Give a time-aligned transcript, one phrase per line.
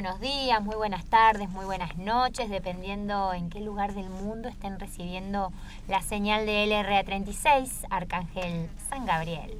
[0.00, 4.78] Buenos días, muy buenas tardes, muy buenas noches, dependiendo en qué lugar del mundo estén
[4.78, 5.52] recibiendo
[5.88, 9.58] la señal de LRA36, Arcángel San Gabriel.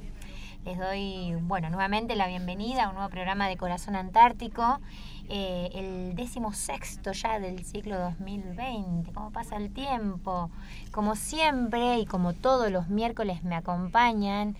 [0.63, 4.79] Les doy, bueno, nuevamente la bienvenida a un nuevo programa de Corazón Antártico,
[5.27, 9.11] eh, el décimo sexto ya del ciclo 2020.
[9.11, 10.51] ¿Cómo pasa el tiempo?
[10.93, 14.55] Como siempre y como todos los miércoles me acompañan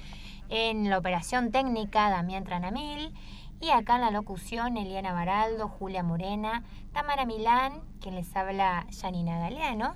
[0.50, 3.14] en la operación técnica Damián Tranamil
[3.62, 9.40] y acá en la locución Eliana Baraldo, Julia Morena, Tamara Milán, quien les habla Janina
[9.40, 9.96] Galeano.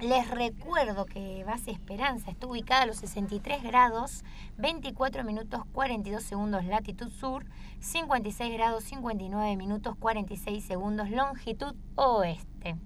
[0.00, 4.24] Les recuerdo que Base Esperanza está ubicada a los 63 grados,
[4.58, 7.46] 24 minutos 42 segundos latitud sur,
[7.80, 12.76] 56 grados 59 minutos 46 segundos longitud oeste.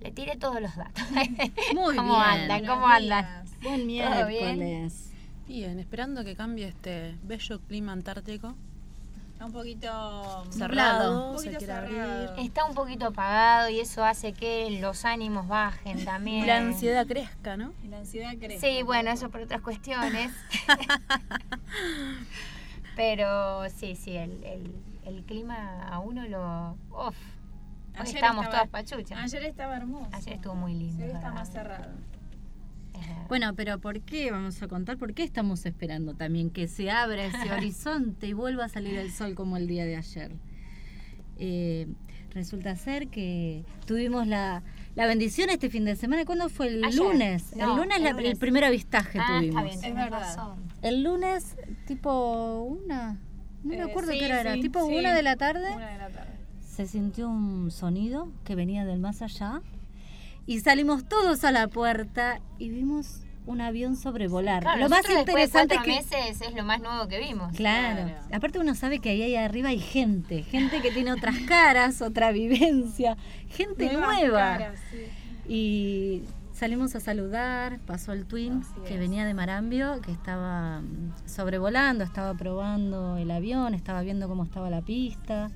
[0.00, 1.04] Le tiré todos los datos.
[1.74, 2.26] Muy ¿Cómo bien.
[2.26, 2.66] andan?
[2.66, 3.44] ¿Cómo andan?
[3.62, 5.12] Buen miércoles.
[5.46, 8.54] Bien, esperando que cambie este bello clima antártico.
[9.32, 11.84] Está un poquito Cerrado, un se poquito cerrado.
[12.30, 12.44] abrir.
[12.46, 16.46] Está un poquito apagado y eso hace que los ánimos bajen también.
[16.46, 17.72] La ansiedad crezca, ¿no?
[17.84, 18.78] Y la ansiedad crece.
[18.78, 20.32] Sí, bueno, eso por otras cuestiones.
[22.96, 24.74] Pero sí, sí, el, el,
[25.04, 26.70] el clima a uno lo...
[26.90, 29.18] Uf, hoy Ayer estamos estaba- todas pachuchas.
[29.22, 30.08] Ayer estaba hermoso.
[30.12, 31.04] Ayer estuvo muy lindo.
[31.04, 31.92] Hoy es está más cerrado.
[33.28, 34.30] Bueno, pero ¿por qué?
[34.30, 38.66] Vamos a contar por qué estamos esperando también que se abra ese horizonte y vuelva
[38.66, 40.32] a salir el sol como el día de ayer.
[41.38, 41.86] Eh,
[42.32, 44.62] resulta ser que tuvimos la,
[44.94, 46.24] la bendición este fin de semana.
[46.24, 46.68] ¿Cuándo fue?
[46.68, 46.98] El Ayer.
[47.00, 47.54] lunes.
[47.56, 48.30] No, el lunes, el la- lunes.
[48.32, 49.62] el primer avistaje ah, tuvimos.
[49.62, 50.20] está bien, Es verdad.
[50.20, 50.58] razón.
[50.82, 51.56] El lunes,
[51.86, 53.18] tipo una.
[53.64, 54.54] No me Eh, acuerdo sí, qué hora era.
[54.54, 54.96] Tipo sí.
[54.96, 55.74] una de la tarde.
[55.74, 56.32] Una de la tarde.
[56.64, 59.62] se sintió un sonido que venía del más allá
[60.46, 64.62] y salimos todos a la puerta y vimos un avión sobrevolar.
[64.62, 67.52] Claro, lo más después de interesante es que meses es lo más nuevo que vimos.
[67.54, 68.04] Claro.
[68.08, 68.26] Claro.
[68.32, 72.32] Aparte uno sabe que ahí, ahí arriba hay gente, gente que tiene otras caras, otra
[72.32, 73.16] vivencia,
[73.48, 74.38] gente Nuevas nueva.
[74.58, 74.98] caras, sí.
[75.48, 79.00] Y salimos a saludar, pasó el Twin Así que es.
[79.00, 84.70] venía de Marambio, que estaba mm, sobrevolando, estaba probando el avión, estaba viendo cómo estaba
[84.70, 85.50] la pista.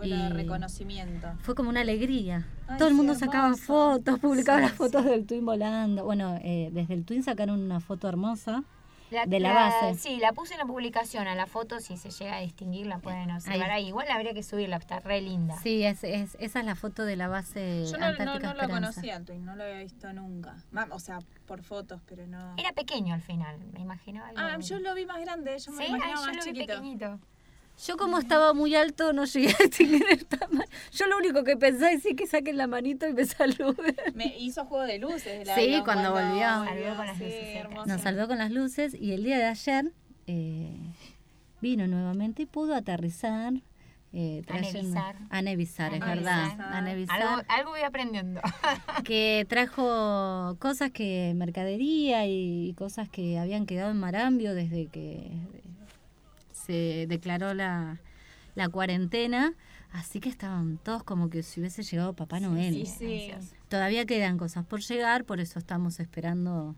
[0.00, 1.28] De Y- reconocimiento.
[1.42, 2.46] Fue como una alegría.
[2.72, 3.64] Ay, Todo el mundo sacaba hermoso.
[3.64, 5.08] fotos, publicaba Sí, las fotos sí.
[5.10, 6.04] del Twin volando.
[6.04, 8.64] Bueno, eh, desde el Twin sacaron una foto hermosa.
[9.10, 9.94] La- De la base.
[9.98, 12.98] Sí, la puse en la publicación, a la foto, si se llega a distinguir, la
[12.98, 13.88] pueden observar ahí.
[13.88, 15.54] Igual habría que subirla, está re linda.
[15.62, 18.54] Sí, es, es- esa es la foto de la base Yo no, no, Antártica no
[18.54, 18.74] lo Esperanza.
[18.74, 20.56] conocía al Twin, no lo había visto nunca.
[20.90, 22.54] O sea, por fotos, pero no.
[22.56, 24.28] Era pequeño al final, me imaginaba.
[24.28, 26.36] algo- Ah, yo lo vi más grande, yo me Sí, lo ay, imaginaba yo más
[26.36, 26.72] lo vi chiquito.
[26.74, 27.20] pequeñito.
[27.86, 30.68] Yo como estaba muy alto no llegué a distinguir el tamaño.
[30.92, 33.96] Yo lo único que pensé es que saquen la manito y me saluden.
[34.14, 35.26] Me hizo juego de luces.
[35.26, 36.42] el Sí, avión cuando volvió.
[36.46, 37.86] Saludó con las sí, luces.
[37.86, 39.92] Nos saludó con las luces y el día de ayer
[40.28, 40.76] eh,
[41.60, 43.54] vino nuevamente y pudo aterrizar.
[44.14, 45.16] Eh, A trayendo- nevisar.
[45.30, 46.42] A nevisar, es A verdad.
[46.48, 46.72] nevisar.
[46.74, 47.22] A nevisar.
[47.22, 48.40] Algo, algo voy aprendiendo.
[49.04, 55.30] que trajo cosas que mercadería y cosas que habían quedado en Marambio desde que
[56.66, 57.98] se declaró la,
[58.54, 59.54] la cuarentena,
[59.92, 62.86] así que estaban todos como que si hubiese llegado Papá Noel.
[62.86, 63.32] Sí, sí.
[63.68, 66.76] Todavía quedan cosas por llegar, por eso estamos esperando.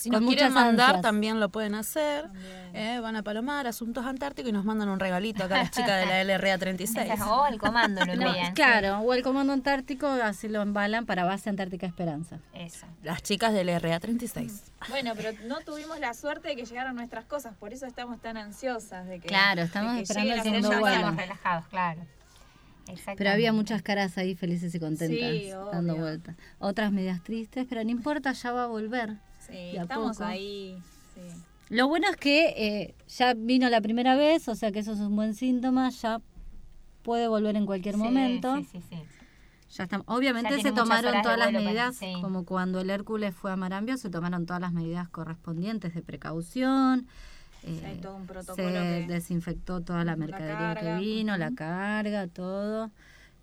[0.00, 1.02] Si nos quieren mandar, ansias.
[1.02, 2.28] también lo pueden hacer.
[2.72, 6.00] Eh, van a Palomar, Asuntos Antárticos y nos mandan un regalito acá a las chicas
[6.00, 7.10] de la LRA 36.
[7.26, 11.50] o el comando lo No, claro, o el Comando Antártico, así lo embalan para Base
[11.50, 12.38] Antártica Esperanza.
[12.54, 12.86] Eso.
[13.02, 14.72] Las chicas de la LRA 36.
[14.88, 18.36] Bueno, pero no tuvimos la suerte de que llegaran nuestras cosas, por eso estamos tan
[18.36, 21.10] ansiosas de que Claro, estamos que esperando el segundo vuelo.
[21.10, 22.00] relajados, claro.
[23.16, 26.34] Pero había muchas caras ahí felices y contentas Sí, dando vueltas.
[26.58, 29.16] Otras medias tristes, pero no importa, ya va a volver.
[29.50, 30.28] Sí, estamos poco.
[30.28, 30.78] ahí.
[31.14, 31.20] Sí.
[31.74, 34.98] Lo bueno es que eh, ya vino la primera vez, o sea que eso es
[35.00, 36.20] un buen síntoma, ya
[37.02, 38.56] puede volver en cualquier Sí, momento.
[38.56, 38.96] Sí, sí, sí.
[39.76, 42.12] Ya está- Obviamente Ya se tomaron todas las para- medidas, sí.
[42.20, 47.06] como cuando el Hércules fue a Marambio, se tomaron todas las medidas correspondientes de precaución.
[47.64, 52.26] Hay eh, todo un protocolo se que- desinfectó toda la mercadería que vino, la carga,
[52.26, 52.90] todo.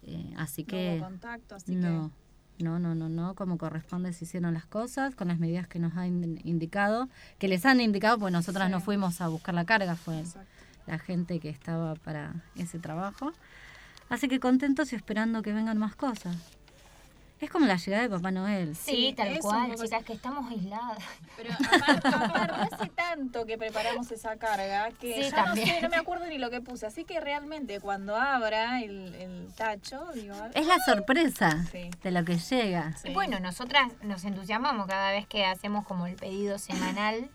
[0.04, 2.12] Eh, así No que hubo contacto, así no,
[2.60, 5.96] no, no, no, no, como corresponde se hicieron las cosas con las medidas que nos
[5.96, 7.10] han in- indicado,
[7.40, 10.20] que les han indicado, pues nosotras no fuimos a buscar la carga, fue.
[10.20, 10.50] Exacto.
[10.88, 13.34] la gente que estaba para ese trabajo.
[14.10, 16.38] Así que contentos y esperando que vengan más cosas.
[17.40, 18.76] Es como la llegada de Papá Noel.
[18.76, 20.98] Sí, Sí, tal cual, poco chicas, que estamos aisladas.
[21.36, 25.68] Pero aparte, aparte, hace tanto que preparamos esa carga que Sí, ya también.
[25.68, 26.88] no sé, no me acuerdo ni lo que puse.
[26.88, 31.92] Así que realmente cuando abra el, el tacho, digo, Es la sorpresa Sí.
[32.02, 32.98] de lo que llega.
[32.98, 33.10] Sí.
[33.10, 37.30] Y bueno, nosotras nos entusiasmamos cada vez que hacemos como el pedido semanal.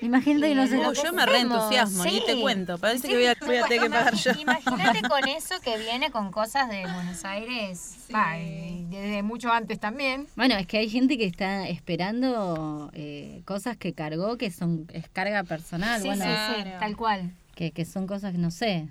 [0.00, 2.22] Imagínate que no Y se lo Oh, yo me reentusiasmo, ni sí.
[2.26, 2.76] te cuento.
[2.78, 4.32] Parece Sí, que voy a, voy a tener que pagar yo.
[4.32, 10.26] Imagínate con eso que viene con cosas de Buenos Aires, y desde mucho antes también.
[10.34, 15.08] Bueno, es que hay gente que está esperando eh, cosas que cargó que son es
[15.08, 16.78] carga personal, sí, bueno, sí, sí, Claro.
[16.80, 17.30] tal cual.
[17.54, 18.88] que, que son cosas que no sé,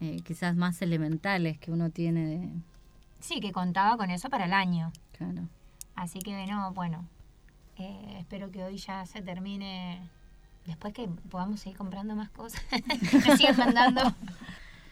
[0.00, 2.48] eh, quizás más elementales que uno tiene de,
[3.20, 4.92] Sí, que contaba con eso para el año.
[5.16, 5.42] claro.
[5.94, 7.04] Así que no, bueno,
[7.78, 10.00] eh, espero que hoy ya se termine.
[10.66, 12.60] Después que podamos seguir comprando más cosas.
[13.26, 14.14] Nos siguen mandando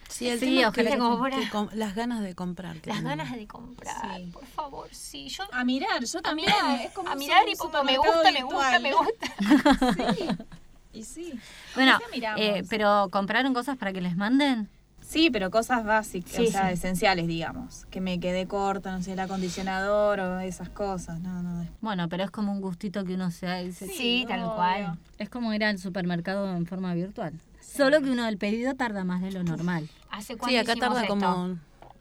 [0.08, 2.80] Sí, el Sí, que- que que com- las ganas de comprar.
[2.80, 4.16] que las ganas de comprar.
[4.18, 4.30] Sí.
[4.32, 5.28] Por favor, sí.
[5.28, 6.48] Yo a mirar, yo a también.
[6.48, 10.46] mirar, es como a mirar y me gusta, me gusta, me gusta.
[10.92, 11.34] Y sí.
[11.74, 11.98] Bueno,
[12.38, 14.70] eh, pero compraron cosas para que les manden.
[15.08, 16.74] Sí, pero cosas básicas, Sí, o sea, sí.
[16.74, 17.86] esenciales, digamos.
[17.90, 21.20] Que me quedé corta, no sé, el acondicionador o esas cosas.
[21.20, 21.64] No, no.
[21.80, 24.54] Bueno, pero es como un gustito que uno se da y dice, Sí, tal obvio.
[24.56, 24.98] cual.
[25.18, 27.32] es como ir al supermercado en forma virtual.
[27.60, 29.88] Solo que uno el pedido tarda más de lo normal.
[30.10, 31.14] ¿Hace cuánto Sí, acá tarda esto?
[31.14, 31.56] como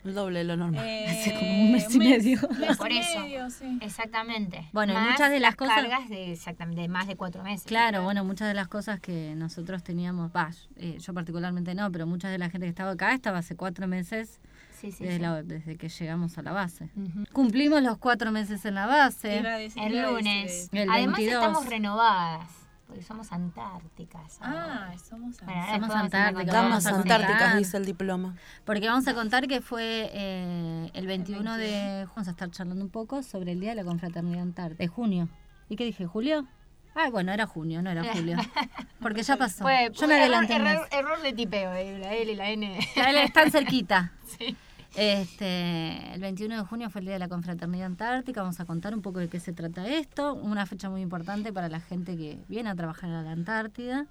[0.06, 0.84] el doble de lo normal.
[1.07, 2.40] Hace Eh, como un mes y medio.
[2.60, 3.19] mes Por y eso.
[3.19, 3.78] medio, sí.
[3.81, 4.69] Exactamente.
[4.72, 7.66] Bueno, Más muchas de las cosas- cargas de, exactamente, de más de cuatro meses.
[7.66, 12.06] Claro, bueno, muchas de las cosas que nosotros teníamos, va, eh, yo particularmente no, pero
[12.07, 14.40] mucha de la gente que estaba acá estaba hace cuatro meses
[14.80, 15.22] Sí, sí, desde, sí.
[15.22, 16.90] la- desde que llegamos a la base.
[17.34, 19.42] Cumplimos los cuatro meses en la base.
[19.42, 20.69] Decir- El lunes.
[20.72, 21.44] El Además 22.
[21.46, 22.48] estamos renovadas,
[22.87, 24.37] porque somos antárticas.
[24.41, 26.53] Ah, somos Bueno, antárticas.
[26.53, 28.35] Damas antárticas, dice el diploma.
[28.63, 32.05] Porque vamos a contar que fue eh, el 21 de...
[32.09, 34.83] Vamos a estar charlando un poco sobre el Día de la Confraternidad Antártica.
[34.83, 35.29] De junio.
[35.67, 36.05] ¿Y qué dije?
[36.05, 36.45] ¿Julio?
[36.93, 38.37] Ah, bueno, era junio, no era julio.
[39.01, 39.63] Porque ya pasó.
[39.63, 42.79] Fue, Yo me error, adelanté error, error de tipeo, eh, la L y la N.
[42.95, 44.11] Ya él Están cerquita.
[44.37, 44.57] Sí.
[44.95, 48.42] Este, el 21 de junio fue el Día de la Confraternidad Antártica.
[48.42, 50.33] Vamos a contar un poco de qué se trata esto.
[50.33, 54.07] Una fecha muy importante para la gente que viene a trabajar a la Antártida.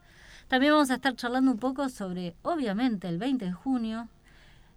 [0.48, 4.08] También vamos a estar charlando un poco sobre, obviamente, el 20 de junio,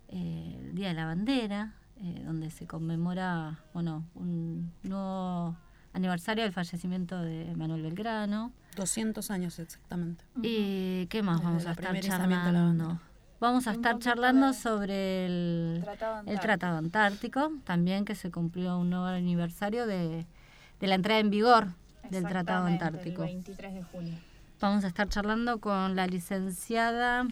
[0.08, 5.58] eh, el Día de la Bandera, eh, donde se conmemora, bueno, un nuevo
[5.92, 8.54] aniversario del fallecimiento de Manuel Belgrano.
[8.78, 10.24] 200 años exactamente.
[10.42, 13.00] ¿Y qué más Desde vamos a estar charlando?
[13.40, 16.42] Vamos a estar charlando de- sobre el, Tratado el Antártico.
[16.42, 20.26] Tratado Antártico, también que se cumplió un nuevo aniversario de,
[20.80, 21.68] de la entrada en vigor
[22.10, 23.24] del Tratado Antártico.
[23.24, 24.14] El 23 de julio.
[24.60, 27.28] Vamos a estar charlando con la licenciada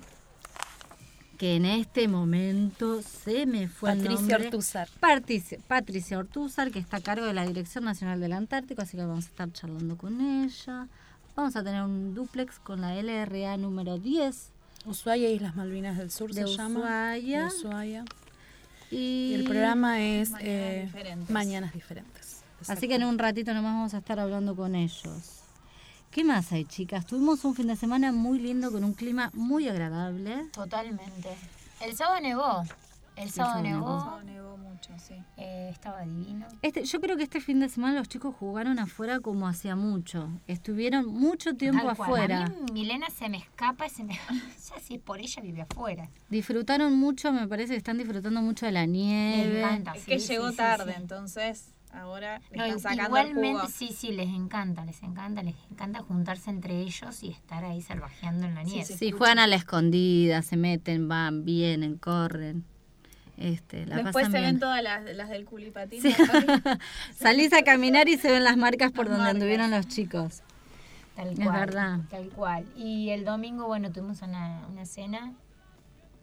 [1.39, 4.45] que en este momento se me fue el Patricia nombre.
[4.45, 4.87] Ortúzar.
[4.99, 9.03] Patricia, Patricia Ortúzar, que está a cargo de la Dirección Nacional del Antártico, así que
[9.03, 10.87] vamos a estar charlando con ella.
[11.35, 14.51] Vamos a tener un duplex con la LRA número 10
[14.85, 16.79] Ushuaia Islas Malvinas del Sur de se llama.
[16.79, 17.45] Ushuaia.
[17.45, 18.05] De Ushuaia.
[18.91, 18.97] Y,
[19.31, 21.29] Y el programa es Mañanas eh, diferentes.
[21.29, 22.43] Mañanas Diferentes.
[22.67, 25.41] Así que en un ratito nomás vamos a estar hablando con ellos.
[26.11, 27.05] ¿Qué más hay, chicas?
[27.05, 30.45] Tuvimos un fin de semana muy lindo con un clima muy agradable.
[30.53, 31.29] Totalmente.
[31.81, 32.63] El sábado nevó.
[33.15, 34.55] El sábado sábado nevó.
[34.57, 35.15] Mucho, sí.
[35.37, 36.47] eh, estaba divino.
[36.61, 40.29] Este, yo creo que este fin de semana los chicos jugaron afuera como hacía mucho.
[40.47, 42.09] Estuvieron mucho tiempo Tal cual.
[42.09, 42.43] afuera.
[42.45, 44.13] A mí Milena se me escapa y se me...
[44.69, 46.09] ya si es por ella vive afuera.
[46.29, 49.61] Disfrutaron mucho, me parece que están disfrutando mucho de la nieve.
[49.61, 49.93] encanta.
[49.93, 51.01] Es Sí, que sí, llegó sí, tarde, sí.
[51.01, 53.71] entonces ahora le No, están sacando el igualmente, jugo.
[53.71, 58.45] sí, sí, les encanta, les encanta, les encanta juntarse entre ellos y estar ahí salvajeando
[58.45, 58.83] en la nieve.
[58.85, 62.65] Sí, juegan a la escondida, se meten, van, vienen, corren.
[63.37, 64.51] Este, la Después pasan se bien.
[64.53, 66.01] ven todas las, las del culipatín.
[66.01, 66.15] Sí.
[67.17, 69.35] Salís a caminar y se ven las marcas por donde marcas.
[69.35, 70.41] anduvieron los chicos.
[71.15, 71.59] Tal Es cual.
[71.59, 71.99] verdad.
[72.09, 72.65] Tal cual.
[72.75, 75.33] Y el domingo, bueno, tuvimos una, una cena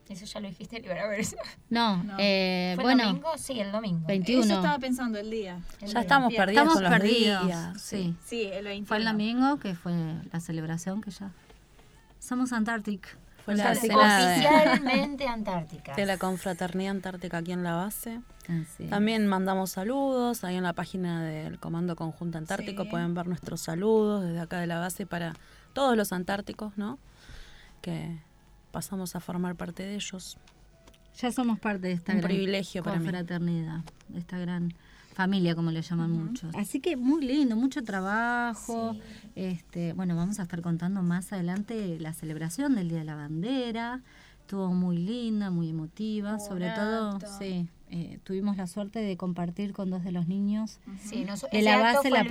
[0.08, 1.40] Eso ya lo dijiste, libera versión.
[1.70, 2.16] No, No.
[2.18, 3.30] eh, ¿Fue bueno, el domingo?
[3.38, 4.06] Sí, el domingo.
[4.06, 4.44] 21.
[4.44, 5.60] Eso estaba pensando el día.
[5.80, 6.00] El Ya día.
[6.02, 7.46] estamos perdidos Estamos con los perdidos.
[7.46, 7.80] días.
[7.82, 8.14] Sí.
[8.26, 8.86] Sí, el 21.
[8.86, 9.92] Fue el domingo que fue
[10.32, 11.30] la celebración que ya.
[12.18, 13.16] Somos Antarctic.
[13.44, 15.94] Fue la Oficialmente Antártica.
[15.94, 18.20] de la confraternidad antártica aquí en la base.
[18.44, 18.86] Así.
[18.86, 22.84] También mandamos saludos ahí en la página del Comando Conjunto Antártico.
[22.84, 22.90] Sí.
[22.90, 25.34] Pueden ver nuestros saludos desde acá de la base para
[25.72, 26.98] todos los antárticos, ¿no?
[27.80, 28.18] Que
[28.70, 30.38] pasamos a formar parte de ellos.
[31.20, 33.04] Ya somos parte de esta Un gran privilegio para mí.
[33.04, 34.72] confraternidad, de esta gran
[35.12, 36.54] familia, como le llaman muchos.
[36.56, 38.96] Así que muy lindo, mucho trabajo.
[39.34, 44.00] Este, bueno, vamos a estar contando más adelante la celebración del Día de la Bandera.
[44.40, 47.68] Estuvo muy linda, muy emotiva, sobre todo, sí.
[47.90, 51.78] eh, tuvimos la suerte de compartir con dos de los niños Sí, nos- de la
[51.78, 52.26] base viernes,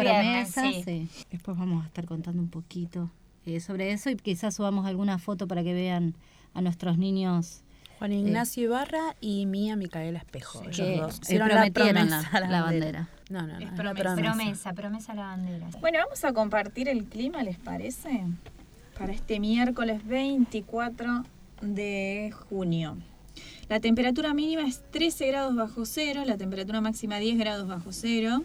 [0.54, 0.64] Promesa.
[0.72, 0.84] sí.
[0.84, 1.26] sí.
[1.32, 3.10] Después vamos a estar contando un poquito
[3.46, 6.14] eh, sobre eso y quizás subamos alguna foto para que vean
[6.54, 7.64] a nuestros niños
[8.02, 10.64] Juan Ignacio Ibarra y Mía Micaela Espejo.
[10.64, 11.20] ellos que dos.
[11.22, 13.10] Hicieron la prometieron promesa la, a la bandera.
[13.30, 13.60] No, no, no.
[13.60, 14.16] Es es la promesa.
[14.16, 15.68] Promesa, promesa a la bandera.
[15.80, 18.24] Bueno, vamos a compartir el clima, ¿les parece?
[18.98, 21.26] Para este miércoles 24
[21.62, 22.98] de junio.
[23.70, 28.44] La temperatura mínima es 13 grados bajo cero, la temperatura máxima 10 grados bajo cero.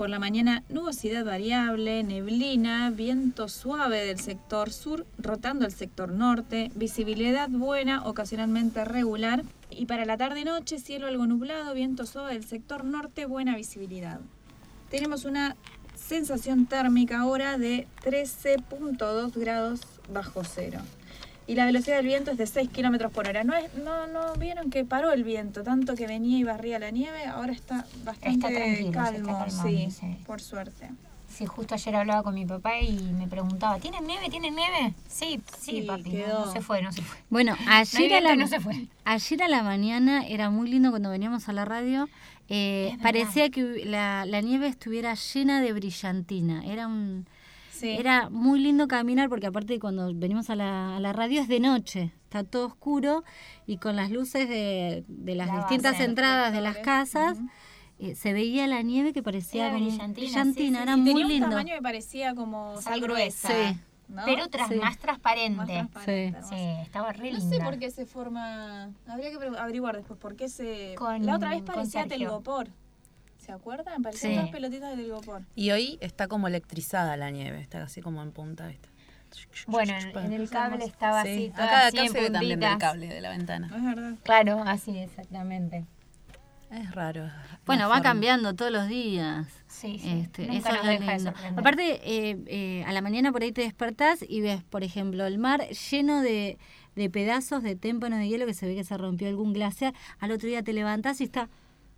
[0.00, 6.70] Por la mañana nubosidad variable, neblina, viento suave del sector sur rotando el sector norte,
[6.74, 9.42] visibilidad buena, ocasionalmente regular.
[9.68, 14.20] Y para la tarde-noche cielo algo nublado, viento suave del sector norte, buena visibilidad.
[14.88, 15.54] Tenemos una
[15.96, 20.80] sensación térmica ahora de 13.2 grados bajo cero.
[21.50, 23.42] Y la velocidad del viento es de 6 kilómetros por hora.
[23.42, 26.90] No, es, no, no vieron que paró el viento, tanto que venía y barría la
[26.92, 28.46] nieve, ahora está bastante
[28.78, 30.16] Está calmo, está sí, sí.
[30.26, 30.88] por suerte.
[31.28, 34.28] Sí, justo ayer hablaba con mi papá y me preguntaba, ¿tienen nieve?
[34.30, 34.94] ¿Tienen nieve?
[35.08, 36.10] Sí, sí, Sí, papi.
[36.10, 36.46] quedó.
[36.46, 37.16] No se fue, no se fue.
[37.30, 38.86] Bueno, No ayer a, la, y no se fue.
[39.04, 42.08] ayer a la mañana era muy lindo cuando veníamos a la radio.
[42.48, 46.64] eh, parecía que la, la nieve estuviera llena de brillantina.
[46.64, 47.26] Era un
[47.80, 47.90] Sí.
[47.90, 51.60] era muy lindo caminar porque aparte cuando venimos a la, a la radio es de
[51.60, 53.24] noche, está todo oscuro
[53.66, 57.38] y con las luces de, de las La distintas base, entradas de las casas
[57.98, 61.00] eh, se veía la nieve que parecía Era como brillantina, brillantina, sí, sí, era sí.
[61.00, 61.48] muy Tenía un lindo.
[61.50, 63.48] tamaño que parecía como Sal gruesa.
[63.48, 63.78] Sí.
[64.08, 64.22] ¿no?
[64.24, 64.74] Pero tras, Sí.
[64.74, 65.56] más transparente.
[65.56, 67.56] Más transparente, Sí, estaba re No linda.
[67.56, 68.90] sé por qué se forma.
[69.06, 70.94] Habría que averiguar después por qué se.
[70.96, 72.68] Con- la otra vez parecía telgopor.
[73.40, 74.02] ¿Se acuerdan?
[74.02, 74.38] Parecían Sí.
[74.38, 75.42] todas pelotitas de telgopor.
[75.54, 78.88] Y hoy está como electrizada la nieve, está así como en punta, ¿viste?
[79.66, 82.60] Bueno, en, en el cable estaba Sí, así, toda acá, acá en se ve también
[82.60, 83.68] del cable de la ventana.
[83.74, 84.14] Es verdad.
[84.24, 85.84] Claro, así exactamente.
[86.70, 87.28] Es raro.
[87.66, 88.02] Bueno, va forma.
[88.02, 89.46] cambiando todos los días.
[89.66, 90.20] Sí, sí.
[90.20, 91.22] Este, Nunca eso nos es de lindo.
[91.30, 91.60] sorprender.
[91.60, 95.38] Aparte, eh, eh, a la mañana por ahí te despertás y ves, por ejemplo, el
[95.38, 96.58] mar lleno de,
[96.94, 99.94] de pedazos de témpano de hielo que se ve que se rompió algún glaciar.
[100.18, 101.48] Al otro día te levantás y está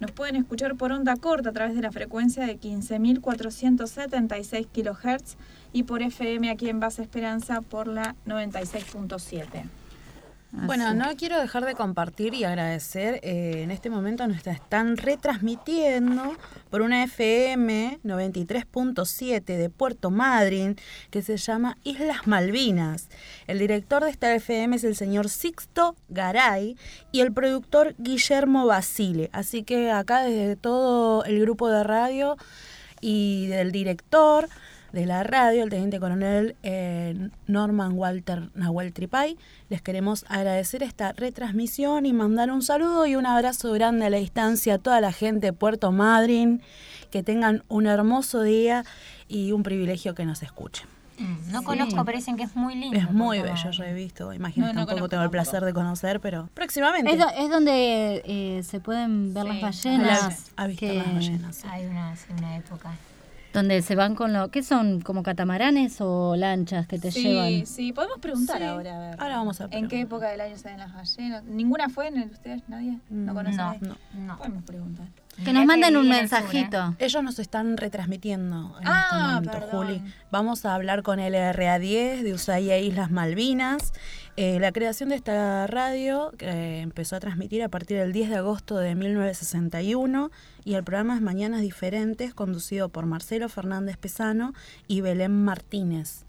[0.00, 5.36] Nos pueden escuchar por onda corta a través de la frecuencia de 15.476 kHz
[5.72, 9.68] y por FM aquí en Base Esperanza por la 96.7.
[10.50, 13.20] Bueno, no quiero dejar de compartir y agradecer.
[13.22, 16.36] eh, en este momento nos están retransmitiendo
[16.70, 20.76] por una FM 93.7 de Puerto Madryn
[21.10, 23.08] que se llama Islas Malvinas.
[23.46, 26.78] El director de esta FM es el señor Sixto Garay
[27.12, 29.28] y el productor Guillermo Basile.
[29.32, 32.38] Así que acá desde todo el grupo de radio
[33.02, 34.48] y del director
[34.92, 39.36] de la radio, el teniente coronel eh, Norman Walter Nahuel Tripay.
[39.68, 44.16] Les queremos agradecer esta retransmisión y mandar un saludo y un abrazo grande a la
[44.18, 46.62] distancia a toda la gente de Puerto Madryn.
[47.10, 48.84] Que tengan un hermoso día
[49.28, 50.86] y un privilegio que nos escuchen.
[51.18, 52.96] Mm, No conozco, pero dicen que es muy lindo.
[52.98, 56.20] Es muy bello, yo he visto, imagino No, no tampoco tengo el placer de conocer,
[56.20, 57.10] pero próximamente.
[57.10, 60.22] Es, do- es donde eh, se pueden ver Sí, las ballenas.
[60.24, 61.56] Las- ha visto que- las ballenas.
[61.56, 61.66] sí.
[61.70, 62.90] Hay una, una época.
[63.52, 64.50] Donde se van con lo.
[64.50, 65.00] ¿Qué son?
[65.00, 67.66] ¿Como catamaranes o lanchas que te sí, llevan?
[67.66, 68.64] sí, podemos preguntar Sí.
[68.64, 69.20] ahora, a ver.
[69.20, 69.90] Ahora vamos a ¿En preguntar.
[69.90, 71.44] qué época del año se ven las ballenas?
[71.44, 72.62] ¿Ninguna fue en el, ustedes?
[72.68, 72.98] ¿Nadie?
[73.08, 73.56] ¿No conocen?
[73.80, 74.36] No, no.
[74.38, 75.06] Podemos preguntar.
[75.44, 76.94] Que nos manden un en mensajito.
[76.98, 79.86] Ellos nos están retransmitiendo en Ah, este momento, perdón.
[79.86, 80.02] Juli.
[80.30, 83.92] Vamos a hablar con el RA10 de Ushuaia e Islas Malvinas.
[84.40, 88.36] Eh, la creación de esta radio eh, empezó a transmitir a partir del 10 de
[88.36, 90.30] agosto de 1961
[90.64, 94.52] y el programa es Mañanas Diferentes, conducido por Marcelo Fernández Pesano
[94.86, 96.24] y Belén Martínez.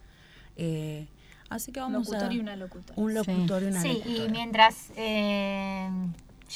[0.55, 1.05] Eh,
[1.51, 2.33] así que Un vamos locutor a...
[2.33, 2.93] y una locutora.
[2.99, 4.25] Un locutor y una Sí, locutora.
[4.25, 5.87] y mientras eh,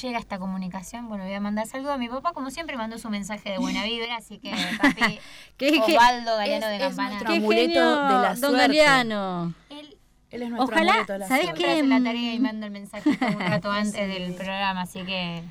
[0.02, 3.10] llega esta comunicación, bueno, voy a mandar saludo a mi papá, como siempre, mandó su
[3.10, 4.50] mensaje de buena vibra, así que
[4.82, 5.20] papi,
[5.56, 7.08] ¿Qué- qué- Osvaldo Galeano de es Campana.
[7.10, 8.58] nuestro ¡Qué amuleto genio, de la Don suerte.
[8.58, 9.54] Galeano!
[9.70, 9.96] Él
[10.34, 11.60] Él es nuestro Ojalá, amuleto de la ¿sabés suerte.
[11.64, 11.88] siempre qué?
[12.00, 15.42] la tarea y manda el mensajito un rato antes del programa, así que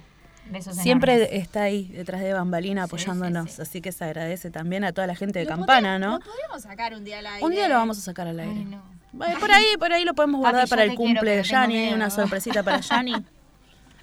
[0.49, 0.83] besos enormes.
[0.83, 3.61] Siempre está ahí detrás de Bambalina apoyándonos, sí, sí.
[3.61, 6.13] así que se agradece también a toda la gente de Lo Campana, ¿no?
[6.13, 7.45] Lo podríamos sacar un día al aire.
[7.45, 8.53] Un día lo vamos a sacar al aire.
[8.57, 8.83] Ay, no.
[9.13, 12.61] Bueno, Por ahí, por ahí lo podemos guardar para el cumple de Yanni, una sorpresita
[12.63, 13.13] para Yanni.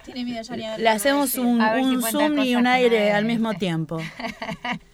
[0.03, 2.39] Tiene miedo ya ni a ver Le hacemos un, A ver si un cuenta zoom
[2.39, 3.99] y un aire al mismo tiempo.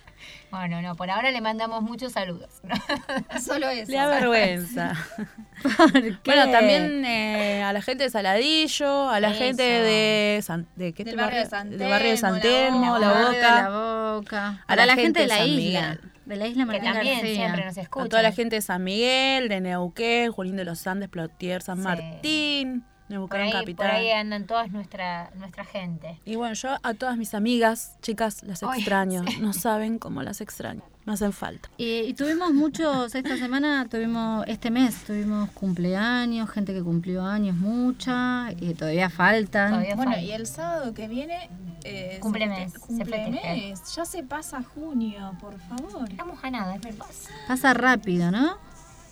[0.50, 2.62] Bueno, no, por ahora le mandamos muchos saludos.
[3.46, 3.92] Solo eso.
[3.92, 4.94] Le da vergüenza.
[5.78, 6.16] ¿Por qué?
[6.26, 9.40] Bueno, también eh, a la gente de Saladillo, a la Eso.
[9.40, 12.42] gente de, San, de, ¿qué Del te- barrio de San del barrio de San La
[12.42, 13.00] Telmo, Boca.
[13.00, 13.62] La Barrio Boca.
[13.62, 13.70] la
[14.16, 14.48] Boca.
[14.48, 16.00] A Para la la, gente gente de la San isla.
[16.26, 17.36] De la isla que también García.
[17.36, 18.06] siempre nos escucha.
[18.06, 21.78] A toda la gente de San Miguel, de Neuquén, Junín de los Andes, Plotier, San
[21.78, 21.84] Sí.
[21.84, 23.88] Martín, por Neuquén ahí, Capital.
[23.88, 26.20] por ahí andan todas nuestra, nuestra gente.
[26.26, 29.24] Y bueno, yo a todas mis amigas, chicas, las extraño.
[29.42, 30.82] No saben cómo las extraño.
[31.06, 31.70] Me hacen falta.
[31.78, 37.56] Y, y tuvimos muchos, esta semana tuvimos, este mes tuvimos cumpleaños, gente que cumplió años,
[37.56, 39.70] mucha, y todavía faltan.
[39.72, 40.26] Todavía Bueno, falta.
[40.26, 41.50] y el sábado que viene.
[41.86, 43.54] Eh, Cumple se mes, feste- se Cumple festeja.
[43.54, 43.96] mes.
[43.96, 46.10] Ya se pasa junio, por favor.
[46.10, 47.06] Estamos a nada, es verdad.
[47.48, 48.58] Pasa rápido, ¿no?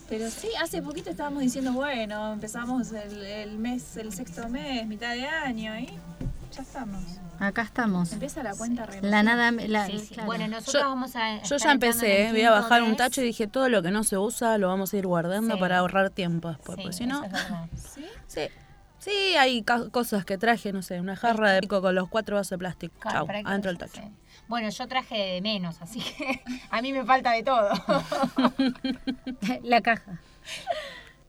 [0.09, 5.13] Pero sí, hace poquito estábamos diciendo, bueno, empezamos el, el mes, el sexto mes, mitad
[5.13, 5.87] de año, y
[6.55, 7.01] ya estamos.
[7.39, 8.13] Acá estamos.
[8.13, 9.09] Empieza la cuenta regresiva.
[9.11, 10.13] La nada, la, Sí, sí.
[10.13, 10.27] claro.
[10.27, 11.41] Bueno, nosotros Yo- vamos a.
[11.41, 12.31] Yo ya empecé, ¿eh?
[12.31, 14.93] voy a bajar un tacho y dije todo lo que no se usa lo vamos
[14.93, 15.59] a ir guardando Sí.
[15.59, 16.77] para ahorrar tiempo después.
[16.77, 17.23] Sí, porque si no.
[17.93, 18.05] ¿Sí?
[18.27, 18.41] sí,
[18.99, 22.37] sí, hay ca- cosas que traje, no sé, una jarra de pico con los cuatro
[22.37, 22.93] vasos de plástico.
[22.99, 24.01] Claro, Chau, adentro del tacho.
[24.47, 27.69] Bueno, yo traje de menos, así que a mí me falta de todo.
[29.63, 30.19] la caja.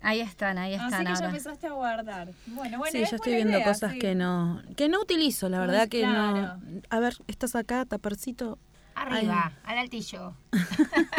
[0.02, 1.26] Ahí están, ahí Así están que ya ahora.
[1.28, 2.28] empezaste a guardar.
[2.46, 2.92] Bueno, bueno.
[2.92, 3.98] Sí, es yo estoy viendo idea, cosas sí.
[3.98, 6.58] que no que no utilizo, la verdad que claro.
[6.58, 6.82] no.
[6.90, 8.58] A ver, estás acá, tapercito.
[8.94, 10.34] Arriba, al altillo.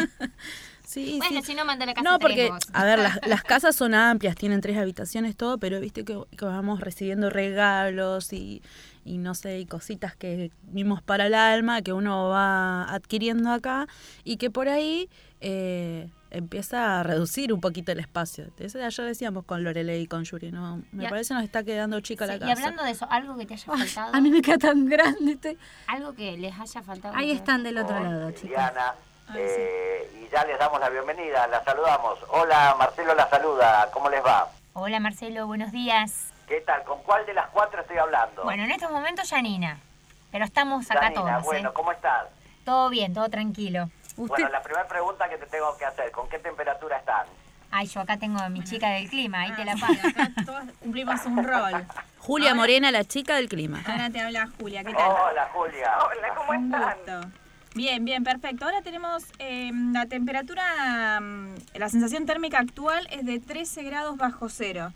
[0.84, 1.48] Sí, Bueno, sí.
[1.48, 2.62] si no, manda la casa No, porque, vos.
[2.72, 6.46] a ver, las, las casas son amplias, tienen tres habitaciones, todo, pero viste que, que
[6.46, 8.62] vamos recibiendo regalos y,
[9.08, 13.88] y no sé, y cositas que vimos para el alma, que uno va adquiriendo acá
[14.24, 18.48] y que por ahí eh, empieza a reducir un poquito el espacio.
[18.60, 20.84] Eso ya decíamos con Lorelei y con Yuri, ¿no?
[20.92, 22.52] Me Y a- parece nos está quedando chica Sí, la y casa.
[22.52, 24.16] hablando de eso, algo que te haya Ay, faltado.
[24.16, 25.32] a mí me queda tan grande.
[25.32, 27.16] estoy- Algo que les haya faltado.
[27.16, 28.44] Ahí están del otro lado, chicos.
[28.50, 28.94] Liliana,
[29.30, 32.18] Ah, eh, y ya les damos la bienvenida, la saludamos.
[32.30, 34.48] Hola, Marcelo la saluda, ¿cómo les va?
[34.74, 36.27] Hola Marcelo, buenos días.
[36.48, 36.84] ¿Qué tal?
[36.84, 38.44] ¿Con cuál de las cuatro estoy hablando?
[38.44, 39.80] Bueno, en estos momentos Janina.
[40.32, 41.44] Pero estamos acá Janina, todos.
[41.44, 41.74] bueno, ¿eh?
[41.74, 42.26] ¿cómo estás?
[42.64, 43.90] Todo bien, todo tranquilo.
[44.16, 47.26] Usted, Bueno, la primera pregunta que te tengo que hacer, ¿con qué temperatura están?
[47.70, 49.94] Ay, yo acá tengo a mi chica del clima, ahí te la Ah, paso.
[49.94, 51.86] sí, acá todas cumplimos un rol.
[52.20, 53.82] Julia Morena, la chica del clima.
[53.86, 55.12] Ahora te habla Julia, ¿qué tal?
[55.12, 55.98] Hola, Julia.
[56.00, 57.30] Hola, ¿cómo Un gusto.
[57.76, 58.66] Bien, bien, perfecto.
[58.66, 64.50] Ahora tenemos eh, la temperatura, mm, la sensación térmica actual es de 13 grados bajo
[64.50, 64.92] cero.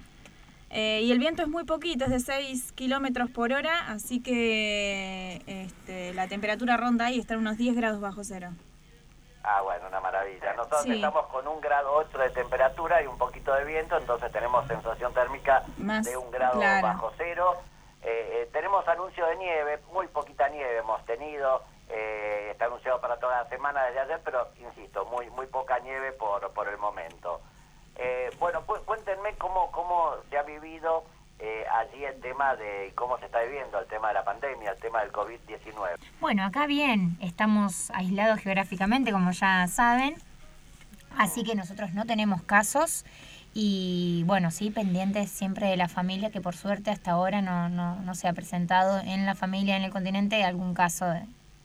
[0.73, 5.41] Eh, y el viento es muy poquito, es de 6 kilómetros por hora, así que
[5.45, 8.51] este, la temperatura ronda ahí, está en unos 10 grados bajo cero.
[9.43, 10.53] Ah, bueno, una maravilla.
[10.53, 10.93] Nosotros Sí.
[10.93, 15.13] estamos con un grado 8 de temperatura y un poquito de viento, entonces tenemos sensación
[15.13, 16.88] térmica Más, de un grado claro.
[16.88, 17.55] bajo cero.
[18.03, 21.63] Eh, eh, tenemos anuncio de nieve, muy poquita nieve hemos tenido.
[21.93, 26.13] eh, está anunciado para toda la semana desde ayer, pero insisto, muy muy poca nieve
[26.13, 27.40] por, por el momento.
[28.04, 31.04] Eh, bueno, cu- cuéntenme cómo, cómo se ha vivido
[31.38, 34.80] eh, allí el tema de cómo se está viviendo el tema de la pandemia, el
[34.80, 35.98] tema del COVID-19.
[36.20, 40.16] Bueno, acá bien, estamos aislados geográficamente, como ya saben.
[41.18, 43.06] Así que nosotros no tenemos casos
[43.54, 47.98] y bueno, sí, pendientes siempre de la familia, que por suerte hasta ahora no, no,
[47.98, 51.22] no se ha presentado en la familia, en el continente, algún caso de,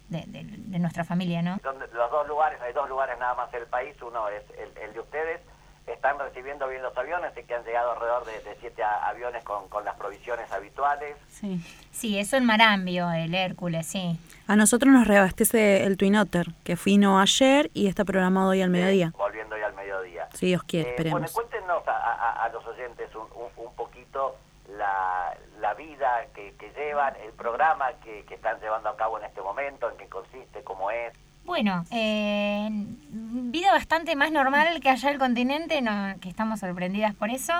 [0.09, 1.59] de, de- de nuestra familia, ¿no?
[1.63, 4.93] Los dos lugares, hay dos lugares nada más en el país, uno es el, el
[4.95, 5.41] de ustedes,
[5.87, 9.43] están recibiendo bien los aviones, y que han llegado alrededor de, de siete a- aviones
[9.45, 11.17] con, con las provisiones habituales.
[11.29, 11.61] Sí.
[11.93, 14.19] Sí, eso en Marambio, el Hércules, sí.
[14.49, 18.71] A nosotros nos reabastece el Twin Otter, que vino ayer y está programado hoy al
[18.71, 19.13] mediodía.
[19.17, 20.29] volviendo hoy al mediodía.
[20.35, 21.21] Si Dios quiere, Eh, esperemos.
[21.21, 24.37] bueno, cuéntenos a, a- a los oyentes un, un- un poquito
[24.77, 29.25] la, la vida que, que llevan, el programa que, que están llevando a cabo en
[29.25, 31.13] este momento, en qué consiste, cómo es.
[31.47, 32.69] Bueno, eh,
[33.13, 37.53] vida bastante más normal que allá el continente, no, que estamos sorprendidas por eso.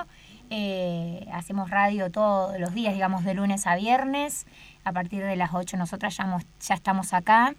[0.49, 4.45] Eh, hacemos radio todos los días, digamos, de lunes a viernes.
[4.83, 7.55] A partir de las 8 nosotras ya, ya estamos acá.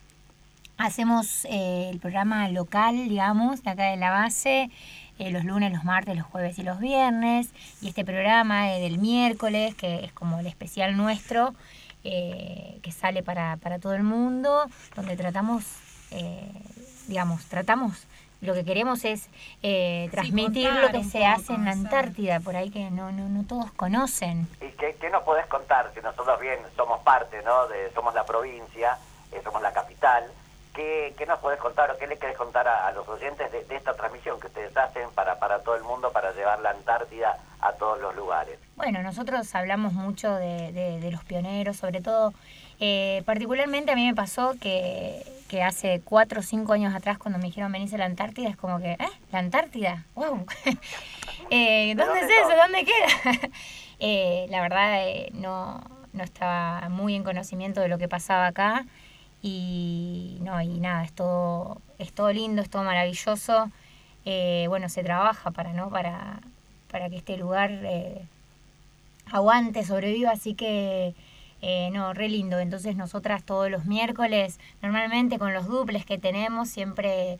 [0.76, 4.70] Hacemos eh, el programa local, digamos, de acá de la base,
[5.18, 7.48] los lunes, los martes, los jueves y los viernes.
[7.80, 11.54] Y este programa del miércoles, que es como el especial nuestro,
[12.02, 15.64] que sale para, para todo el mundo, donde tratamos,
[16.10, 16.50] eh,
[17.06, 18.06] digamos, tratamos,
[18.40, 19.28] lo que queremos es
[19.62, 21.72] eh, transmitir contar lo que se hace en la.
[21.72, 24.46] Antártida, por ahí que no, no, no todos conocen.
[24.60, 25.90] ¿Y qué, qué nos podés contar?
[25.92, 27.66] Que nosotros bien somos parte, ¿no?
[27.68, 28.96] De, somos la provincia,
[29.32, 30.24] eh, somos la capital.
[30.74, 33.64] ¿Qué, qué nos podés contar o qué le querés contar a, a los oyentes de,
[33.64, 37.36] de esta transmisión que ustedes hacen para, para todo el mundo, para llevar la Antártida
[37.60, 38.60] a todos los lugares?
[38.76, 42.32] Bueno, nosotros hablamos mucho de, de- de los pioneros, sobre todo,
[42.78, 47.38] eh, particularmente a mí me pasó que, que hace cuatro o cinco años atrás cuando
[47.38, 49.08] me dijeron venirse a la Antártida, es como que, ¿eh?
[49.32, 50.04] ¿La Antártida?
[50.14, 50.46] ¡Wow!
[51.50, 52.56] eh, ¿Dónde es eso?
[52.56, 53.50] ¿Dónde queda?
[54.00, 55.82] Eh, la verdad eh, no,
[56.12, 58.86] no estaba muy en conocimiento de lo que pasaba acá
[59.42, 63.72] y no, y nada, es todo, es todo lindo, es todo maravilloso.
[64.68, 65.90] Bueno, se trabaja para, ¿no?
[65.90, 66.38] para,
[66.92, 67.72] para que este lugar
[69.32, 71.16] aguante, sobreviva, así que
[71.62, 72.58] eh, no, re lindo.
[72.58, 77.38] Entonces nosotras todos los miércoles, normalmente con los duples que tenemos, siempre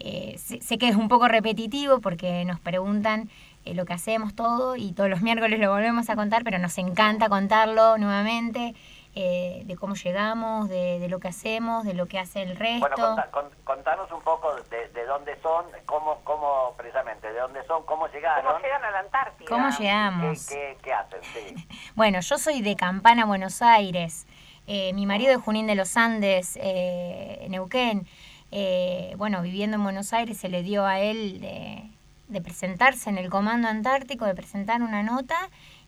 [0.00, 3.30] eh, sé, sé que es un poco repetitivo porque nos preguntan
[3.64, 6.76] eh, lo que hacemos todo y todos los miércoles lo volvemos a contar, pero nos
[6.78, 8.74] encanta contarlo nuevamente.
[9.16, 12.80] Eh, de cómo llegamos, de, de lo que hacemos, de lo que hace el resto.
[12.88, 17.64] Bueno, conta- con- contanos un poco de, de dónde son, cómo, cómo precisamente, de dónde
[17.66, 18.44] son, cómo llegaron.
[18.44, 19.48] ¿Cómo llegan a la Antártida?
[19.48, 20.46] ¿Cómo ¿Qué, llegamos?
[20.48, 21.20] qué, qué hacen?
[21.32, 21.68] Sí.
[21.94, 24.26] Bueno, yo soy de Campana, Buenos Aires.
[24.66, 28.06] Eh, mi marido es Junín de los Andes, eh, Neuquén.
[28.50, 31.84] Eh, bueno, viviendo en Buenos Aires se le dio a él de,
[32.28, 35.36] de presentarse en el Comando Antártico, de presentar una nota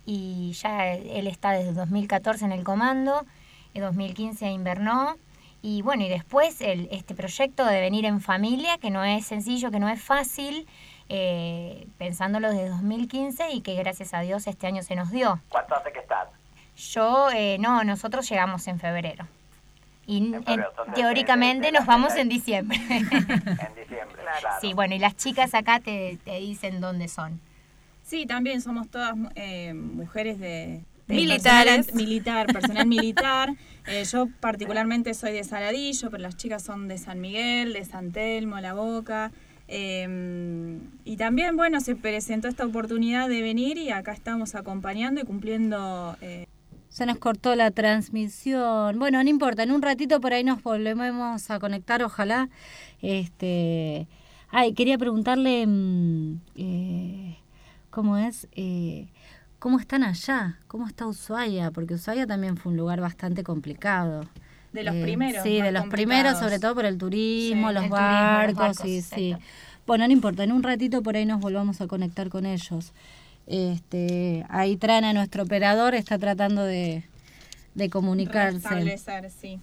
[0.07, 3.27] y ya él está desde 2014 en el comando,
[3.75, 5.17] en 2015 invernó
[5.63, 9.71] y bueno, y después el, este proyecto de venir en familia, que no es sencillo,
[9.73, 10.67] que no es fácil,
[11.09, 15.41] eh, pensándolo desde 2015 y que gracias a Dios este año se nos dio.
[15.49, 16.29] ¿Cuánto hace que estás?
[16.77, 19.27] Yo, eh, no, nosotros llegamos en febrero.
[20.07, 22.77] Y En febrero, en- son de- teóricamente de- de la nos vamos en diciembre.
[22.89, 24.57] En diciembre, claro.
[24.61, 27.41] sí, bueno, y las chicas acá te, te dicen dónde son.
[28.07, 31.87] Sí, también somos todas eh, mujeres de, de Militares.
[31.87, 33.55] personal militar, personal militar.
[33.89, 38.11] Eh, yo particularmente soy de Saladillo, pero las chicas son de San Miguel, de San
[38.11, 39.31] Telmo, La Boca.
[39.69, 45.25] Eh, y también, bueno, se presentó esta oportunidad de venir y acá estamos acompañando y
[45.25, 46.47] cumpliendo eh,
[46.89, 48.99] Se nos cortó la transmisión.
[48.99, 52.49] Bueno, no importa, en un ratito por ahí nos volvemos a conectar, ojalá.
[53.03, 54.09] Este,
[54.49, 56.41] ay, quería preguntarle mm,
[57.97, 59.07] cómo es, eh,
[59.59, 64.27] cómo están allá, cómo está Ushuaia, porque Ushuaia también fue un lugar bastante complicado.
[64.75, 65.43] de los Eh, primeros.
[65.43, 68.77] Sí, de los primeros, sobre todo por el turismo, Sí, los, el turismo, los barcos,
[68.77, 69.35] sí, sí.
[69.87, 72.93] Bueno, no importa, en un ratito por ahí nos volvamos a conectar con ellos.
[73.47, 77.05] Este, ahí Trana, nuestro operador, está tratando de,
[77.75, 78.99] de comunicarse.
[79.41, 79.59] Sí.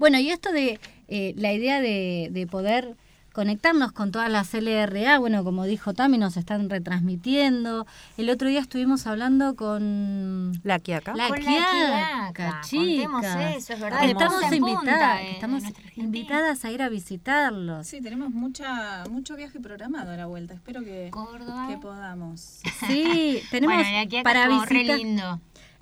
[0.00, 2.96] Bueno, y esto de eh, la idea de, de poder
[3.32, 7.86] conectarnos con todas las LRA, bueno, como dijo Tami, nos están retransmitiendo.
[8.16, 11.14] El otro día estuvimos hablando con La Quiaca.
[11.14, 13.56] la Con la Quiaca, chicas.
[13.56, 15.62] eso, es verdad, estamos punta en punta invitadas, que de estamos
[15.96, 17.86] invitadas a ir a visitarlos.
[17.86, 20.54] Sí, tenemos mucha mucho viaje programado a la vuelta.
[20.54, 21.66] Espero que, Córdoba.
[21.68, 22.60] que podamos.
[22.86, 24.98] Sí, tenemos bueno, acá para estuvo re visitar.
[24.98, 25.40] lindo.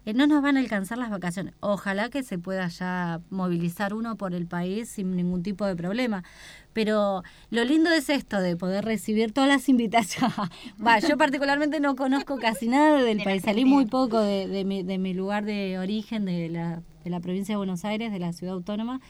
[0.08, 1.52] Eh, no nos van a alcanzar las vacaciones.
[1.60, 6.24] Ojalá que se pueda ya movilizar uno por el país sin ningún tipo de problema.
[6.72, 10.34] Pero lo lindo es esto de poder recibir todas las invitaciones.
[10.86, 13.42] Va, yo particularmente no conozco casi nada del De país.
[13.42, 17.20] Salí muy poco de, de mi, de mi lugar de origen, de la, de la
[17.20, 19.02] provincia de Buenos Aires, de la ciudad autónoma,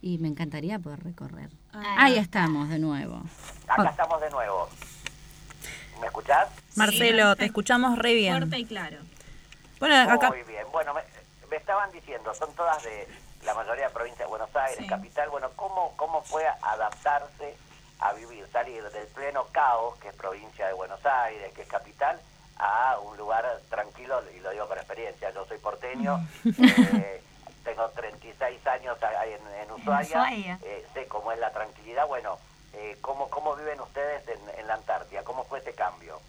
[0.00, 1.50] y me encantaría poder recorrer.
[1.98, 3.22] Ahí estamos de nuevo.
[3.68, 4.70] Acá estamos de nuevo.
[6.00, 6.48] ¿Me escuchás?
[6.76, 8.32] Marcelo, te escuchamos re bien.
[8.32, 8.96] Fuerte y claro.
[9.80, 10.66] Bueno, acá Muy bien.
[10.72, 11.02] Bueno, me,
[11.50, 13.08] me estaban diciendo, son todas de
[13.44, 14.86] la mayoría de provincia de Buenos Aires, Sí.
[14.86, 15.28] capital.
[15.30, 17.56] Bueno, ¿cómo, ¿cómo fue adaptarse
[18.00, 22.20] a vivir, salir del pleno caos, que es provincia de Buenos Aires, que es capital,
[22.58, 24.22] a un lugar tranquilo?
[24.34, 27.22] Y lo digo por experiencia, yo soy porteño, eh,
[27.64, 30.58] tengo 36 años en, en Ushuaia, Ushuaia.
[30.62, 32.06] eh, sé cómo es la tranquilidad.
[32.06, 32.38] Bueno,
[32.72, 35.22] eh, ¿cómo, ¿cómo viven ustedes en, en la Antártida?
[35.22, 36.20] ¿Cómo fue ese cambio?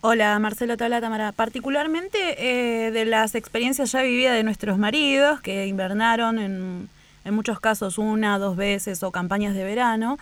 [0.00, 1.32] Hola, Marcelo, te Tamara.
[1.32, 6.88] Particularmente eh, de las experiencias ya vividas de nuestros maridos, que invernaron en,
[7.34, 10.16] muchos casos una, dos veces o campañas de verano.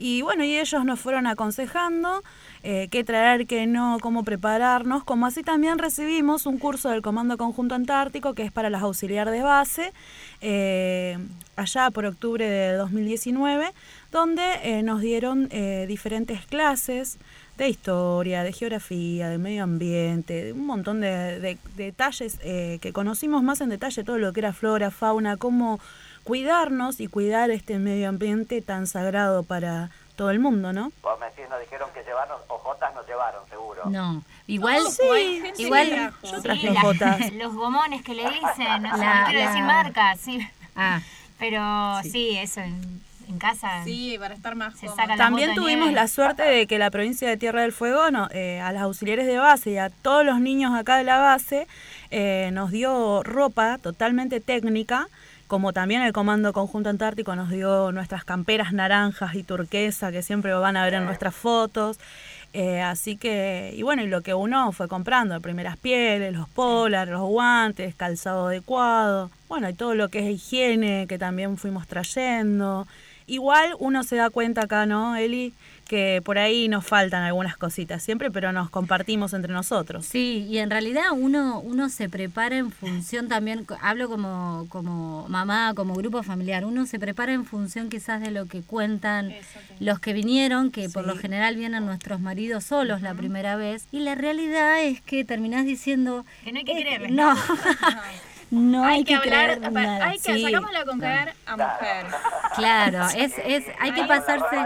[0.00, 2.24] Y bueno, y ellos nos fueron aconsejando
[2.64, 7.36] eh, qué traer, qué no, cómo prepararnos, como así también recibimos un curso del Comando
[7.36, 9.92] Conjunto Antártico, que es para las auxiliares de base,
[10.40, 11.18] eh,
[11.54, 13.72] allá por octubre de 2019,
[14.10, 15.48] donde nos dieron
[15.86, 17.18] diferentes clases
[17.64, 22.78] de historia, de geografía, de medio ambiente, de un montón de, de- de detalles eh,
[22.80, 25.80] que conocimos más en detalle todo lo que era flora, fauna, cómo
[26.24, 30.92] cuidarnos y cuidar este medio ambiente tan sagrado para todo el mundo, ¿no?
[31.02, 33.82] Vos me decís, nos dijeron que llevaron, ojotas nos llevaron, seguro.
[33.86, 37.32] No, igual, Sí, igual, yo traje Sí, la- ojotas.
[37.34, 40.46] los gomones que le dicen, no, sé, La- no quiero la- decir marcas, sí.
[40.76, 41.00] ah,
[41.38, 41.62] Pero
[42.02, 42.60] sí, eso,
[43.28, 46.78] en, casa Sí, para estar más se saca la También tuvimos la suerte de que
[46.78, 49.90] la provincia de Tierra del Fuego, no, eh, a las auxiliares de base y a
[49.90, 51.66] todos los niños acá de la base,
[52.10, 55.08] eh, nos dio ropa totalmente técnica,
[55.46, 60.52] como también el Comando Conjunto Antártico nos dio nuestras camperas naranjas y turquesa, que siempre
[60.52, 61.98] van a ver en nuestras fotos.
[62.54, 67.08] Eh, así que, y bueno, y lo que uno fue comprando, primeras pieles, los polar,
[67.08, 72.86] los guantes, calzado adecuado, bueno, y todo lo que es higiene que también fuimos trayendo.
[73.28, 75.52] Igual uno se da cuenta acá, ¿no, Eli?
[75.86, 80.06] Que por ahí nos faltan algunas cositas siempre, pero nos compartimos entre nosotros.
[80.06, 85.72] Sí, y en realidad uno, uno se prepara en función también, hablo como, como mamá,
[85.76, 89.34] como grupo familiar, uno se prepara en función quizás de lo que cuentan
[89.78, 94.00] los que vinieron, que por lo general vienen nuestros maridos solos la primera vez, y
[94.00, 96.24] la realidad es que terminás diciendo...
[96.44, 97.34] Que no hay que eh, no
[98.84, 100.06] hay, que, hablar, creer pa- nada.
[100.08, 100.64] hay que Sí, con
[101.46, 102.06] a mujer.
[102.56, 104.56] Claro, es, es, hay que pasarse...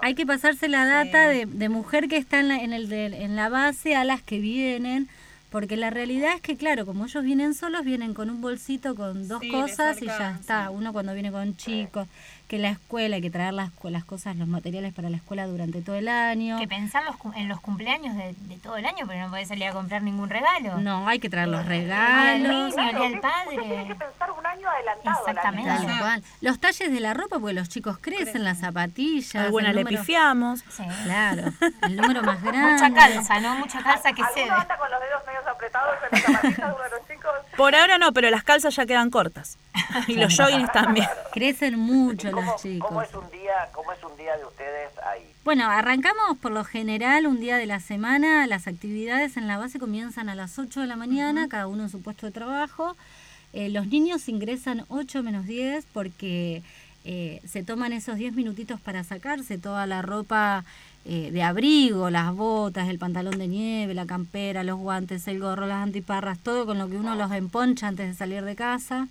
[0.00, 3.22] Hay que pasarse la data de, de mujer que está en la, en, el de-
[3.24, 5.08] en la base a las que vienen,
[5.50, 9.26] porque la realidad es que, claro, como ellos vienen solos, vienen con un bolsito con
[9.28, 10.70] dos Sí, cosas y ya está.
[10.70, 12.06] Uno cuando viene con chicos,
[12.48, 15.82] que la escuela, hay que traer las, las cosas, los materiales para la escuela durante
[15.82, 16.58] todo el año.
[16.58, 19.66] Que pensar los en los cumpleaños de, de todo el año, pero no podés salir
[19.68, 20.78] a comprar ningún regalo.
[20.78, 22.78] No, hay que traer los Al niño, regalos.
[22.78, 23.94] al día del padre.
[23.94, 25.18] pensar un año adelantado.
[25.18, 26.28] Exactamente.
[26.40, 29.34] Los talles de la ropa, porque los chicos crecen, las zapatillas.
[29.34, 30.64] Alguna el le pifiamos.
[30.70, 30.84] Sí.
[31.04, 32.72] Claro, el número más grande.
[32.72, 33.56] Mucha calza, ¿no?
[33.56, 34.48] Mucha calza que cede.
[34.48, 37.32] con los dedos medio apretados en de uno de los chicos.
[37.56, 39.58] Por ahora no, pero las calzas ya quedan cortas.
[40.06, 41.08] Y los joggings también.
[41.32, 42.88] Crecen mucho ¿Cómo, los chicos.
[42.88, 45.32] ¿Cómo es un día, cómo es un día de ustedes ahí?
[45.44, 48.46] Bueno, arrancamos por lo general un día de la semana.
[48.46, 51.90] Las actividades en la base comienzan a las 8 de la mañana, cada uno en
[51.90, 52.96] su puesto de trabajo.
[53.52, 56.62] Eh, los niños ingresan 8 menos 10 porque
[57.04, 60.64] eh, se toman esos 10 minutitos para sacarse toda la ropa
[61.06, 65.66] eh, de abrigo, las botas, el pantalón de nieve, la campera, los guantes, el gorro,
[65.66, 69.08] las antiparras, todo con lo que uno los emponcha antes de salir de casa.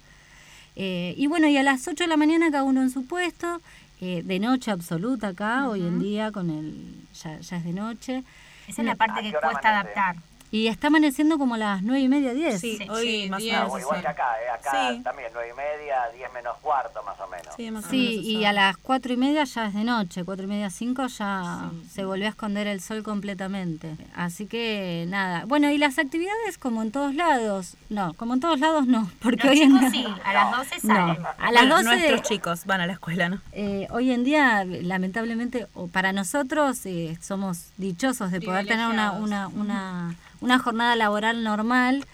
[0.79, 3.59] Eh, y bueno, y a las 8 de la mañana cada uno en su puesto,
[3.99, 8.23] eh, de noche absoluta acá, hoy en día con el ya, ya es de noche.
[8.67, 9.99] Esa es la parte que ¿A qué hora cuesta amanece?
[9.99, 10.23] adaptar.
[10.49, 12.61] Y está amaneciendo como las nueve y media, 10.
[12.61, 13.79] Sí, Sí, hoy sí, más o diez, menos.
[13.81, 14.49] Igual que acá, ¿eh?
[14.49, 15.01] Acá Sí.
[15.03, 17.53] también, nueve y media, diez menos cuarto más o menos.
[17.57, 18.47] Sí, más o Sí, menos y eso.
[18.47, 22.05] a las cuatro y media ya es de noche, cuatro y media, cinco ya se
[22.05, 23.97] volvió a esconder el sol completamente.
[24.15, 28.59] Así que nada, bueno, y las actividades como en todos lados, no, como en todos
[28.61, 29.89] lados no, porque Los hoy en día...
[29.91, 31.25] sí, a las 12 No, salen.
[31.25, 33.41] a las Bueno, 12 Nuestros chicos van a la escuela, ¿no?
[33.51, 39.11] Eh, hoy en día, lamentablemente, o para nosotros eh, somos dichosos de poder tener una,
[39.11, 42.05] una, una, una jornada laboral normal,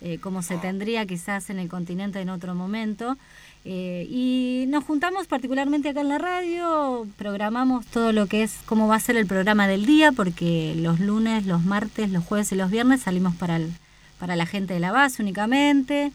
[0.00, 3.16] eh, como se tendría quizás en el continente en otro momento.
[3.64, 8.88] Eh, y nos juntamos particularmente acá en la radio, programamos todo lo que es cómo
[8.88, 12.56] va a ser el programa del día, porque los lunes, los martes, los jueves y
[12.56, 13.72] los viernes salimos para, el-
[14.18, 16.10] para la gente de la base únicamente.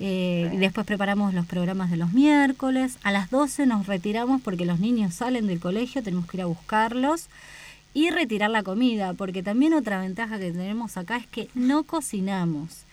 [0.00, 2.98] Eh, y después preparamos los programas de los miércoles.
[3.02, 6.46] A las 12 nos retiramos porque los niños salen del colegio, tenemos que ir a
[6.46, 7.26] buscarlos.
[7.94, 12.84] Y retirar la comida, porque también otra ventaja que tenemos acá es que no cocinamos.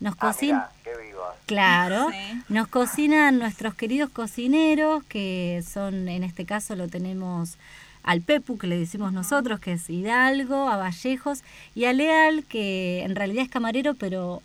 [0.00, 0.70] Nos Ah, cocina.
[0.84, 1.24] mirá, qué vivos.
[1.46, 2.08] Claro,
[2.48, 7.56] nos cocinan nuestros queridos cocineros, que son, en este caso lo tenemos
[8.02, 11.42] al Pepu, que le decimos nosotros, que es Hidalgo, a Vallejos,
[11.74, 14.42] y a Leal, que en realidad es camarero, pero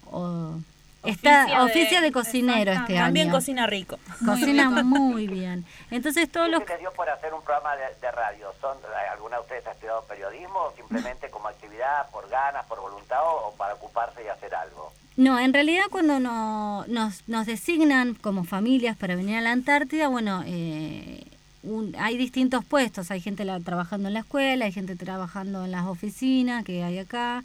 [1.05, 3.05] está oficia de, cocinero este año.
[3.05, 3.99] También cocina rico.
[4.25, 5.65] Cocina muy bien.
[5.91, 6.63] Entonces todos los...
[6.63, 8.53] ¿Qué dio por hacer un programa de, radio?
[8.61, 8.77] ¿Son,
[9.11, 13.53] ¿Alguna de ustedes ha estudiado periodismo o simplemente como actividad, por ganas, por voluntad o,
[13.57, 14.91] para ocuparse y hacer algo?
[15.17, 20.09] No, en realidad cuando no, nos, nos designan como familias para venir a la Antártida,
[20.09, 21.23] bueno, eh,
[21.97, 26.63] hay distintos puestos, hay gente trabajando en la escuela, hay gente trabajando en las oficinas
[26.63, 27.43] que hay acá.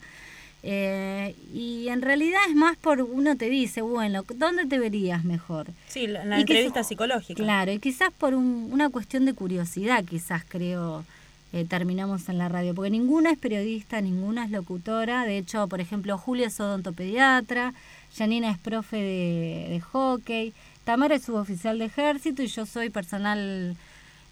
[0.63, 5.69] Eh, y en realidad es más por uno te dice, bueno, ¿dónde te verías mejor?
[5.89, 7.43] Sí, la, entrevista psicológica.
[7.43, 11.05] Claro, y quizás por una cuestión de curiosidad, quizás creo,
[11.53, 15.25] eh, terminamos en la radio, porque ninguna es periodista, ninguna es locutora.
[15.25, 17.73] De hecho, por ejemplo, Julia es odontopediatra,
[18.17, 20.53] Janina es profe de, de hockey,
[20.85, 23.77] Tamara es suboficial de ejército y yo soy personal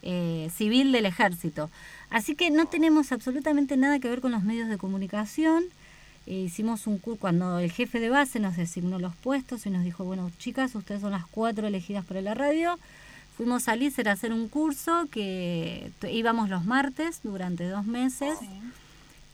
[0.02, 1.70] eh, civil del ejército.
[2.10, 5.64] Así que no tenemos absolutamente nada que ver con los medios de comunicación.
[6.30, 9.82] Eh, hicimos un curso cuando el jefe de base nos designó los puestos y nos
[9.82, 12.78] dijo, bueno, chicas, ustedes son las cuatro elegidas para la radio.
[13.38, 18.38] Fuimos a Lícer a hacer un curso que íbamos los martes durante dos meses.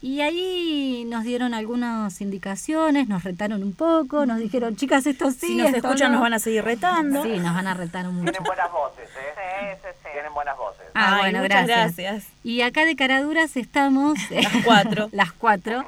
[0.01, 5.47] Y ahí nos dieron algunas indicaciones, nos retaron un poco, nos dijeron, chicas, esto sí.
[5.47, 7.23] Si nos escuchan, nos van a seguir retando.
[7.23, 8.31] Sí, nos van a retar mucho.
[8.31, 9.33] Tienen buenas voces, ¿eh?
[9.35, 10.09] Sí, sí, sí.
[10.13, 10.85] Tienen buenas voces.
[10.93, 12.27] Ah, bueno, gracias.
[12.41, 14.17] Y acá de Caraduras estamos.
[14.29, 15.09] las cuatro.
[15.11, 15.83] las cuatro,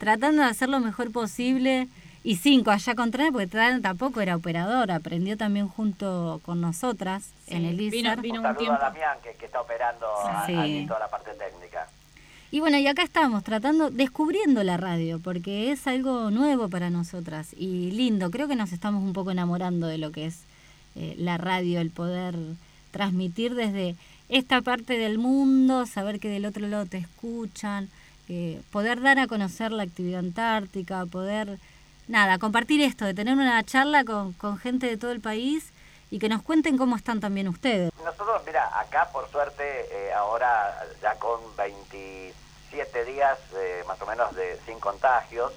[0.00, 1.86] tratando de hacer lo mejor posible.
[2.22, 7.30] Y cinco allá con Tran, porque Tran tampoco era operador, aprendió también junto con nosotras
[7.46, 8.20] en el ISAR.
[8.20, 8.74] Vino, un, tiempo.
[8.74, 10.06] a Damián, que, está operando
[10.46, 10.84] sí.
[10.86, 11.86] toda la parte técnica.
[12.50, 17.54] Y bueno, y acá estamos tratando, descubriendo la radio, porque es algo nuevo para nosotras
[17.56, 18.30] y lindo.
[18.30, 20.42] Creo que nos estamos un poco enamorando de lo que es
[20.96, 22.34] eh, la radio, el poder
[22.90, 23.96] transmitir desde
[24.28, 27.88] esta parte del mundo, saber que del otro lado te escuchan,
[28.30, 31.58] eh, poder dar a conocer la actividad antártica, poder,
[32.06, 35.72] nada, compartir esto, de tener una charla con, con gente de todo el país
[36.10, 37.90] y que nos cuenten cómo están también ustedes.
[38.04, 44.32] Nosotros, mira, acá por suerte, eh, ahora ya con 27 días eh, más o menos
[44.36, 45.52] de sin contagios,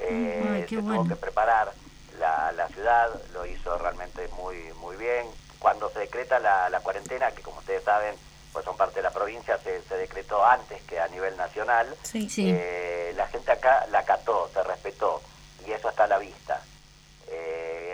[0.00, 1.72] eh, se tuvo que preparar
[2.18, 5.26] la, la, ciudad, lo hizo realmente muy muy bien.
[5.60, 8.16] Cuando se decreta la, la cuarentena, que como ustedes saben,
[8.58, 12.28] pues son parte de la provincia, se, se decretó antes que a nivel nacional, sí,
[12.28, 12.52] sí.
[13.14, 15.22] la gente acá la acató, se respetó,
[15.66, 16.62] y eso está a la vista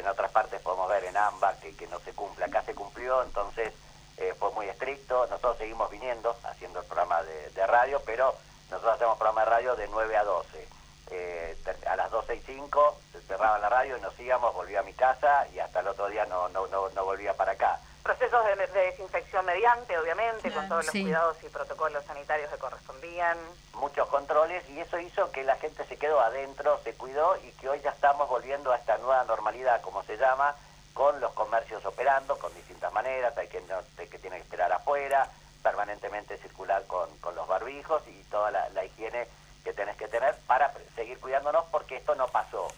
[0.05, 2.44] en otras partes podemos ver en AMBA que, que no se cumple.
[2.44, 3.72] Acá se cumplió, entonces
[4.18, 5.27] eh, fue muy estricto.
[5.29, 8.35] Nosotros seguimos viniendo haciendo el programa de, radio, pero
[8.70, 10.68] nosotros hacemos programa de radio de 9 a 12.
[11.11, 11.57] Eh,
[11.88, 14.92] a las 12 y 5 se cerraba la radio y nos íbamos, volvía a mi
[14.92, 18.66] casa y hasta el otro día no, no, no, no volvía para acá procesos de,
[18.66, 23.38] desinfección mediante, obviamente, con todos los cuidados y protocolos sanitarios que correspondían.
[23.72, 27.68] Muchos controles y eso hizo que la gente se quedó adentro, se cuidó y que
[27.70, 30.54] hoy ya estamos volviendo a esta nueva normalidad, como se llama,
[30.92, 33.62] con los comercios operando con distintas maneras, hay que,
[33.96, 35.26] que tiene que esperar afuera,
[35.62, 39.26] permanentemente circular con, con los barbijos y toda la, la higiene
[39.64, 42.68] que tenés que tener para seguir cuidándonos porque esto no pasó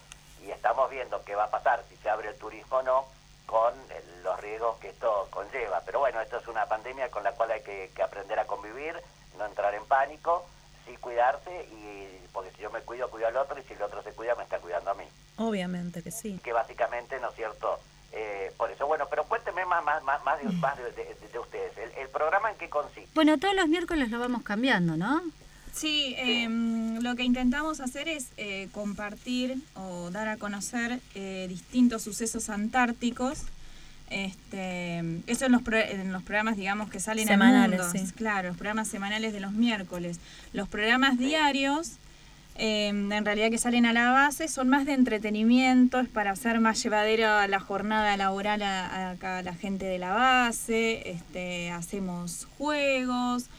[0.41, 3.16] y estamos viendo qué va a pasar si se abre el turismo o no
[3.47, 3.73] con
[4.23, 5.81] los riesgos que esto conlleva.
[5.85, 8.93] Pero bueno, esto es una pandemia con la cual hay que, aprender a convivir,
[9.39, 10.45] no entrar en pánico,
[10.85, 14.03] sí cuidarse, y porque si yo me cuido, cuido al otro, y si el otro
[14.03, 15.05] se cuida, me está cuidando a mí.
[15.37, 16.39] Obviamente que sí.
[16.43, 17.79] Que básicamente, ¿no es cierto?
[18.11, 21.77] Eh, por eso, bueno, pero cuénteme más, más, más, más, de, ustedes.
[21.77, 23.09] ¿El, ¿El programa en qué consiste?
[23.15, 25.21] Bueno, todos los miércoles lo vamos cambiando, ¿no?
[25.77, 32.01] Sí, em, lo que intentamos hacer es eh, compartir o dar a conocer eh, distintos
[32.01, 33.43] sucesos antárticos.
[34.09, 38.13] Este, eso en los, en los programas, digamos, que salen semanales, mundo.
[38.15, 40.19] Claro, los programas semanales de los miércoles.
[40.51, 41.97] Los programas diarios,
[42.55, 46.59] em, en realidad que salen a la base, son más de entretenimiento, es para hacer
[46.59, 51.07] más llevadera la jornada laboral a, a la gente de la base.
[51.07, 53.49] Este, hacemos juegos.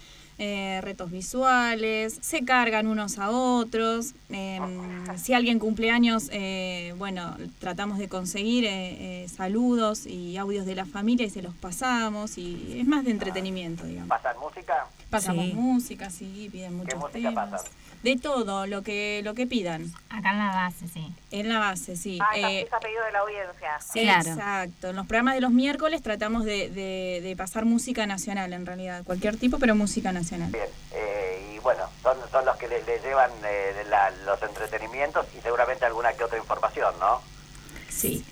[0.40, 4.14] Eh, retos visuales, se cargan unos a otros.
[4.31, 10.77] Em, si alguien cumple años, eh, bueno, tratamos de conseguir eh, saludos y audios de
[10.77, 14.08] la familia y se los pasamos y es más de entretenimiento, digamos.
[14.08, 14.87] ¿Pasan música?
[15.11, 17.65] Pasamos música, sí, piden muchos temas.
[18.02, 19.92] De todo, lo que lo que pidan.
[20.09, 21.13] Acá en la base, sí.
[21.33, 22.19] En la base, sí.
[22.21, 23.81] Ah, eh, a pedido de la audiencia.
[23.81, 24.31] Sí, claro.
[24.31, 24.90] Exacto.
[24.90, 29.02] En los programas de los miércoles tratamos de, de, pasar música nacional, en realidad.
[29.04, 30.52] Cualquier tipo, pero música nacional.
[30.52, 30.67] Bien.
[30.92, 33.85] Eh, y bueno, son, son los que le, llevan eh,
[34.25, 37.21] los entretenimientos y seguramente alguna que otra información, ¿no?
[37.88, 38.25] Sí.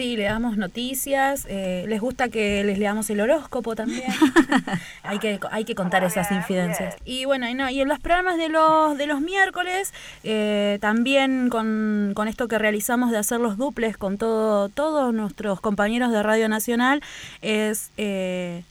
[0.00, 4.10] Sí, le damos noticias, eh, les gusta que les leamos el horóscopo también.
[5.02, 6.96] hay que hay que contar esas infidencias.
[7.04, 9.92] Y bueno, y, no, y en los programas de los de los miércoles
[10.24, 15.60] eh, también con, con, esto que realizamos de hacer los duples con todo todos nuestros
[15.60, 17.02] compañeros de Radio Nacional
[17.42, 18.62] es eh,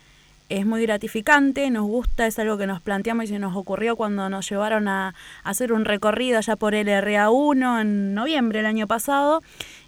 [0.49, 4.29] es muy gratificante, nos gusta, es algo que nos planteamos y se nos ocurrió cuando
[4.29, 5.13] nos llevaron a,
[5.43, 9.43] hacer un recorrido allá por el RA1 en noviembre del año pasado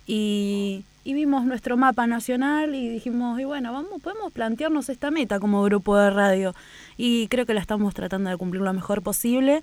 [0.05, 5.63] y, vimos nuestro mapa nacional y dijimos, y bueno, vamos, podemos plantearnos esta meta como
[5.63, 6.53] grupo de radio
[6.97, 9.61] y creo que la estamos tratando de cumplir lo mejor posible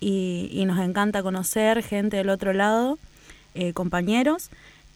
[0.00, 2.98] y, y nos encanta conocer gente del otro lado,
[3.54, 4.50] eh, compañeros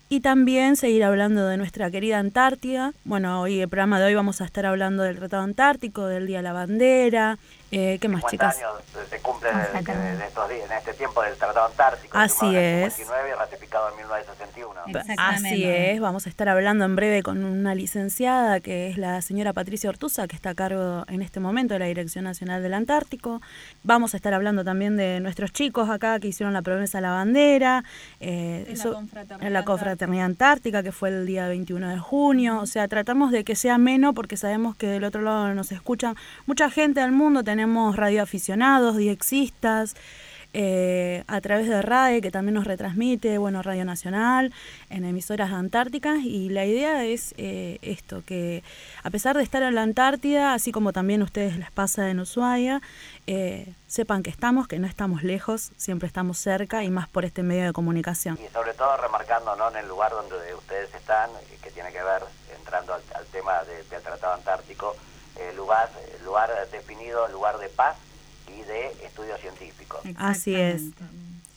[0.08, 2.92] y también seguir hablando de nuestra querida Antártida.
[3.04, 6.38] Bueno, hoy el programa de hoy vamos a estar hablando del Tratado Antártico, del Día
[6.38, 7.38] de la Bandera.
[7.70, 8.56] Eh, ¿Qué más, chicas?
[8.56, 8.72] años
[9.10, 12.16] se cumple en este tiempo del Tratado Antártico.
[12.16, 12.96] Así es.
[13.38, 14.74] ratificado en 1961.
[15.18, 16.00] Así es.
[16.00, 20.26] Vamos a estar hablando en breve con una licenciada que es la señora Patricia Ortuza,
[20.28, 23.40] que está a cargo en este momento de la Dirección Nacional del Antártico.
[23.82, 27.10] Vamos a estar hablando también de nuestros chicos acá que hicieron la promesa a la
[27.10, 27.84] bandera.
[28.20, 29.02] Eh, en, eso,
[29.40, 32.60] en la confraternidad antártica, que fue el día 21 de junio.
[32.60, 36.14] O sea, tratamos de que sea menos porque sabemos que del otro lado nos escuchan
[36.46, 37.42] mucha gente del mundo.
[37.42, 39.94] Tenemos tenemos radioaficionados, diexistas,
[40.54, 44.52] eh, a través de RAE, que también nos retransmite, bueno, Radio Nacional,
[44.90, 48.64] en emisoras antárticas, y la idea es eh, esto, que
[49.04, 52.82] a pesar de estar en la Antártida, así como también ustedes les pasa en Ushuaia,
[53.28, 57.44] eh, sepan que estamos, que no estamos lejos, siempre estamos cerca y más por este
[57.44, 58.36] medio de comunicación.
[58.44, 59.70] Y sobre todo remarcando ¿no?
[59.70, 61.30] en el lugar donde ustedes están,
[61.62, 62.22] que tiene que ver,
[62.58, 64.96] entrando al, tema del Tratado Antártico,
[65.36, 65.90] el lugar,
[66.24, 67.96] lugar definido, lugar de paz
[68.48, 70.00] y de estudios científicos.
[70.16, 70.82] Así es.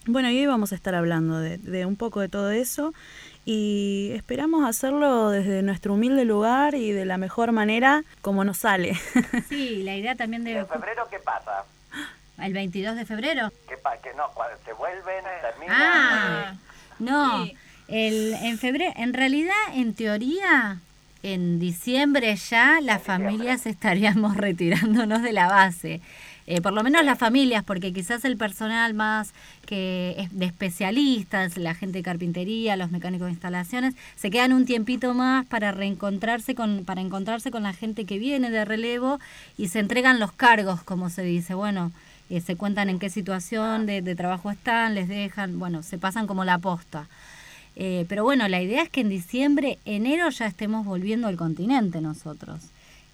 [0.05, 2.93] Bueno, y hoy vamos a estar hablando de, de, un poco de todo eso
[3.43, 8.97] y esperamos hacerlo desde nuestro humilde lugar y de la mejor manera como nos sale.
[9.49, 10.57] Sí, la idea también de...
[10.57, 11.63] ¿En febrero qué pasa?
[12.37, 13.51] ¿El 22 de febrero?
[13.67, 14.01] ¿Qué pasa?
[14.01, 14.29] Que no,
[14.65, 15.77] se vuelven, terminan...
[15.81, 16.55] Ah,
[16.99, 17.45] no,
[17.87, 20.81] el, en febrero, en realidad, en teoría,
[21.23, 26.01] en diciembre ya las familias estaríamos retirándonos de la base.
[26.49, 29.33] Eh, por lo menos las familias, porque quizás el personal más
[29.65, 34.65] que es de especialistas, la gente de carpintería, los mecánicos de instalaciones, se quedan un
[34.65, 39.19] tiempito más para reencontrarse con, para encontrarse con la gente que viene de relevo
[39.57, 41.53] y se entregan los cargos, como se dice.
[41.53, 41.91] Bueno,
[42.29, 46.27] eh, se cuentan en qué situación de, de trabajo están, les dejan, bueno, se pasan
[46.27, 47.09] como la posta.
[47.79, 52.01] Eh, pero bueno, la idea es que en diciembre, enero ya estemos volviendo al continente
[52.01, 52.59] nosotros.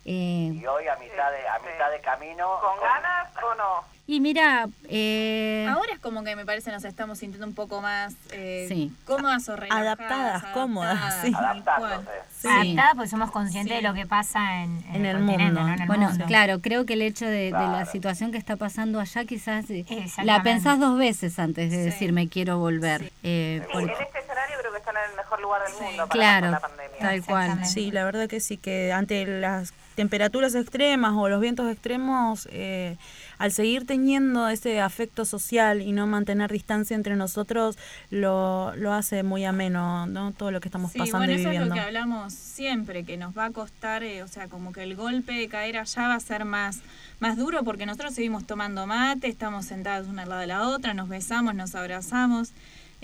[0.05, 2.59] Eh, y hoy a mitad de, a mitad de camino...
[2.61, 3.93] ¿Con ganas o no?
[4.05, 8.13] Y mira, eh, ahora es como que me parece nos estamos sintiendo un poco más
[8.33, 11.29] eh, cómodas o relajadas, adaptadas, cómodas, sí.
[11.29, 12.47] sí.
[12.49, 15.61] Adaptadas porque somos conscientes de lo que pasa en, en, el, mundo.
[15.87, 19.85] bueno, claro, creo que el hecho de, la situación que está pasando allá quizás eh,
[20.21, 23.13] la pensás dos veces antes de decir me quiero volver.
[23.23, 24.57] Eh, En este escenario
[24.99, 26.99] en el mejor lugar del mundo para claro, la pandemia.
[26.99, 27.65] Tal cual.
[27.65, 32.97] Sí, la verdad que sí, que ante las temperaturas extremas o los vientos extremos, eh,
[33.37, 37.77] al seguir teniendo ese afecto social y no mantener distancia entre nosotros,
[38.09, 40.31] lo, lo hace muy ameno, ¿no?
[40.31, 41.65] Todo lo que estamos pasando bueno, y eso viviendo.
[41.65, 44.83] es lo que hablamos siempre, que nos va a costar, eh, o sea, como que
[44.83, 46.81] el golpe de caer allá va a ser más
[47.23, 50.93] más duro porque nosotros seguimos tomando mate, estamos sentados una al lado de la otra,
[50.93, 52.51] nos besamos, nos abrazamos.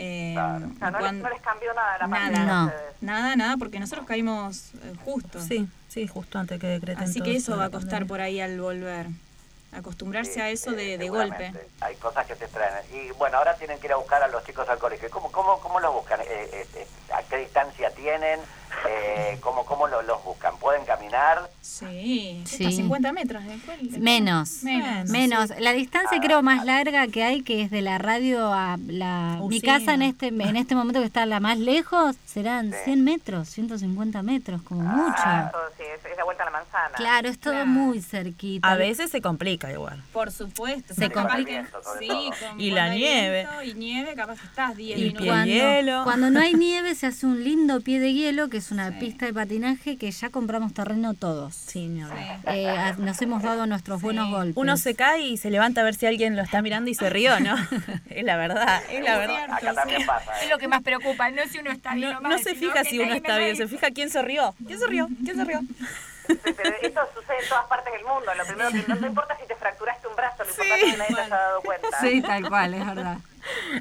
[0.02, 5.42] Eh, no, les cambió nada la nada, nada, nada, porque nosotros caímos eh, justo.
[5.42, 8.60] Sí, sí, justo antes que decreten Así que eso va a costar por ahí al
[8.62, 9.08] volver.
[9.74, 11.54] Acostumbrarse a eso de, de golpe.
[11.82, 12.84] Hay cosas que se traen.
[12.94, 15.10] Y bueno, ahora tienen que ir a buscar a los chicos al colegio.
[15.12, 16.22] ¿Cómo, cómo, cómo los buscan?
[16.24, 16.66] Eh,
[17.14, 18.40] ¿A qué distancia tienen?
[18.88, 20.58] Eh, ¿Cómo, cómo lo, los buscan?
[20.58, 21.50] ¿Pueden caminar?
[21.70, 22.72] Sí, sí.
[22.72, 25.10] 50 metros de Menos, menos.
[25.10, 25.50] menos.
[25.60, 29.38] La distancia Ah, creo más larga que hay, que es de la radio a la...
[29.48, 29.78] Mi Usina.
[29.78, 34.22] casa en este en este momento que está la más lejos, serán 100 metros, 150
[34.24, 35.14] metros, como mucho.
[35.18, 36.96] Ah, todo, sí, es, es la vuelta a la manzana.
[36.96, 38.68] Claro, es todo muy cerquita.
[38.68, 40.02] A veces se complica igual.
[40.12, 40.94] Por supuesto.
[40.94, 41.64] Se capaz complica.
[41.64, 43.48] que- Sí, con- Y la nieve.
[43.66, 45.22] Y nieve, capaz estás 10 Y minutos.
[45.22, 46.04] pie Cuando, hielo.
[46.04, 49.26] cuando no hay nieve se hace un lindo pie de hielo, que es una pista
[49.26, 51.59] de patinaje que ya compramos terreno todos.
[51.68, 52.40] Sí, hablar.
[52.48, 54.58] Eh, a- nos hemos dado nuestros buenos golpes.
[54.58, 57.10] Uno se cae y se levanta a ver si alguien lo está mirando y se
[57.10, 57.56] rió, ¿no?
[58.10, 59.44] es la verdad, es la verdad.
[59.52, 60.32] Acá también pasa.
[60.34, 60.44] ¿eh?
[60.46, 62.56] Es lo que más preocupa, no si uno está bien No, o mal, no se
[62.56, 64.56] fija si uno está bien, se fija quién se rió.
[64.66, 65.08] ¿Quién se rió?
[65.24, 65.62] ¿Quién se rió?
[66.28, 68.32] Pero esto sucede en todas partes del mundo.
[68.36, 70.98] Lo primero que no, no importa si te fracturaste un brazo, lo importante es que
[70.98, 71.88] nadie te haya dado cuenta.
[72.02, 73.18] Sí, tal cual, es verdad.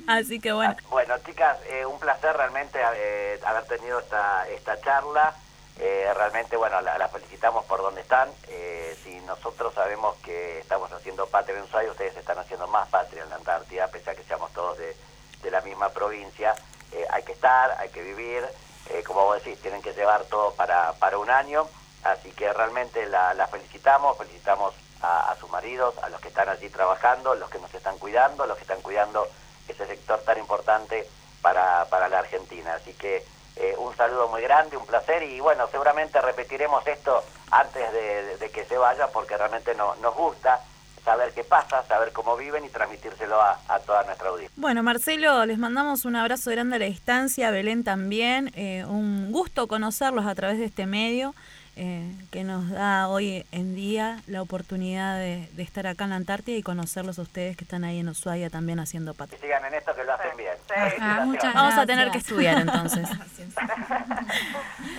[0.06, 0.74] Así que bueno.
[0.90, 5.34] Bueno, chicas, eh, un placer realmente eh, haber tenido esta, esta charla.
[5.78, 8.28] Eh, realmente, bueno, la, felicitamos por donde están.
[9.02, 13.30] si nosotros sabemos que estamos haciendo patria en Ushuaia, ustedes están haciendo más patria en
[13.30, 14.96] la Antártida, pese a que seamos todos de,
[15.42, 16.54] de la misma provincia.
[17.10, 18.44] hay que estar, hay que vivir.
[19.06, 21.68] como vos decís, tienen que llevar todo para, para un año.
[22.04, 26.68] Así que realmente la, la felicitamos, felicitamos a, sus maridos, a los que están allí
[26.68, 29.28] trabajando, los que nos están cuidando, los que están cuidando
[29.68, 31.08] ese sector tan importante
[31.42, 32.74] para, para la Argentina.
[32.74, 33.24] Así que
[33.60, 38.64] eh, un saludo muy grande, un placer y bueno, seguramente repetiremos esto antes de, que
[38.64, 40.60] se vaya porque realmente no, nos gusta
[41.04, 44.54] saber qué pasa, saber cómo viven y transmitírselo a, toda nuestra audiencia.
[44.56, 49.68] Bueno, Marcelo, les mandamos un abrazo grande a la distancia, Belén también, eh, un gusto
[49.68, 51.34] conocerlos a través de este medio.
[51.80, 56.56] Eh, que nos da hoy en día la oportunidad de, estar acá en la Antártida
[56.56, 59.38] y conocerlos a ustedes que están ahí en Ushuaia también haciendo patria.
[59.40, 60.54] Sigan en esto que lo hacen bien.
[61.00, 61.24] Ah,
[61.54, 63.08] Vamos a tener que estudiar entonces.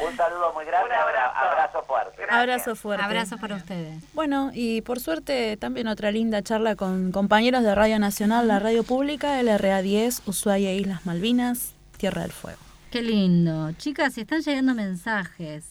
[0.10, 2.24] Un saludo muy grande, abrazo, abrazo fuerte.
[2.30, 3.04] Abrazo fuerte.
[3.04, 4.02] Abrazo para ustedes.
[4.14, 8.86] Bueno, y por suerte también otra linda charla con compañeros de Radio Nacional, la radio
[8.86, 12.60] pública, LRA 10, Ushuaia Islas Malvinas, Tierra del Fuego.
[12.90, 13.74] Qué lindo.
[13.74, 15.69] Chicas, están llegando mensajes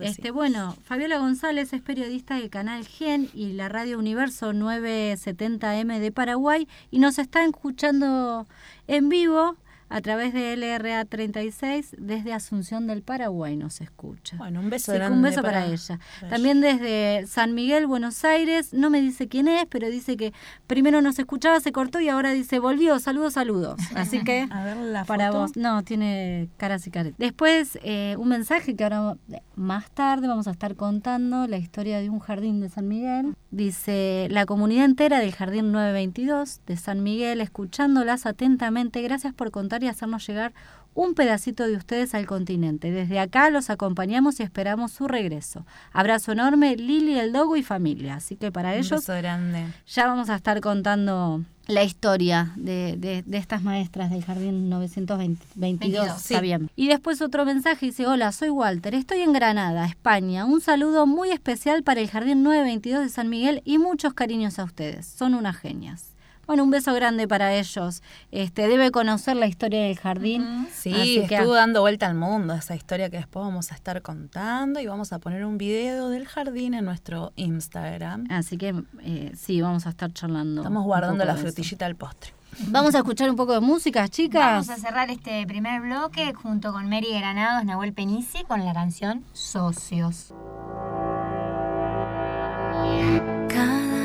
[0.00, 6.12] este, bueno, Fabiola González es periodista del canal Gen y la radio Universo 970M de
[6.12, 8.46] Paraguay y nos está escuchando
[8.86, 9.56] en vivo
[9.90, 14.36] a través de LRA 36 desde Asunción del Paraguay nos escucha.
[14.36, 15.98] Bueno, un beso Un beso para, ella.
[16.30, 20.32] También desde San Miguel, Buenos Aires, no me dice quién es, pero dice que
[20.68, 23.80] primero nos escuchaba, se cortó y ahora dice volvió, saludos, saludos.
[23.96, 24.48] Así que
[25.08, 27.18] para vos, no, tiene caras y caretas.
[27.18, 29.16] Después eh, un mensaje que ahora
[29.56, 33.34] más tarde vamos a estar contando la historia de un jardín de San Miguel.
[33.50, 39.02] Dice la comunidad entera del Jardín 922 de San Miguel, escuchándolas atentamente.
[39.02, 40.52] Gracias por contar y hacernos llegar
[40.94, 42.90] un pedacito de ustedes al continente.
[42.90, 45.64] Desde acá los acompañamos y esperamos su regreso.
[45.92, 48.16] Abrazo enorme, Lili, el Dogo y familia.
[48.16, 49.66] Así que para ellos grande.
[49.86, 56.30] ya vamos a estar contando la historia de, de, estas maestras del Jardín 922.
[56.74, 60.44] Y después otro mensaje dice, hola, soy Walter, estoy en Granada, España.
[60.44, 64.64] Un saludo muy especial para el Jardín 922 de San Miguel y muchos cariños a
[64.64, 65.06] ustedes.
[65.06, 66.09] Son unas genias.
[66.50, 68.02] Bueno, un beso grande para ellos.
[68.32, 70.66] Este, debe conocer la historia del jardín.
[70.72, 74.86] Sí, estuvo dando vuelta al mundo esa historia que después vamos a estar contando y
[74.86, 78.26] vamos a poner un video del jardín en nuestro Instagram.
[78.30, 80.62] Así que eh, sí, vamos a estar charlando.
[80.62, 82.32] Estamos guardando la frutillita del postre.
[82.66, 84.66] Vamos a escuchar un poco de música, chicas.
[84.66, 89.22] Vamos a cerrar este primer bloque junto con Mary Granados, Nahuel Penici, con la canción
[89.34, 90.34] Socios.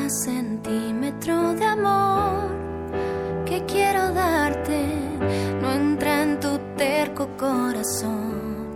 [0.06, 2.52] Cada centímetro de amor
[3.44, 4.86] que quiero darte.
[5.60, 8.68] No entra en tu terco corazón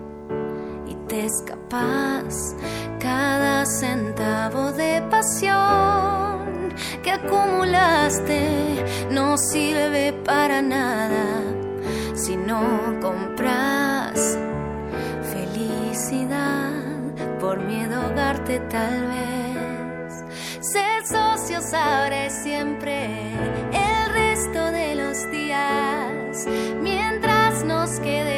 [0.88, 2.56] y te escapas
[3.00, 6.74] cada centavo de pasión
[7.04, 8.84] que acumulaste.
[9.12, 11.44] No sirve para nada
[12.16, 12.60] si no
[13.04, 14.36] compras
[15.32, 16.72] felicidad
[17.40, 19.79] por miedo a ahogarte tal vez
[20.60, 23.06] ser socios ahora siempre
[23.74, 26.46] el resto de los días,
[26.82, 28.29] mientras nos quede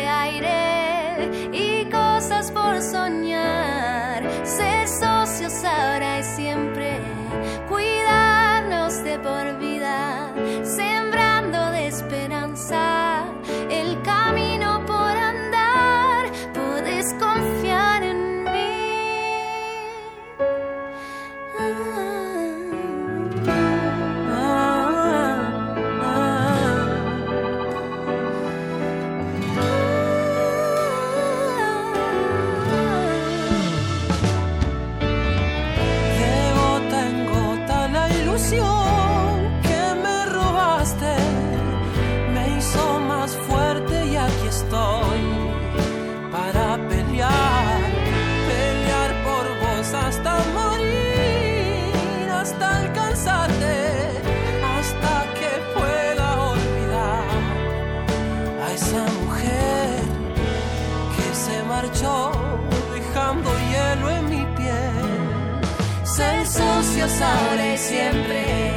[67.21, 68.70] ahora y siempre,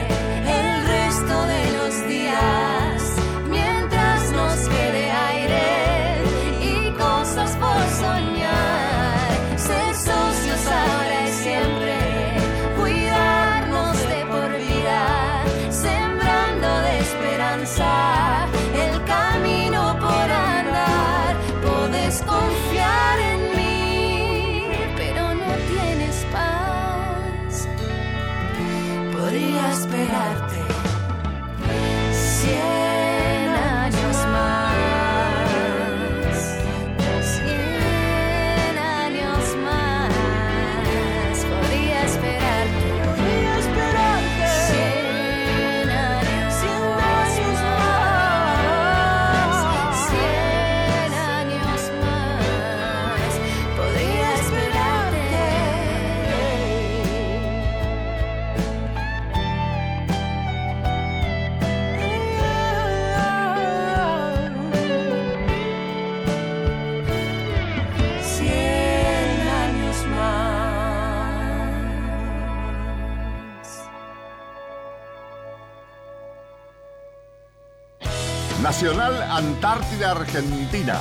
[78.84, 81.00] Nacional Antártida Argentina.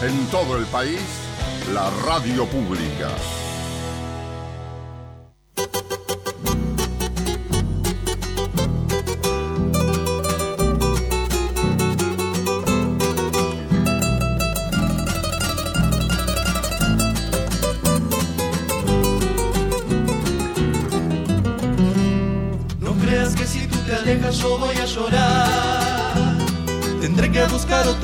[0.00, 1.02] En todo el país,
[1.74, 3.10] la radio pública.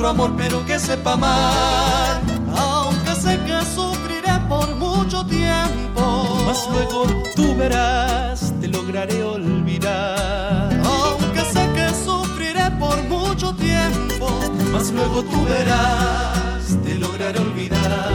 [0.07, 2.21] Amor, pero que sepa amar.
[2.55, 6.41] Aunque sé que sufriré por mucho tiempo.
[6.45, 10.69] Mas luego tú verás, te lograré olvidar.
[10.83, 14.27] Aunque sé que sufriré por mucho tiempo.
[14.71, 18.11] Mas luego tú verás, te lograré olvidar.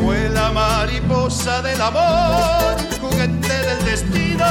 [0.00, 4.46] Vuela mariposa del amor, juguete del destino.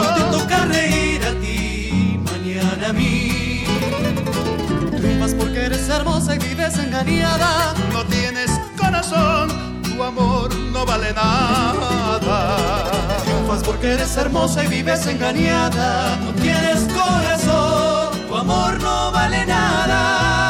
[0.00, 3.21] Hoy te toca reír a ti, mañana a mí.
[5.82, 7.74] Eres hermosa y vives engañada.
[7.92, 9.48] No tienes corazón,
[9.82, 12.56] tu amor no vale nada.
[13.24, 16.16] Triunfas porque eres hermosa y vives engañada.
[16.18, 20.41] No tienes corazón, tu amor no vale nada.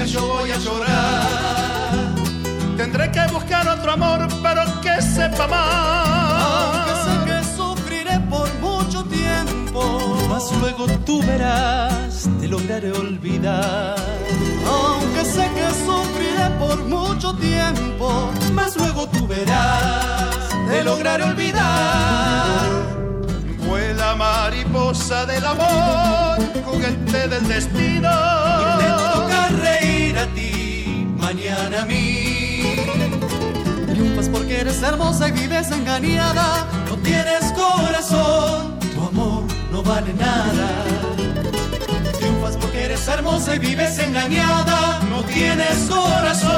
[0.00, 2.14] Alejas yo voy a llorar.
[2.76, 7.04] Tendré que buscar otro amor, pero que sepa Aunque más.
[7.04, 9.98] sé que sufriré por mucho tiempo,
[10.28, 13.96] mas luego tú verás, te lograré olvidar.
[14.66, 22.68] Aunque sé que sufriré por mucho tiempo, mas luego tú verás, te lograré olvidar.
[23.66, 28.59] Vuela mariposa del amor, juguete del destino.
[29.58, 32.76] Reír a ti, mañana a mí.
[33.88, 36.66] Triunfas porque eres hermosa y vives engañada.
[36.88, 40.68] No tienes corazón, tu amor no vale nada.
[42.18, 45.00] Triunfas porque eres hermosa y vives engañada.
[45.10, 46.50] No tienes corazón.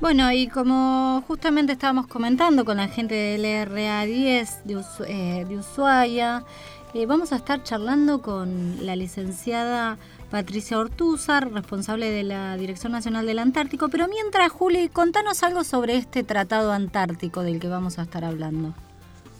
[0.00, 6.44] Bueno, y como justamente estábamos comentando con la gente del LRA10 de, eh, de Ushuaia,
[6.94, 9.96] eh, vamos a estar charlando con la licenciada
[10.30, 13.88] Patricia Ortúzar, responsable de la Dirección Nacional del Antártico.
[13.88, 18.74] Pero mientras, Juli, contanos algo sobre este tratado antártico del que vamos a estar hablando.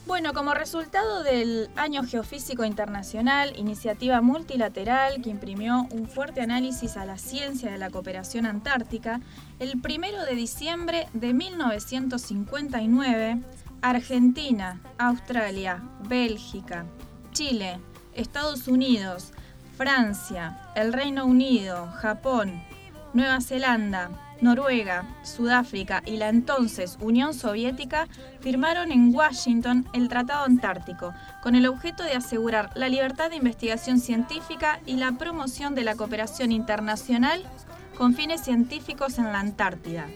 [0.06, 7.06] Bueno, como resultado del Año Geofísico Internacional, iniciativa multilateral que imprimió un fuerte análisis a
[7.06, 9.22] la ciencia de la cooperación antártica,
[9.58, 13.40] el primero de diciembre de 1959,
[13.80, 16.84] Argentina, Australia, Bélgica,
[17.32, 17.80] Chile,
[18.14, 19.32] Estados Unidos,
[19.78, 22.62] Francia, el Reino Unido, Japón,
[23.14, 28.08] Nueva Zelanda, Noruega, Sudáfrica y la entonces Unión Soviética
[28.40, 33.98] firmaron en Washington el Tratado Antártico, con el objeto de asegurar la libertad de investigación
[34.00, 37.42] científica y la promoción de la cooperación internacional
[37.96, 40.06] con fines científicos en la Antártida,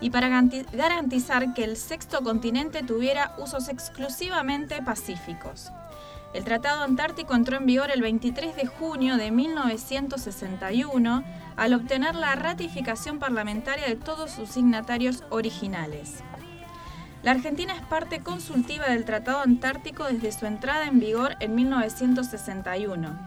[0.00, 0.28] y para
[0.72, 5.70] garantizar que el sexto continente tuviera usos exclusivamente pacíficos.
[6.32, 11.22] El Tratado Antártico entró en vigor el 23 de junio de 1961
[11.56, 16.22] al obtener la ratificación parlamentaria de todos sus signatarios originales.
[17.22, 23.18] La Argentina es parte consultiva del Tratado Antártico desde su entrada en vigor en 1961.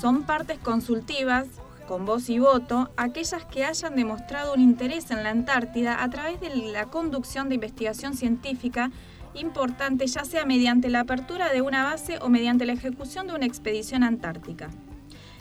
[0.00, 1.46] Son partes consultivas,
[1.86, 6.40] con voz y voto, aquellas que hayan demostrado un interés en la Antártida a través
[6.40, 8.90] de la conducción de investigación científica
[9.34, 13.46] importante ya sea mediante la apertura de una base o mediante la ejecución de una
[13.46, 14.70] expedición antártica.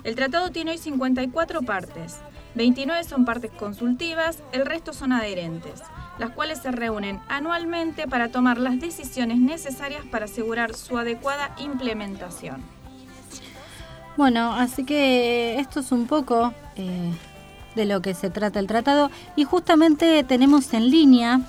[0.07, 2.15] El tratado tiene hoy 54 partes,
[2.55, 5.81] 29 son partes consultivas, el resto son adherentes,
[6.17, 12.63] las cuales se reúnen anualmente para tomar las decisiones necesarias para asegurar su adecuada implementación.
[14.15, 17.11] Bueno, así que esto es un poco eh,
[17.75, 21.41] de lo que se trata el tratado y justamente tenemos en línea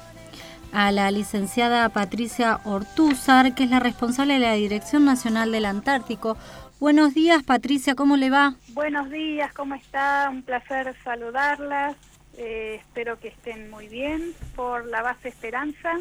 [0.72, 6.36] a la licenciada Patricia Ortúzar, que es la responsable de la Dirección Nacional del Antártico.
[6.80, 8.54] Buenos días, Patricia, ¿cómo le va?
[8.68, 10.28] Buenos días, ¿cómo está?
[10.30, 11.96] Un placer saludarlas.
[12.36, 15.94] Eh, espero que estén muy bien por la base Esperanza.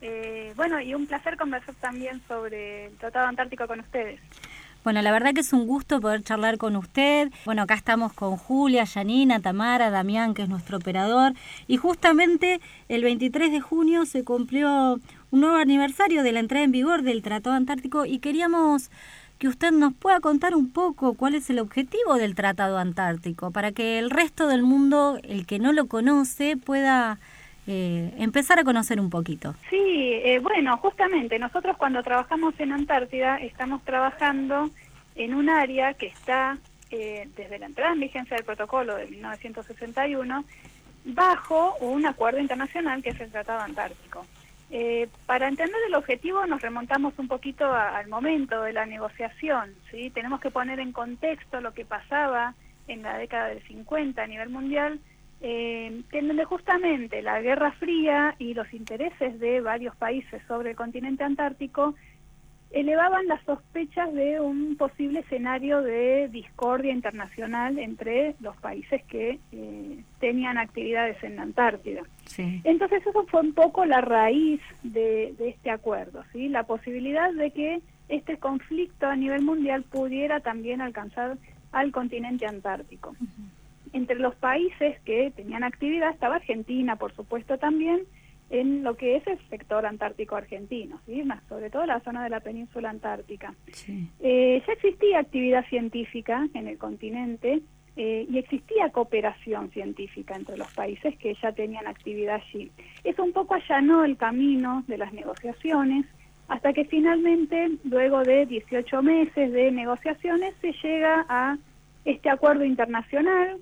[0.00, 4.20] Eh, bueno, y un placer conversar también sobre el Tratado Antártico con ustedes.
[4.84, 7.32] Bueno, la verdad que es un gusto poder charlar con usted.
[7.44, 11.32] Bueno, acá estamos con Julia, Janina, Tamara, Damián, que es nuestro operador.
[11.66, 15.00] Y justamente el 23 de junio se cumplió
[15.32, 18.90] un nuevo aniversario de la entrada en vigor del Tratado Antártico y queríamos
[19.40, 23.72] que usted nos pueda contar un poco cuál es el objetivo del Tratado Antártico, para
[23.72, 27.18] que el resto del mundo, el que no lo conoce, pueda
[27.66, 29.54] eh, empezar a conocer un poquito.
[29.70, 34.68] Sí, eh, bueno, justamente nosotros cuando trabajamos en Antártida estamos trabajando
[35.14, 36.58] en un área que está
[36.90, 40.44] eh, desde la entrada en vigencia del protocolo de 1961
[41.06, 44.26] bajo un acuerdo internacional que es el Tratado Antártico.
[45.26, 50.10] Para entender el objetivo nos remontamos un poquito al momento de la negociación, ¿sí?
[50.10, 52.54] Tenemos que poner en contexto lo que pasaba
[52.86, 55.00] en la década del 50 a nivel mundial
[55.42, 60.76] eh, en donde justamente la Guerra Fría y los intereses de varios países sobre el
[60.76, 61.94] continente antártico
[62.70, 70.04] elevaban las sospechas de un posible escenario de discordia internacional entre los países que eh,
[70.20, 72.02] tenían actividades en la Antártida.
[72.38, 76.48] Entonces eso fue un poco la raíz de, este acuerdo, ¿sí?
[76.48, 81.38] la posibilidad de que este conflicto a nivel mundial pudiera también alcanzar
[81.72, 83.14] al continente antártico
[83.92, 88.02] entre los países que tenían actividad estaba Argentina, por supuesto, también
[88.50, 91.22] en lo que es el sector antártico argentino, ¿sí?
[91.22, 93.54] Más, sobre todo la zona de la península antártica.
[94.20, 97.62] Eh, ya existía actividad científica en el continente
[97.96, 102.70] eh, y existía cooperación científica entre los países que ya tenían actividad allí.
[103.04, 106.06] Eso un poco allanó el camino de las negociaciones
[106.48, 111.56] hasta que finalmente, luego de 18 meses de negociaciones, se llega a
[112.04, 113.58] este acuerdo internacional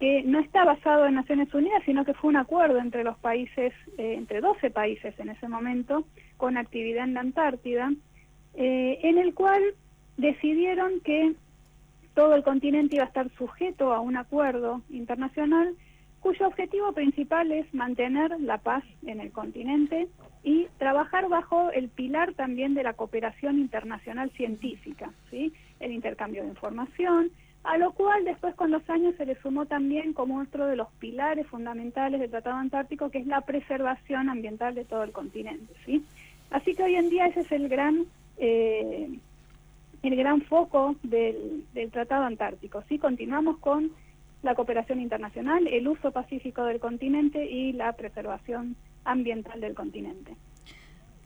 [0.00, 3.72] que no está basado en Naciones Unidas, sino que fue un acuerdo entre los países,
[3.98, 6.04] eh, entre 12 países en ese momento,
[6.36, 7.92] con actividad en la Antártida,
[8.54, 9.62] eh, en el cual
[10.16, 11.34] decidieron que
[12.14, 15.74] todo el continente iba a estar sujeto a un acuerdo internacional
[16.20, 20.08] cuyo objetivo principal es mantener la paz en el continente
[20.44, 25.52] y trabajar bajo el pilar también de la cooperación internacional científica, ¿sí?
[25.80, 27.30] el intercambio de información,
[27.64, 30.88] a lo cual después con los años se le sumó también como otro de los
[30.98, 35.72] pilares fundamentales del Tratado Antártico, que es la preservación ambiental de todo el continente.
[35.84, 36.04] ¿sí?
[36.50, 38.04] Así que hoy en día ese es el gran,
[38.38, 39.08] eh,
[40.02, 42.82] el gran foco del, del Tratado Antártico.
[42.88, 42.98] ¿sí?
[42.98, 43.92] Continuamos con
[44.42, 50.34] la cooperación internacional, el uso pacífico del continente y la preservación ambiental del continente.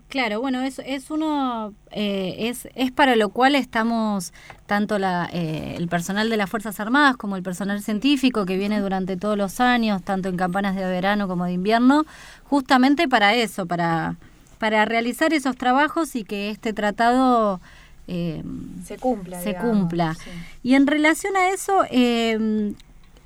[0.09, 4.33] Claro, bueno, es, es uno, eh, es, es para lo cual estamos,
[4.67, 8.81] tanto la, eh, el personal de las Fuerzas Armadas como el personal científico que viene
[8.81, 12.05] durante todos los años, tanto en campanas de verano como de invierno,
[12.45, 14.17] justamente para eso, para
[14.59, 17.61] para realizar esos trabajos y que este tratado
[18.09, 18.43] eh,
[18.85, 19.41] se cumpla.
[19.41, 20.17] Se cumpla.
[20.63, 22.75] Y en relación a eso, eh,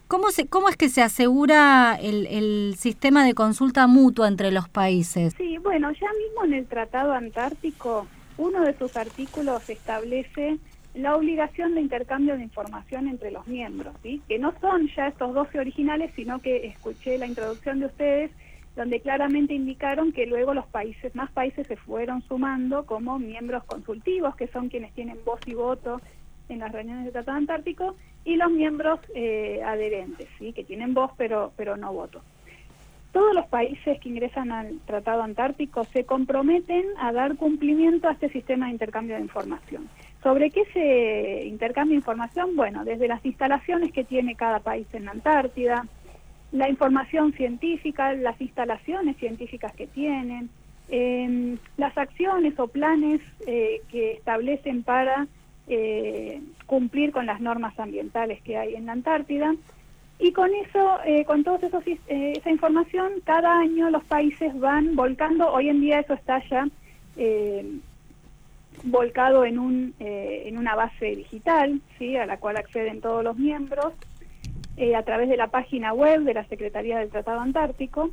[0.09, 4.69] ¿cómo, se, ¿cómo es que se asegura el, el sistema de consulta mutua entre los
[4.69, 5.35] países?
[5.37, 8.07] Sí, bueno, ya mismo en el Tratado Antártico,
[8.39, 10.59] uno de sus artículos establece
[10.95, 14.21] la obligación de intercambio de información entre los miembros, ¿sí?
[14.29, 18.31] que no son ya estos 12 originales, sino que escuché la introducción de ustedes
[18.77, 24.37] donde claramente indicaron que luego los países, más países se fueron sumando como miembros consultivos,
[24.37, 26.01] que son quienes tienen voz y voto
[26.49, 30.53] en las reuniones del Tratado Antártico, y los miembros eh, adherentes, ¿sí?
[30.53, 32.21] que tienen voz pero, pero no voto.
[33.13, 38.29] Todos los países que ingresan al Tratado Antártico se comprometen a dar cumplimiento a este
[38.29, 39.89] sistema de intercambio de información.
[40.23, 42.55] ¿Sobre qué se intercambia información?
[42.55, 45.87] Bueno, desde las instalaciones que tiene cada país en la Antártida,
[46.53, 50.51] la información científica, las instalaciones científicas que tienen,
[50.89, 55.27] em, las acciones o planes eh, que establecen para
[55.69, 59.55] eh, cumplir con las normas ambientales que hay en la Antártida.
[60.19, 61.61] Y con eso, eh, con toda
[62.09, 66.67] esa información, cada año los países van volcando, hoy en día eso está ya
[68.85, 72.17] volcado en, un, en una base digital, ¿sí?
[72.17, 73.93] a la cual acceden todos los miembros,
[74.81, 78.09] eh, a través de la página web de la Secretaría del Tratado Antártico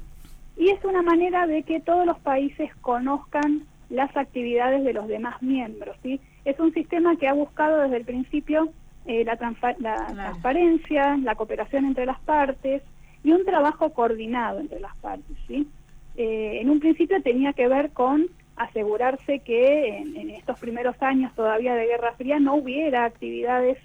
[0.58, 5.42] y es una manera de que todos los países conozcan las actividades de los demás
[5.42, 5.96] miembros.
[6.04, 6.20] ¿sí?
[6.44, 8.68] Es un sistema que ha buscado desde el principio
[9.06, 12.82] eh, la, transparencia, la cooperación entre las partes
[13.24, 15.38] y un trabajo coordinado entre las partes.
[15.48, 15.70] ¿sí?
[16.18, 18.26] Eh, en un principio tenía que ver con
[18.58, 23.78] asegurarse que en, estos primeros años todavía de Guerra Fría no hubiera actividades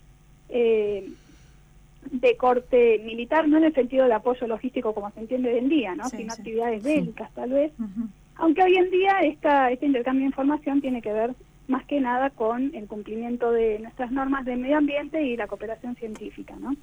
[0.49, 1.07] eh,
[2.11, 5.68] de corte militar, no en el sentido de apoyo logístico como se entiende hoy en
[5.68, 6.09] día, ¿no?
[6.09, 7.72] sino actividades bélicas tal vez.
[8.36, 11.34] Aunque hoy en día esta, este intercambio de información tiene que ver
[11.68, 15.94] más que nada con el cumplimiento de nuestras normas de medio ambiente y la cooperación
[15.96, 16.55] científica.
[16.59, 16.74] ¿no?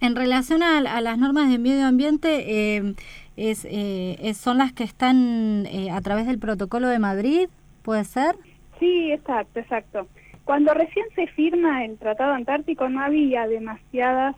[0.00, 2.94] En relación a, las normas de medio ambiente, eh,
[3.36, 7.48] es, eh, son las que están eh, a través del protocolo de Madrid,
[7.82, 8.36] ¿puede ser?
[8.78, 10.08] Sí, exacto, exacto.
[10.44, 14.34] Cuando recién se firma el Tratado Antártico no había demasiadas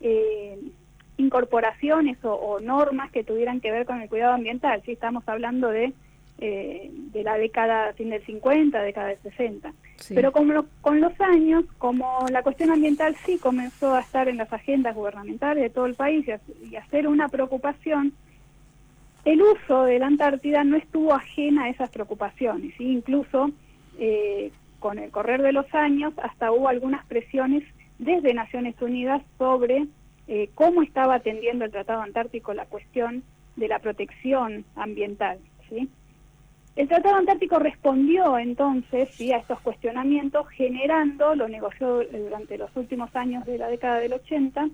[0.00, 0.58] eh,
[1.16, 4.82] incorporaciones o, normas que tuvieran que ver con el cuidado ambiental.
[4.84, 5.92] Sí, estamos hablando de,
[6.38, 9.72] eh, de la década fin del 50, década del 60.
[10.08, 14.52] Pero con, con los años, como la cuestión ambiental sí comenzó a estar en las
[14.52, 18.12] agendas gubernamentales de todo el país y a, ser una preocupación,
[19.24, 22.74] el uso de la Antártida no estuvo ajena a esas preocupaciones.
[22.76, 22.84] ¿sí?
[22.84, 23.52] Incluso
[23.98, 24.50] eh,
[24.82, 27.62] con el correr de los años hasta hubo algunas presiones
[28.00, 29.86] desde Naciones Unidas sobre
[30.26, 33.22] eh, cómo estaba atendiendo el Tratado Antártico la cuestión
[33.54, 35.38] de la protección ambiental.
[36.74, 43.46] El Tratado Antártico respondió entonces a estos cuestionamientos generando, lo negoció durante los últimos años
[43.46, 44.68] de la década del 80,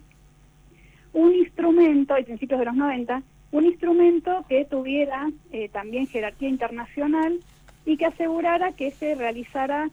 [1.13, 7.41] un instrumento, a principios de los 90, un instrumento que tuviera eh, también jerarquía internacional
[7.89, 9.89] y que asegurara que se realizara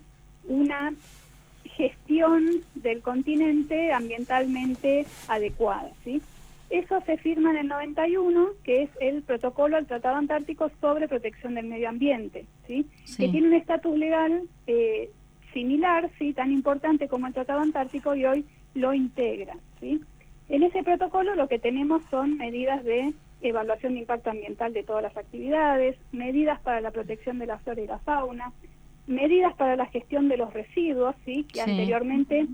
[0.50, 0.94] una
[1.64, 5.92] gestión del continente ambientalmente adecuada.
[6.04, 6.22] ¿sí?
[6.70, 11.56] Eso se firma en el 91, que es el protocolo al Tratado Antártico sobre protección
[11.56, 12.86] del medio ambiente, ¿sí?
[13.18, 15.10] que tiene un estatus legal eh,
[15.54, 19.56] similar, sí, tan importante como el Tratado Antártico y hoy lo integra.
[19.80, 20.02] ¿sí?
[20.50, 23.14] En ese protocolo lo que tenemos son medidas de
[23.50, 27.82] evaluación de impacto ambiental de todas las actividades, medidas para la protección de la flora
[27.82, 28.52] y la fauna,
[29.08, 31.46] medidas para la gestión de los residuos, ¿sí?
[31.52, 32.48] que anteriormente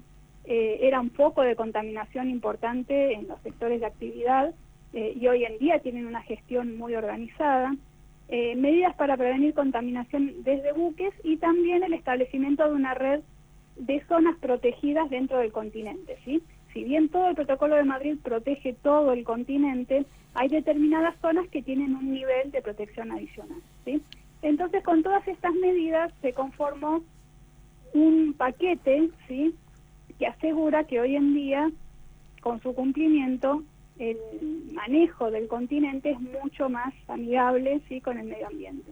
[0.46, 4.54] eh, era un foco de contaminación importante en los sectores de actividad
[4.94, 7.76] eh, y hoy en día tienen una gestión muy organizada,
[8.28, 13.22] eh, medidas para prevenir contaminación desde buques y también el establecimiento de una red
[13.76, 16.18] de zonas protegidas dentro del continente.
[16.26, 16.42] ¿sí?
[16.74, 21.62] Si bien todo el protocolo de Madrid protege todo el continente, hay determinadas zonas que
[21.62, 23.62] tienen un nivel de protección adicional.
[23.86, 24.02] ¿sí?
[24.42, 27.04] Entonces, con todas estas medidas se conformó
[27.94, 29.54] un paquete ¿sí?
[30.18, 31.72] que asegura que hoy en día,
[32.42, 33.64] con su cumplimiento,
[34.00, 34.18] el
[34.74, 38.02] manejo del continente es mucho más amigable ¿sí?
[38.02, 38.92] con el medio ambiente.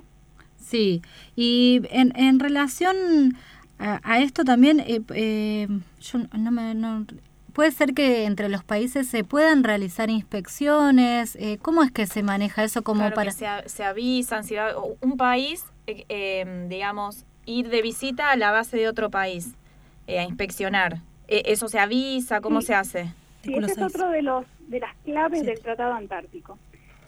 [0.58, 1.02] Sí,
[1.36, 3.34] y en, en relación
[3.80, 5.68] a, esto también, eh, eh,
[6.02, 7.06] yo no me, no,
[7.54, 11.36] ¿Puede ser que entre los países se puedan realizar inspecciones?
[11.36, 13.32] Eh, ¿Cómo es que se maneja eso como para...?
[13.32, 18.78] se, avisan, si va un país, eh, em, digamos, ir de visita a la base
[18.78, 19.56] de otro país
[20.08, 20.98] eh, a inspeccionar.
[21.28, 22.42] ¿Eso se avisa?
[22.42, 23.14] ¿Cómo se hace?
[23.44, 26.58] Sí, ese es otro de, los, de las claves del Tratado Antártico.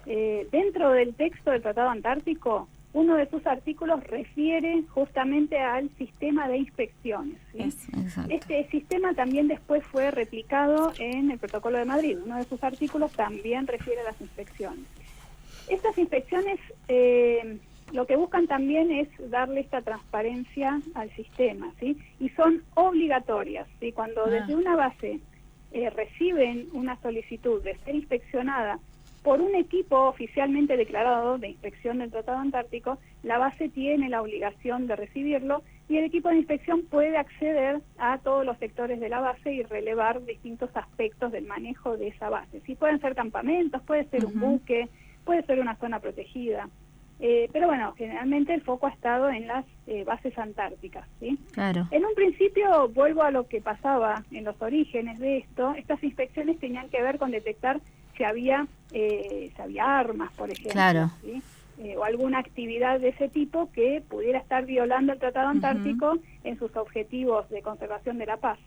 [0.05, 6.57] dentro del texto del Tratado Antártico uno de sus artículos refiere justamente al sistema de
[6.57, 7.37] inspecciones.
[8.29, 12.17] este sistema también después fue replicado en el Protocolo de Madrid.
[12.23, 14.85] Uno de sus artículos también refiere a las inspecciones.
[15.69, 17.57] Estas inspecciones eh,
[17.93, 21.97] lo que buscan también es darle esta transparencia al sistema, ¿sí?
[22.19, 23.91] Y son obligatorias, ¿sí?
[23.91, 24.29] Cuando ah.
[24.29, 25.19] desde una base
[25.71, 28.79] eh, reciben una solicitud de ser inspeccionada
[29.23, 34.87] por un equipo oficialmente declarado de inspección del Tratado Antártico, la base tiene la obligación
[34.87, 39.19] de recibirlo y el equipo de inspección puede acceder a todos los sectores de la
[39.19, 42.61] base y relevar distintos aspectos del manejo de esa base.
[42.65, 44.89] Sí, pueden ser campamentos, puede ser un buque,
[45.23, 46.69] puede ser una zona protegida.
[47.23, 51.07] Eh, pero bueno, generalmente el foco ha estado en las eh, bases antárticas.
[51.19, 51.37] ¿sí?
[51.51, 51.87] Claro.
[51.91, 56.57] En un principio, vuelvo a lo que pasaba en los orígenes de esto, estas inspecciones
[56.57, 57.79] tenían que ver con detectar
[58.15, 61.11] si había, eh, si había armas, por ejemplo, claro.
[61.97, 66.75] o alguna actividad de ese tipo que pudiera estar violando el Tratado Antártico en sus
[66.75, 68.59] objetivos de conservación de la paz.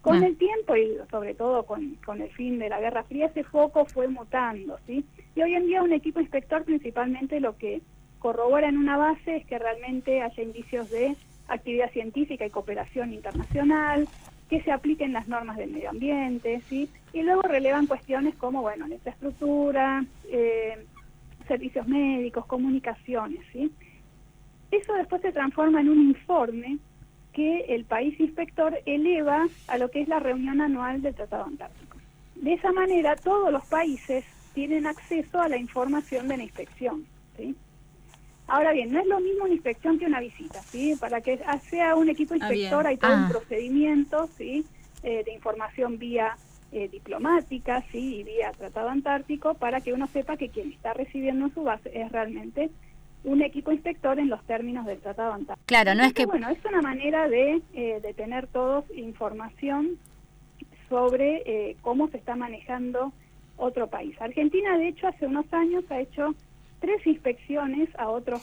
[0.00, 3.42] Con el tiempo y sobre todo con, con el fin de la Guerra Fría, ese
[3.42, 5.04] foco fue mutando, ¿sí?
[5.34, 7.82] Y hoy en día un equipo inspector principalmente lo que
[8.18, 11.14] corrobora en una base es que realmente haya indicios de
[11.48, 14.06] actividad científica y cooperación internacional,
[14.48, 16.88] que se apliquen las normas del medio ambiente, ¿sí?
[17.12, 20.86] Y luego relevan cuestiones como, bueno, la infraestructura, eh,
[21.46, 23.70] servicios médicos, comunicaciones, ¿sí?
[24.70, 26.78] Eso después se transforma en un informe
[27.32, 31.98] que el país inspector eleva a lo que es la reunión anual del Tratado Antártico.
[32.34, 34.24] De esa manera, todos los países
[34.54, 37.06] tienen acceso a la información de la inspección.
[37.36, 37.54] ¿sí?
[38.48, 40.60] Ahora bien, no es lo mismo una inspección que una visita.
[40.62, 40.96] ¿sí?
[40.98, 41.38] Para que
[41.70, 43.28] sea un equipo ah, inspector hay todo un ah.
[43.30, 44.64] procedimiento ¿sí?
[45.02, 46.34] Eh, de información vía
[46.72, 48.16] eh, diplomática ¿sí?
[48.16, 51.90] y vía Tratado Antártico para que uno sepa que quien está recibiendo en su base
[51.94, 52.70] es realmente
[53.22, 55.66] un equipo inspector en los términos del Tratado Antártico.
[55.66, 56.24] Claro, no es que...
[56.24, 59.98] Bueno, es una manera de, eh, de tener todos información
[60.88, 63.12] sobre cómo se está manejando
[63.58, 64.18] otro país.
[64.22, 66.34] Argentina, de hecho, hace unos años ha hecho
[66.80, 68.42] tres inspecciones a otros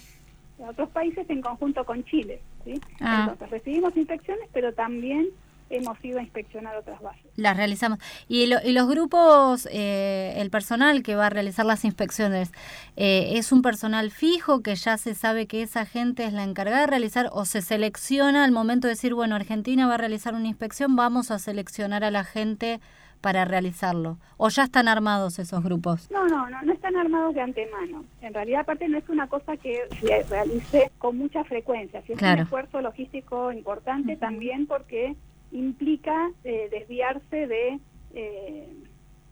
[0.63, 2.41] a otros países en conjunto con Chile.
[2.63, 2.79] ¿sí?
[3.01, 3.27] Ah.
[3.29, 5.27] Entonces recibimos inspecciones, pero también
[5.69, 7.25] hemos ido a inspeccionar otras bases.
[7.35, 7.99] Las realizamos.
[8.27, 12.51] ¿Y, los grupos, eh, el personal que va a realizar las inspecciones,
[12.95, 16.81] eh, es un personal fijo que ya se sabe que esa gente es la encargada
[16.81, 20.47] de realizar o se selecciona al momento de decir, bueno, Argentina va a realizar una
[20.47, 22.79] inspección, vamos a seleccionar a la gente
[23.25, 24.19] para realizarlo?
[24.37, 26.11] ¿O ya están armados esos grupos?
[26.11, 28.05] No, no, no, no están armados de antemano.
[28.21, 32.03] En realidad, aparte, no es una cosa que se realice con mucha frecuencia.
[32.07, 35.15] es un esfuerzo logístico importante también porque
[35.51, 37.79] implica eh, desviarse de,
[38.13, 38.69] eh,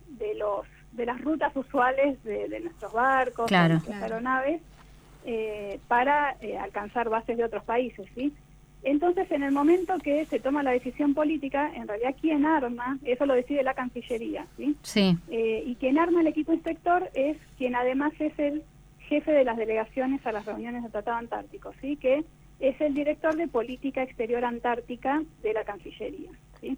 [0.08, 4.60] de, los, de las rutas usuales de, nuestros barcos, de nuestras aeronaves,
[5.24, 8.34] eh, para alcanzar bases de otros países, ¿sí?
[8.84, 13.24] Entonces, en el momento que se toma la decisión política, en realidad quien arma, eso
[13.24, 14.76] lo decide la Cancillería, ¿sí?
[14.82, 15.16] Sí.
[15.30, 18.62] Eh, y quien arma el equipo inspector es quien además es el
[19.08, 21.96] jefe de las delegaciones a las reuniones del Tratado Antártico, ¿sí?
[21.96, 22.24] Que
[22.60, 26.30] es el director de Política Exterior Antártica de la Cancillería,
[26.60, 26.76] ¿sí?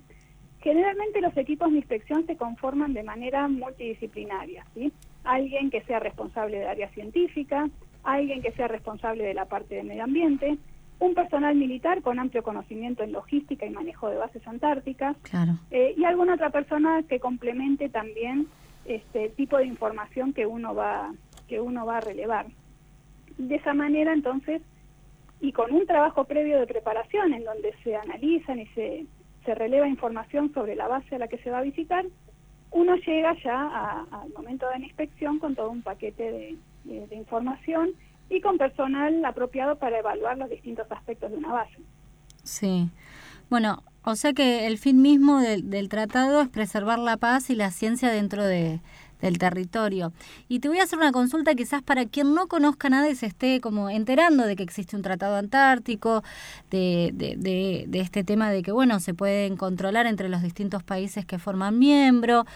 [0.60, 4.92] Generalmente los equipos de inspección se conforman de manera multidisciplinaria, ¿sí?
[5.24, 7.68] Alguien que sea responsable de área científica,
[8.04, 10.56] alguien que sea responsable de la parte de medio ambiente,
[10.98, 15.16] un personal militar con amplio conocimiento en logística y manejo de bases antárticas
[15.70, 18.46] eh, y alguna otra persona que complemente también
[18.86, 21.12] este tipo de información que uno va
[21.48, 22.46] que uno va a relevar.
[23.38, 24.62] De esa manera entonces
[25.40, 29.06] y con un trabajo previo de preparación en donde se analizan y se,
[29.44, 32.06] se releva información sobre la base a la que se va a visitar
[32.70, 37.90] uno llega ya al momento de la inspección con todo un paquete de información
[38.28, 41.76] y con personal apropiado para evaluar los distintos aspectos de una base.
[42.42, 42.88] Sí.
[43.48, 47.70] Bueno, o sea que el fin mismo del, tratado es preservar la paz y la
[47.70, 48.80] ciencia dentro de,
[49.20, 50.12] del territorio.
[50.48, 53.26] Y te voy a hacer una consulta quizás para quien no conozca nada y se
[53.26, 56.22] esté como enterando de que existe un tratado antártico,
[56.70, 61.24] de, de, de este tema de que, bueno, se pueden controlar entre los distintos países
[61.24, 62.46] que forman miembro,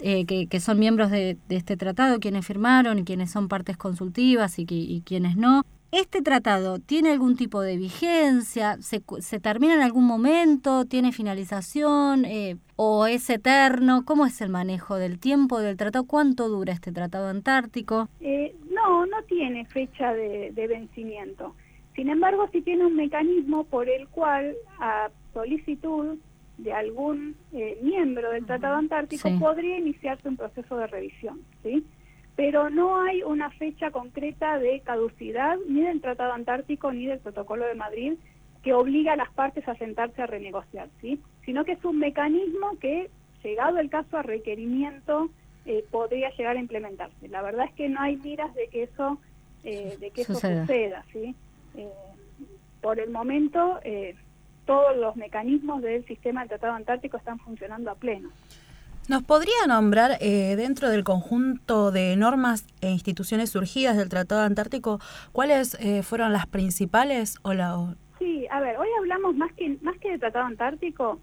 [0.00, 5.02] eh, que, son miembros de, este tratado, quienes firmaron quienes son partes consultivas y, y
[5.02, 5.62] quienes no.
[5.92, 8.76] ¿Este tratado tiene algún tipo de vigencia?
[8.80, 10.84] ¿Se, se termina en algún momento?
[10.84, 12.24] ¿Tiene finalización?
[12.26, 14.04] Eh, ¿O es eterno?
[14.04, 16.04] ¿Cómo es el manejo del tiempo del tratado?
[16.04, 18.08] ¿Cuánto dura este tratado antártico?
[18.20, 21.56] Eh, no, no tiene fecha de, de, vencimiento.
[21.96, 26.18] Sin embargo, sí tiene un mecanismo por el cual, a solicitud
[26.62, 31.84] de algún eh, miembro del Tratado Antártico podría iniciarse un proceso de revisión, ¿sí?
[32.36, 37.66] pero no hay una fecha concreta de caducidad ni del Tratado Antártico ni del Protocolo
[37.66, 38.14] de Madrid
[38.62, 41.20] que obliga a las partes a sentarse a renegociar, ¿sí?
[41.44, 43.10] sino que es un mecanismo que,
[43.42, 45.30] llegado el caso a requerimiento,
[45.64, 47.28] eh, podría llegar a implementarse.
[47.28, 49.18] La verdad es que no hay miras de que eso,
[49.64, 51.04] eh, de que eso suceda.
[51.12, 51.34] ¿sí?
[51.76, 51.88] Eh,
[52.82, 53.80] por el momento,
[54.70, 58.28] todos los mecanismos del sistema del Tratado Antártico están funcionando a pleno.
[59.08, 65.00] ¿Nos podría nombrar dentro del conjunto de normas e instituciones surgidas del Tratado Antártico
[65.32, 70.10] cuáles fueron las principales o la, Sí, a ver, hoy hablamos más que más que
[70.10, 71.18] del Tratado Antártico,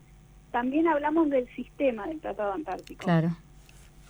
[0.51, 3.05] también hablamos del sistema del Tratado Antártico.
[3.05, 3.37] Claro.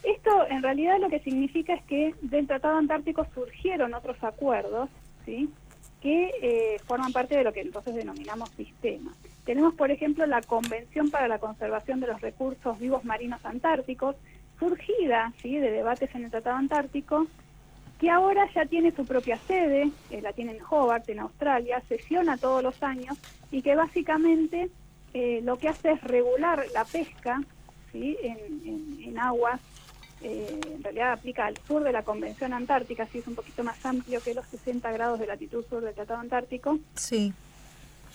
[0.03, 4.89] Esto en realidad lo que significa es que del Tratado Antártico surgieron otros acuerdos,
[5.25, 5.49] ¿sí?
[6.01, 9.13] que eh, forman parte de lo que entonces denominamos sistema.
[9.48, 14.18] Tenemos, por ejemplo, la Convención para la Conservación de los Recursos Vivos Marinos Antárticos,
[14.60, 15.56] surgida ¿sí?
[15.56, 17.28] de debates en el Tratado Antártico,
[17.98, 22.36] que ahora ya tiene su propia sede, eh, la tiene en Hobart, en Australia, sesiona
[22.36, 23.18] todos los años
[23.50, 24.70] y que básicamente
[25.14, 27.41] eh, lo que hace es regular la pesca
[27.93, 28.18] ¿sí?
[28.22, 29.62] en, aguas,
[30.24, 33.84] eh, en realidad aplica al sur de la Convención Antártica, así es un poquito más
[33.86, 36.80] amplio que los 60 grados de latitud sur del Tratado Antártico.
[36.95, 37.34] Sí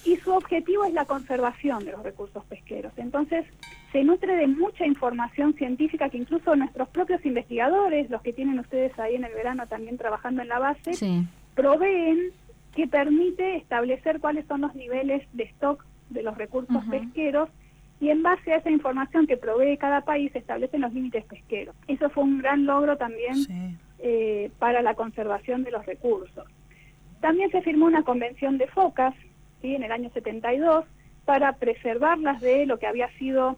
[0.05, 2.93] y su objetivo es la conservación de los recursos pesqueros.
[2.97, 3.45] Entonces,
[3.93, 8.99] se nutre de mucha información científica que incluso nuestros propios investigadores, los que tienen ustedes
[8.99, 10.93] ahí en el verano también trabajando en la base,
[11.55, 12.33] proveen
[12.75, 17.49] que permite establecer cuáles son los niveles de stock de los recursos pesqueros
[18.01, 21.77] y en base a esa información que provee cada país se establecen los límites pesqueros.
[21.87, 26.47] Eso fue un gran logro también eh, para la conservación de los recursos.
[27.21, 29.15] También se firmó una convención de focas
[29.63, 30.85] en el año 72
[31.25, 33.57] para preservarlas de lo que había sido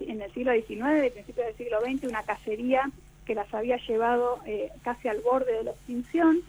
[0.00, 2.90] en el siglo XIX, de principios del siglo XX, una cacería
[3.24, 6.40] que las había llevado eh, casi al borde de la extinción,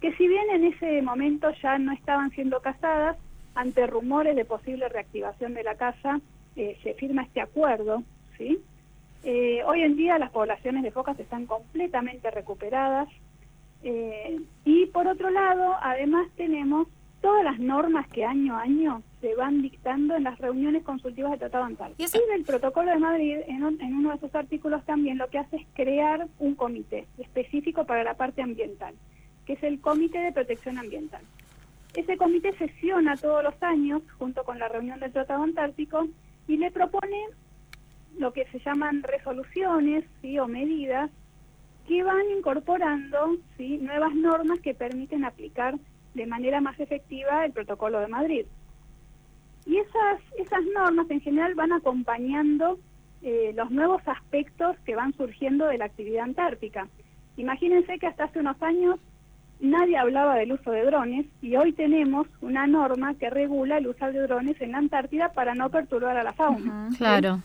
[0.00, 3.16] que si bien en ese momento ya no estaban siendo cazadas,
[3.54, 6.20] ante rumores de posible reactivación de la caza,
[6.54, 8.04] eh, se firma este acuerdo.
[9.24, 13.08] Eh, hoy en día las poblaciones de focas están completamente recuperadas
[14.64, 16.88] y por otro lado, además tenemos
[17.20, 21.38] todas las normas que año a año se van dictando en las reuniones consultivas de
[21.38, 22.00] Tratado Antártico.
[22.00, 25.56] Y así del Protocolo de Madrid, en, uno de sus artículos también, lo que hace
[25.56, 28.94] es crear un comité específico para la parte ambiental,
[29.46, 31.22] que es el Comité de Protección Ambiental.
[31.94, 36.06] Ese comité sesiona todos los años, junto con la reunión del Tratado Antártico,
[36.46, 37.18] y le propone
[38.18, 40.38] lo que se llaman resoluciones ¿sí?
[40.38, 41.10] o medidas
[41.86, 43.78] que van incorporando ¿sí?
[43.78, 45.76] nuevas normas que permiten aplicar
[46.18, 48.44] de manera más efectiva el protocolo de Madrid.
[49.64, 52.78] Y esas, esas normas en general van acompañando
[53.22, 56.88] eh, los nuevos aspectos que van surgiendo de la actividad antártica.
[57.36, 58.98] Imagínense que hasta hace unos años
[59.60, 64.06] nadie hablaba del uso de drones y hoy tenemos una norma que regula el uso
[64.06, 66.88] de drones en la Antártida para no perturbar a la fauna.
[66.96, 67.40] claro.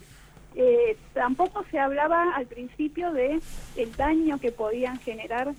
[0.56, 3.40] Eh, tampoco se hablaba al principio de
[3.76, 5.52] el daño que podían generar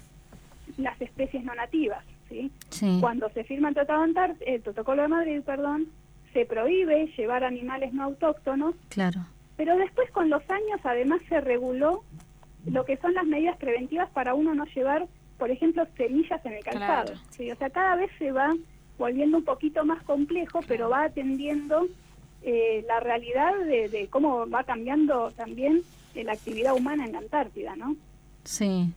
[0.77, 2.05] las especies no nativas.
[3.01, 4.05] Cuando se firma el Tratado
[4.47, 5.89] el Protocolo de Madrid, perdón,
[6.33, 8.75] se prohíbe llevar animales no autóctonos.
[8.89, 9.27] Claro.
[9.57, 12.03] Pero después con los años además se reguló
[12.67, 15.07] lo que son las medidas preventivas para uno no llevar,
[15.39, 17.13] por ejemplo, semillas en el calzado.
[17.13, 18.53] O sea, cada vez se va
[18.99, 21.87] volviendo un poquito más complejo, pero va atendiendo
[22.43, 25.83] eh, la realidad de, de, cómo va cambiando también
[26.15, 27.97] la actividad humana en la Antártida, ¿no?
[28.45, 28.93] Sí.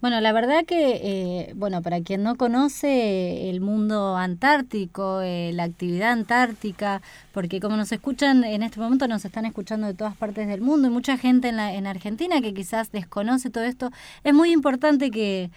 [0.00, 5.64] Bueno, la verdad que, eh, bueno, para quien no conoce el mundo antártico, eh, la
[5.64, 7.02] actividad antártica,
[7.32, 10.86] porque como nos escuchan en este momento, nos están escuchando de todas partes del mundo
[10.86, 13.90] y mucha gente en, la, en Argentina que quizás desconoce todo esto,
[14.22, 15.50] es muy importante que,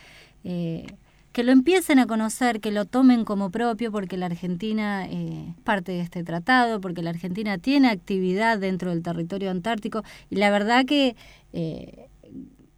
[0.44, 0.88] eh,
[1.34, 5.92] que lo empiecen a conocer, que lo tomen como propio, porque la Argentina es parte
[5.92, 10.84] de este tratado, porque la Argentina tiene actividad dentro del territorio antártico y la verdad
[10.86, 11.16] que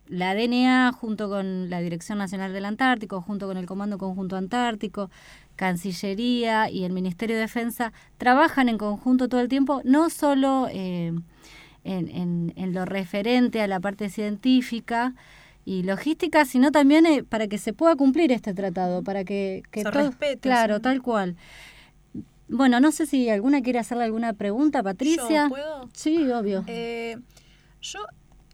[0.07, 5.09] la DNA junto con la Dirección Nacional del Antártico, junto con el Comando Conjunto Antártico,
[5.55, 11.13] Cancillería y el Ministerio de Defensa trabajan en conjunto todo el tiempo, no solo eh,
[11.84, 15.13] en, lo referente a la parte científica
[15.65, 19.84] y logística, sino también eh, para que se pueda cumplir este tratado, para que, que
[19.84, 20.11] todo,
[20.41, 21.38] claro, tal cual.
[22.49, 25.43] Bueno, no sé si alguna quiere hacerle alguna pregunta, Patricia.
[25.45, 25.89] ¿Yo puedo?
[25.93, 26.63] Sí, obvio.
[26.67, 27.17] Eh,
[27.81, 27.99] yo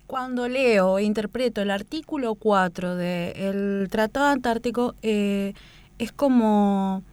[0.10, 5.54] cuando leo e interpreto el artículo 4 del Tratado Antártico, eh,
[6.00, 7.04] es como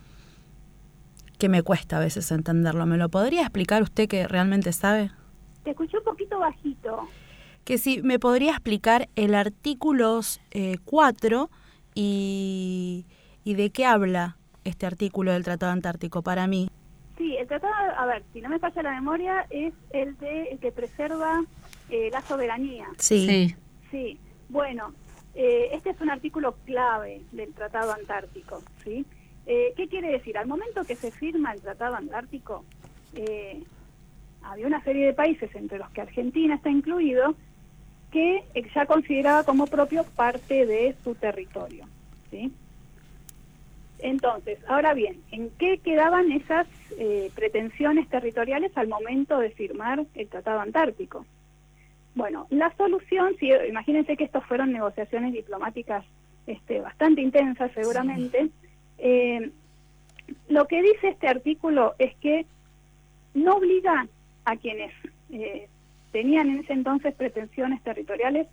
[1.37, 2.87] que me cuesta a veces entenderlo.
[2.87, 5.11] ¿Me lo podría explicar usted que realmente sabe?
[5.63, 7.07] Te escuché un poquito bajito.
[7.65, 10.21] que si me podría explicar el artículo
[10.87, 11.51] 4
[11.95, 13.05] y,
[13.45, 16.71] y de qué habla este artículo del Tratado Antártico para mí.
[17.19, 20.59] Sí, el tratado, a ver, si no me falla la memoria, es el de el
[20.59, 21.43] que preserva
[21.91, 22.89] eh, la soberanía.
[22.99, 23.55] Sí.
[23.91, 24.19] Sí.
[24.49, 24.93] Bueno,
[25.35, 29.05] eh, este es un artículo clave del Tratado Antártico, ¿sí?
[29.47, 30.39] Eh, ¿Qué quiere decir?
[30.39, 32.65] Al momento que se firma el Tratado Antártico,
[34.43, 37.35] había una serie de países, entre los que Argentina está incluido,
[38.11, 38.45] que
[38.75, 41.87] ya consideraba como propio parte de su territorio,
[42.31, 42.53] ¿sí?
[43.99, 46.67] Entonces, ahora bien, ¿en qué quedaban esas
[46.99, 51.25] eh, pretensiones territoriales al momento de firmar el Tratado Antártico?
[52.17, 56.03] Bueno, la solución, si, imagínense que estas fueron negociaciones diplomáticas
[56.47, 58.49] este, bastante intensas seguramente,
[58.97, 59.51] eh,
[60.49, 62.47] lo que dice este artículo es que
[63.35, 64.09] no obliga
[64.47, 64.93] a quienes
[65.31, 65.69] eh,
[66.11, 68.49] tenían en ese entonces pretensiones territoriales,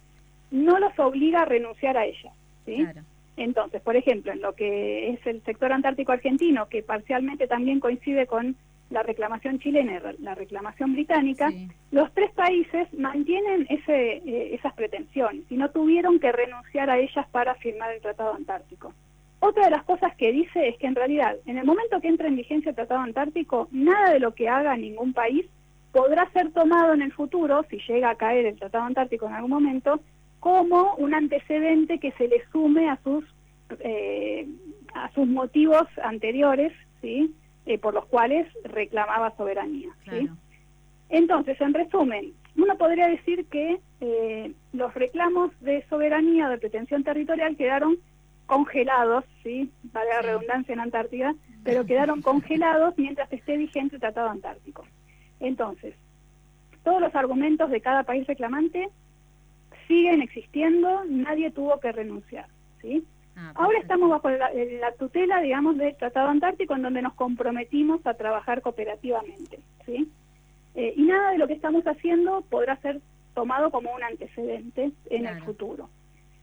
[0.51, 2.33] no los obliga a renunciar a ellas.
[2.65, 2.83] ¿sí?
[2.83, 3.01] Claro.
[3.37, 8.27] Entonces, por ejemplo, en lo que es el sector antártico argentino, que parcialmente también coincide
[8.27, 8.57] con
[8.93, 11.51] la reclamación chilena y la reclamación británica,
[11.91, 17.25] los tres países mantienen ese, eh, esas pretensiones y no tuvieron que renunciar a ellas
[17.31, 18.93] para firmar el Tratado Antártico.
[19.39, 22.27] Otra de las cosas que dice es que en realidad, en el momento que entre
[22.27, 25.47] en vigencia el Tratado Antártico, nada de lo que haga ningún país
[25.91, 29.51] podrá ser tomado en el futuro, si llega a caer el Tratado Antártico en algún
[29.51, 30.01] momento,
[30.39, 33.25] como un antecedente que se le sume a sus
[33.79, 34.47] eh,
[34.93, 36.71] a sus motivos anteriores,
[37.01, 37.33] sí,
[37.65, 39.89] eh, por los cuales reclamaba soberanía.
[40.09, 40.29] ¿sí?
[41.09, 47.55] Entonces, en resumen, uno podría decir que eh, los reclamos de soberanía de pretensión territorial
[47.55, 47.97] quedaron
[48.45, 54.29] congelados, sí, vale la redundancia en Antártida, pero quedaron congelados mientras esté vigente el Tratado
[54.29, 54.85] Antártico.
[55.39, 55.95] Entonces,
[56.83, 58.89] todos los argumentos de cada país reclamante
[59.87, 62.47] siguen existiendo, nadie tuvo que renunciar.
[62.81, 63.05] ¿sí?
[63.35, 64.51] Ah, Ahora estamos bajo la,
[64.97, 69.59] tutela, digamos, del Tratado Antártico, en donde nos comprometimos a trabajar cooperativamente.
[69.85, 70.09] ¿sí?
[70.75, 73.01] Eh, y nada de lo que estamos haciendo podrá ser
[73.33, 75.89] tomado como un antecedente en el futuro.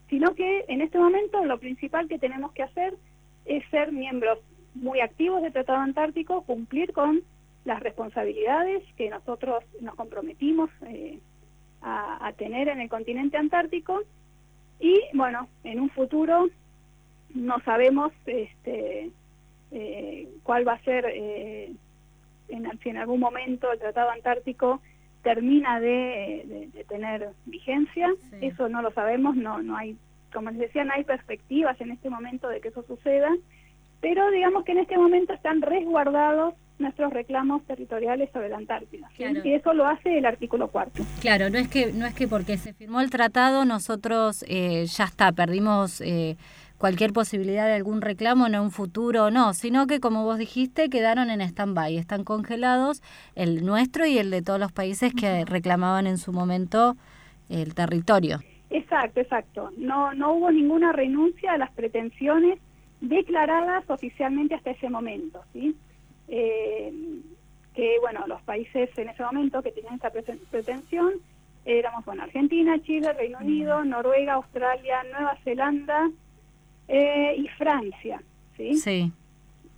[0.08, 2.94] Sino que en este momento lo principal que tenemos que hacer
[3.44, 4.38] es ser miembros
[4.74, 7.22] muy activos del Tratado Antártico, cumplir con
[7.64, 11.18] las responsabilidades que nosotros nos comprometimos eh,
[11.82, 14.00] a, tener en el continente antártico
[14.78, 16.48] y bueno, en un futuro
[17.34, 19.10] no sabemos este,
[19.70, 21.72] eh, cuál va a ser, eh,
[22.48, 24.80] en, si en algún momento el Tratado Antártico
[25.22, 28.08] termina de, tener vigencia,
[28.40, 29.96] eso no lo sabemos, no, no hay,
[30.32, 33.30] como les decía, no hay perspectivas en este momento de que eso suceda,
[34.00, 39.08] pero digamos que en este momento están resguardados nuestros reclamos territoriales sobre la Antártida.
[39.44, 41.04] Y eso lo hace el artículo cuarto.
[41.20, 45.04] Claro, no es que no es que porque se firmó el tratado nosotros eh, ya
[45.04, 46.36] está, perdimos eh,
[46.80, 51.28] cualquier posibilidad de algún reclamo en un futuro, no, sino que como vos dijiste quedaron
[51.28, 53.02] en stand-by, están congelados
[53.34, 56.96] el nuestro y el de todos los países que reclamaban en su momento
[57.50, 58.40] el territorio.
[58.70, 59.70] Exacto, exacto.
[59.76, 62.58] No, no hubo ninguna renuncia a las pretensiones
[63.02, 65.76] declaradas oficialmente hasta ese momento, ¿sí?
[66.28, 66.92] eh,
[67.74, 71.12] que bueno, los países en ese momento que tenían esta pretensión
[71.66, 76.10] éramos bueno, Argentina, Chile, Reino Unido, Noruega, Australia, Nueva Zelanda
[76.90, 78.20] eh, y Francia.
[78.56, 78.76] ¿sí?
[78.76, 79.12] sí.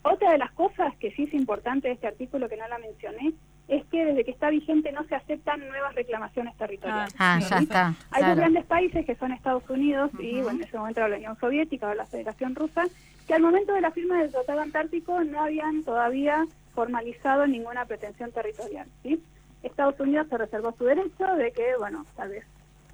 [0.02, 3.34] Otra de las cosas que sí es importante de este artículo que no la mencioné
[3.68, 7.14] es que desde que está vigente no se aceptan nuevas reclamaciones territoriales.
[7.18, 7.94] Ah, ya está.
[8.10, 11.38] Hay dos grandes países que son Estados Unidos y bueno, en ese momento la Unión
[11.38, 12.84] Soviética o la Federación Rusa,
[13.26, 16.44] que al momento de la firma del Tratado Antártico no habían todavía
[16.74, 18.88] formalizado ninguna pretensión territorial.
[19.02, 19.22] ¿sí?
[19.62, 22.44] Estados Unidos se reservó su derecho de que, bueno, tal vez...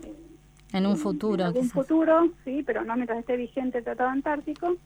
[0.04, 0.12] Eh,
[0.72, 1.42] en un futuro.
[1.42, 4.76] En algún futuro, sí, pero no mientras esté vigente el Tratado Antártico.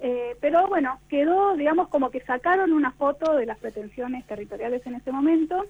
[0.00, 4.96] Eh, pero bueno, quedó, digamos, como que sacaron una foto de las pretensiones territoriales en
[4.96, 5.64] ese momento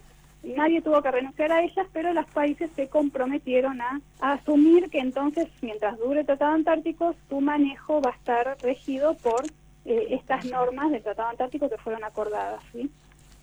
[0.44, 5.48] nadie tuvo que renunciar a ellas, pero los países se comprometieron a, asumir que entonces,
[5.62, 9.44] mientras dure el Tratado Antártico, su manejo va a estar regido por
[9.84, 12.62] eh, estas normas del Tratado Antártico que fueron acordadas.
[12.72, 12.90] ¿sí?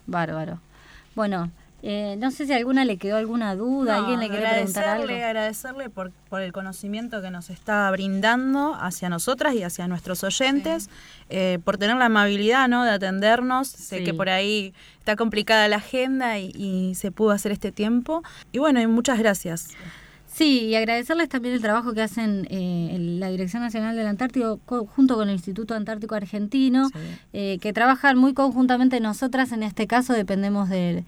[0.06, 0.60] Bárbaro.
[1.16, 1.52] Bueno,
[1.84, 5.04] eh, no sé si a alguna le quedó alguna duda, alguien le quiere preguntar algo.
[5.12, 10.90] Agradecerle por, por el conocimiento que nos está brindando hacia nosotras y hacia nuestros oyentes,
[11.30, 12.84] eh, por tener la amabilidad ¿no?
[12.84, 13.68] de atendernos.
[13.68, 18.22] Sé que por ahí está complicada la agenda y, se pudo hacer este tiempo.
[18.52, 19.70] Y bueno, y muchas gracias.
[20.34, 25.16] Sí, y agradecerles también el trabajo que hacen eh, la Dirección Nacional del Antártico junto
[25.16, 26.88] con el Instituto Antártico Argentino,
[27.34, 29.02] eh, que trabajan muy conjuntamente.
[29.02, 31.04] Nosotras, en este caso, dependemos del,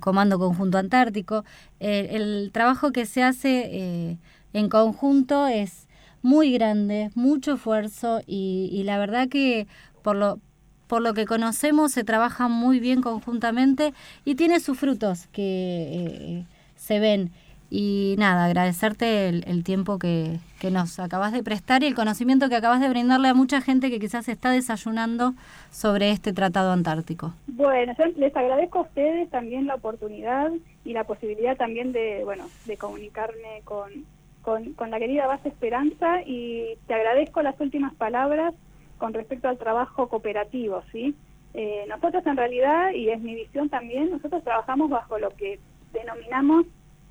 [0.00, 1.44] Comando Conjunto Antártico.
[1.78, 4.18] Eh, el trabajo que se hace
[4.52, 5.86] en conjunto es
[6.20, 9.68] muy grande, mucho esfuerzo y, y la verdad que
[10.02, 10.40] por lo,
[10.88, 13.94] por lo que conocemos se trabaja muy bien conjuntamente
[14.24, 16.44] y tiene sus frutos que
[16.74, 17.30] se ven.
[17.70, 20.38] Y nada, agradecerte el, tiempo que,
[20.70, 24.00] nos acabas de prestar y el conocimiento que acabas de brindarle a mucha gente que
[24.00, 25.34] quizás está desayunando
[25.70, 27.34] sobre este tratado antártico.
[27.48, 30.50] Bueno, yo les agradezco a ustedes también la oportunidad
[30.84, 33.90] y la posibilidad también de, bueno, de comunicarme con,
[34.42, 38.54] con, la querida base Esperanza y te agradezco las últimas palabras
[38.98, 41.14] con respecto al trabajo cooperativo, ¿sí?
[41.54, 45.60] Eh, nosotros en realidad, y es mi visión también, nosotros trabajamos bajo lo que
[45.92, 46.66] denominamos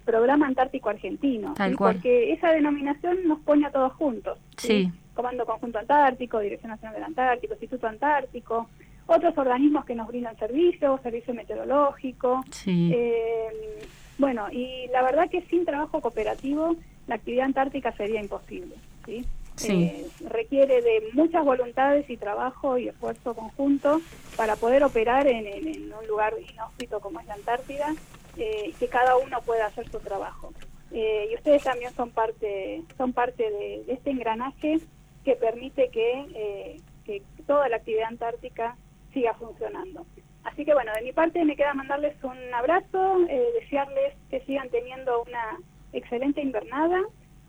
[0.06, 4.38] Programa Antártico Argentino, porque esa denominación nos pone a todos juntos.
[4.58, 4.92] Sí.
[5.14, 8.68] Comando Conjunto Antártico, Dirección Nacional del Antártico, Instituto Antártico,
[9.06, 12.44] otros organismos que nos brindan servicios, servicio meteorológico.
[12.52, 12.92] Sí.
[12.94, 13.80] Eh,
[14.18, 16.76] bueno, y la verdad que sin trabajo cooperativo
[17.08, 18.76] la actividad antártica sería imposible.
[19.06, 19.26] ¿sí?
[19.70, 24.02] Eh, requiere de muchas voluntades y trabajo y esfuerzo conjunto
[24.36, 27.94] para poder operar en, en un lugar inhóspito como es la Antártida
[28.38, 30.54] eh, que cada uno pueda hacer su trabajo.
[30.94, 34.78] Eh, y ustedes también son parte, son parte de, este engranaje
[35.26, 38.78] que permite que, eh, que, toda la actividad antártica
[39.12, 40.06] siga funcionando.
[40.44, 44.70] Así que bueno, de mi parte me queda mandarles un abrazo, eh, desearles que sigan
[44.70, 45.58] teniendo una
[45.94, 47.02] excelente invernada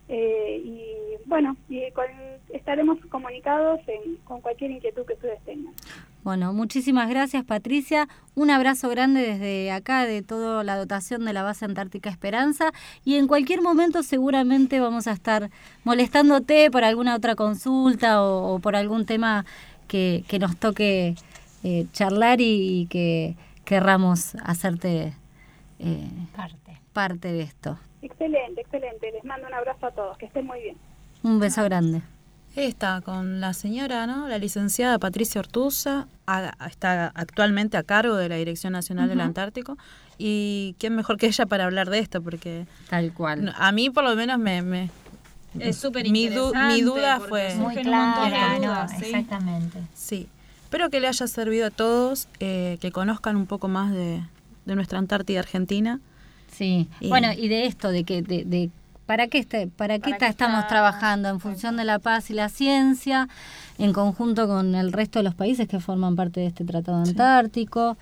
[0.09, 1.83] y bueno, y
[2.51, 3.81] estaremos comunicados
[4.25, 5.75] con cualquier inquietud que ustedes tengan.
[6.25, 8.09] Bueno, muchísimas gracias Patricia.
[8.35, 12.73] Un abrazo grande desde acá de toda la dotación de la base Antártica Esperanza
[13.05, 15.51] y en cualquier momento seguramente vamos a estar
[15.85, 19.45] molestándote por alguna otra consulta o, por algún tema
[19.87, 21.15] que, nos toque
[21.63, 23.37] eh, charlar y, que
[23.67, 25.13] querramos hacerte
[25.79, 26.81] eh, parte.
[26.95, 27.79] parte de esto.
[28.01, 29.13] Excelente, excelente.
[29.13, 30.17] Les mando un abrazo a todos.
[30.17, 30.77] Que estén muy bien.
[31.23, 32.01] Un beso grande.
[32.57, 34.29] Está con la señora, ¿no?
[34.29, 36.07] La licenciada Patricia Ortuza,
[36.67, 39.77] está actualmente a cargo de la Dirección Nacional del Antártico.
[40.19, 42.67] Y quién mejor que ella para hablar de esto, porque.
[42.89, 43.55] Tal cual.
[43.57, 44.91] A mí, por lo menos, me.
[45.59, 47.55] es súper mi, mi duda fue.
[47.57, 49.79] Muy clara, exactamente.
[49.95, 50.29] Sí.
[50.65, 54.23] Espero que le haya servido a todos, eh, que conozcan un poco más de,
[54.67, 56.01] nuestra Antártida Argentina.
[56.51, 56.89] Sí.
[57.09, 58.23] bueno, y de esto, de que.
[58.23, 58.71] de
[59.07, 61.29] ¿Para qué, este, para qué, estamos trabajando?
[61.29, 63.29] En función de la paz y la ciencia,
[63.79, 67.97] en conjunto con el resto de los países que forman parte de este Tratado Antártico.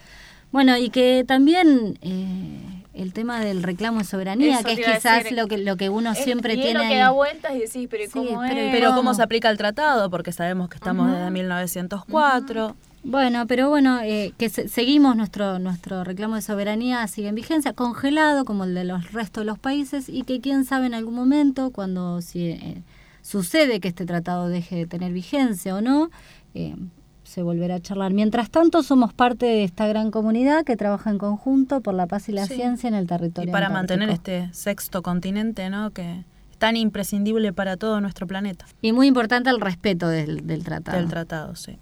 [0.53, 5.47] Bueno, y que también eh, el tema del reclamo de soberanía, que es quizás lo
[5.47, 6.89] que lo que uno siempre tiene.
[6.89, 9.15] que da vueltas y decís, pero ¿cómo pero, ¿cómo?
[9.15, 10.11] se aplica el tratado?
[10.11, 12.77] Porque sabemos que estamos desde 1904.
[13.05, 18.45] Bueno, pero bueno, eh, que seguimos nuestro nuestro reclamo de soberanía sigue en vigencia, congelado
[18.45, 21.71] como el de los restos de los países y que quién sabe en algún momento
[21.71, 22.83] cuando si eh,
[23.23, 26.11] sucede que este tratado deje de tener vigencia o no,
[26.55, 26.77] eh,
[27.25, 28.13] se volverá a charlar.
[28.13, 32.29] Mientras tanto, somos parte de esta gran comunidad que trabaja en conjunto por la paz
[32.29, 33.49] y la ciencia en el territorio.
[33.49, 35.93] Y para mantener este sexto continente, ¿no?
[35.93, 38.67] Que es tan imprescindible para todo nuestro planeta.
[38.83, 40.99] Y muy importante el respeto del, del tratado.
[40.99, 41.79] Del tratado, sí.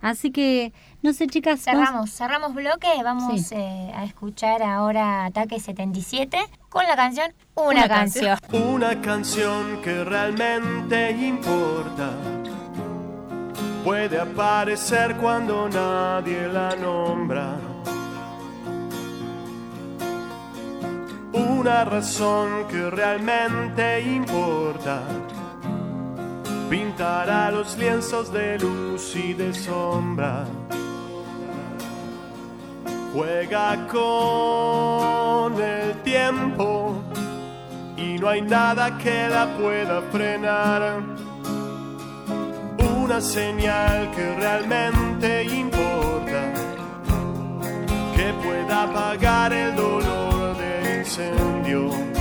[0.00, 0.72] Así que,
[1.02, 1.60] no sé, chicas.
[1.60, 2.88] Cerramos, cerramos bloque.
[3.02, 6.38] Vamos eh, a escuchar ahora Ataque 77
[6.68, 8.38] con la canción Una, canción.
[8.52, 12.10] Una canción que realmente importa.
[13.84, 17.56] Puede aparecer cuando nadie la nombra.
[21.32, 25.02] Una razón que realmente importa
[26.68, 30.46] pintará los lienzos de luz y de sombra.
[33.12, 37.02] Juega con el tiempo
[37.96, 41.00] y no hay nada que la pueda frenar.
[42.96, 46.52] Una señal que realmente importa,
[48.14, 52.17] que pueda apagar el dolor del incendio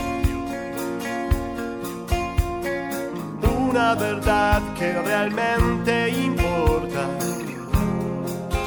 [3.69, 7.07] una verdad que realmente importa.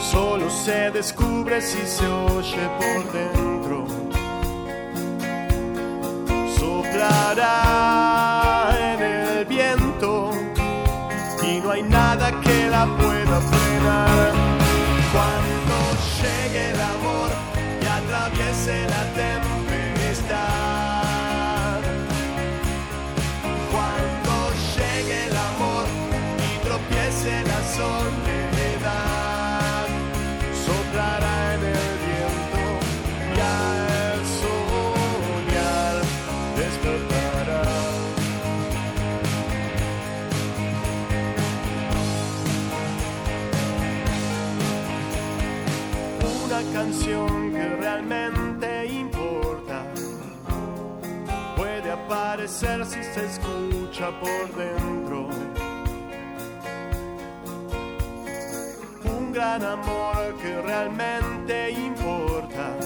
[0.01, 3.86] Solo se descubre si se oye por dentro.
[6.59, 7.56] Soplará
[8.78, 10.32] en el viento
[11.43, 14.31] y no hay nada que la pueda frenar.
[30.65, 32.62] soplará en el viento
[33.35, 35.94] y al soñar
[36.57, 37.62] despertará.
[46.44, 49.78] Una canción que realmente importa
[51.57, 55.30] puede aparecer si se escucha por dentro
[59.31, 62.77] un gran amor que realmente importa.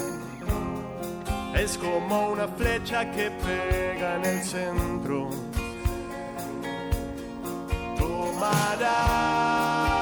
[1.54, 5.30] Es como una flecha que pega en el centro.
[7.96, 9.93] Tomará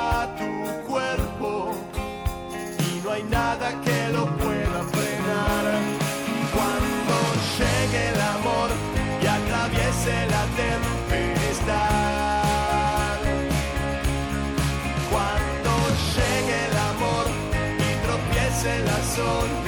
[19.14, 19.61] soul.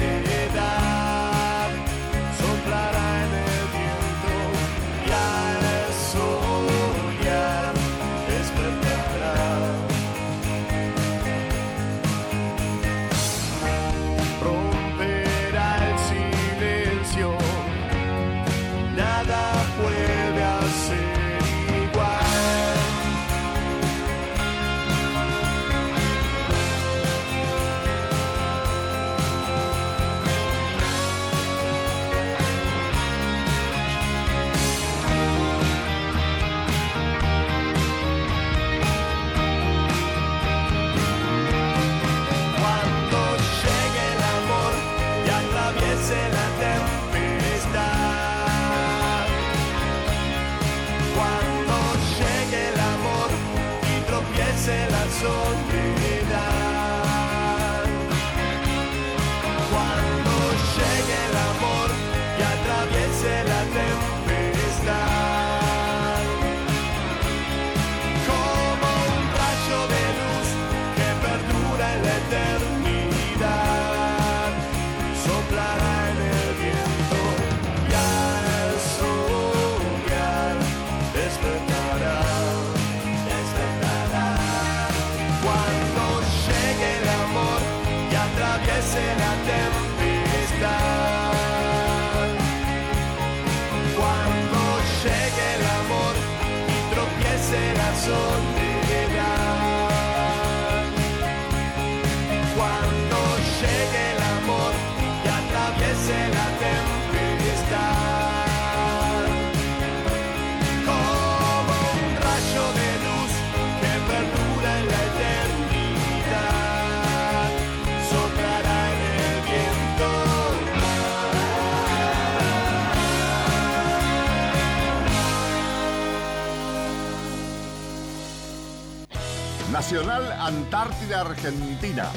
[129.95, 132.11] Nacional Antártida Argentina.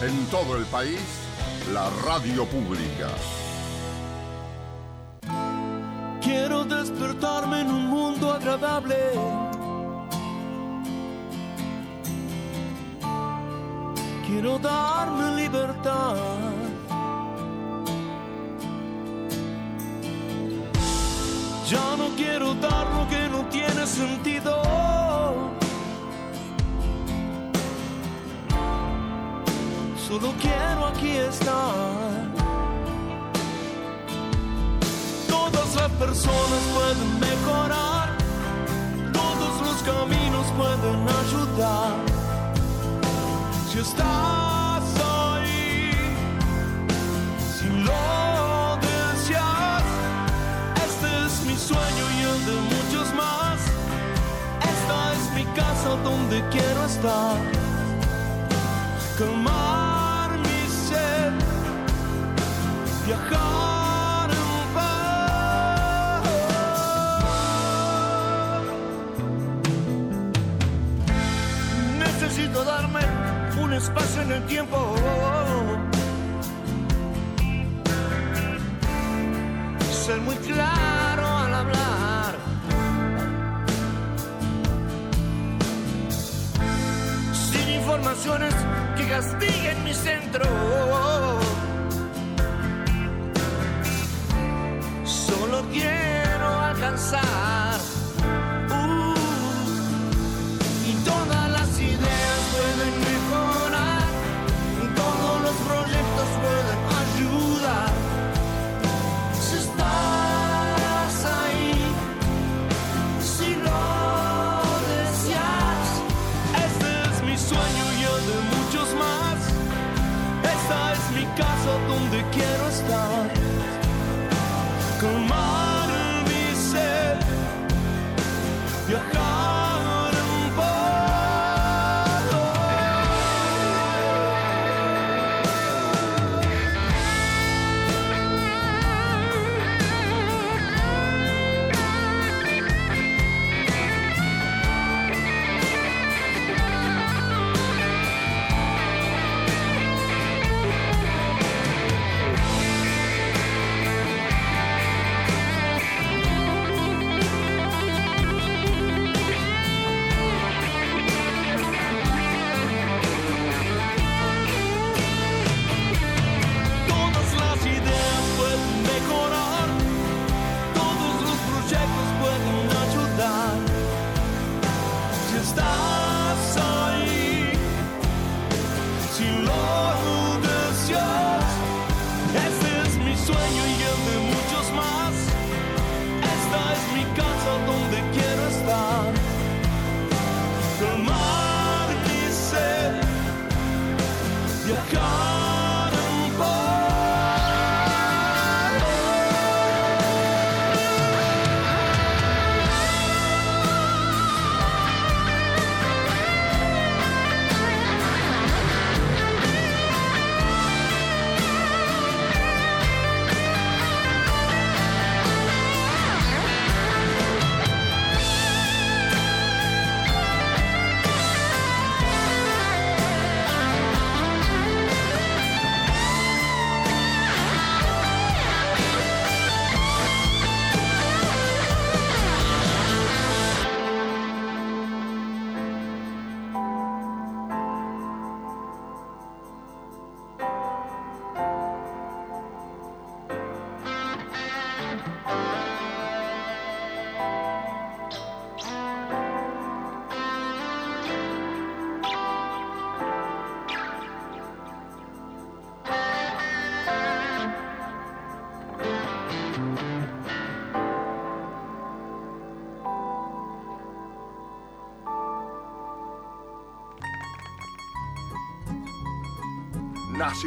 [0.00, 0.98] En todo el país,
[1.74, 3.08] la radio pública.
[6.22, 8.96] Quiero despertarme en un mundo agradable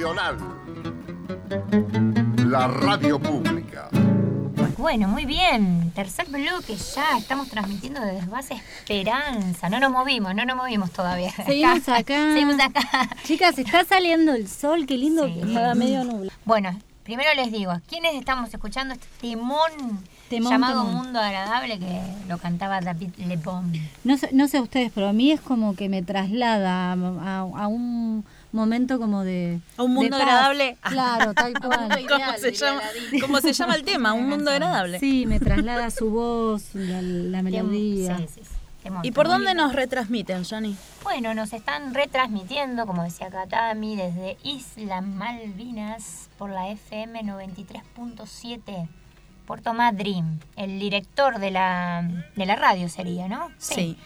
[0.02, 0.38] Nacional.
[2.50, 3.88] La radio pública.
[4.80, 5.92] Bueno, muy bien.
[5.94, 7.20] Tercer bloque ya.
[7.20, 9.70] Estamos transmitiendo desde Base Esperanza.
[9.70, 11.30] No nos movimos, no nos movimos todavía.
[11.46, 12.34] Seguimos acá.
[12.34, 13.10] Seguimos acá.
[13.26, 16.32] Chicas, está saliendo el sol, qué lindo que estaba medio nublado.
[16.46, 19.70] Bueno, primero les digo, ¿quiénes estamos escuchando este timón,
[20.30, 20.96] Temón, llamado temón.
[20.96, 23.72] Mundo Agradable que lo cantaba David Lebón?
[24.04, 27.40] No sé, no sé ustedes, pero a mí es como que me traslada a, a-
[27.64, 29.60] a un momento como de...
[29.78, 30.78] A un mundo agradable.
[30.82, 31.90] Claro, tal cual.
[32.08, 32.82] ¿Cómo se, llama,
[33.22, 34.14] ¿Cómo se llama el tema?
[34.14, 35.00] Un mundo agradable.
[35.00, 38.18] Sí, me traslada su voz, la, la melodía.
[38.18, 38.42] sí, sí,
[39.04, 40.76] ¿Y por dónde nos retransmiten, Johnny?
[41.04, 48.88] Bueno, nos están retransmitiendo, como decía Katami, desde Isla Malvinas por la FM 93.7
[49.46, 50.40] Puerto Madryn.
[50.56, 53.52] El director de la, de la radio sería, ¿no?
[53.60, 53.98] Sí.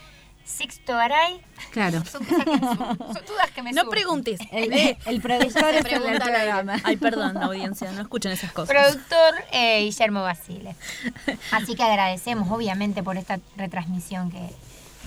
[0.45, 1.41] Sixto Aray.
[1.72, 2.05] Claro.
[2.05, 4.39] Son cosas que me sur- son dudas que me No preguntes.
[4.51, 6.76] El, Eh, el productor es el programa.
[6.84, 8.73] Ay, perdón, audiencia, no escuchen esas cosas.
[8.76, 10.76] Productor eh, Guillermo Basile.
[11.51, 14.49] Así que agradecemos, obviamente, por esta retransmisión que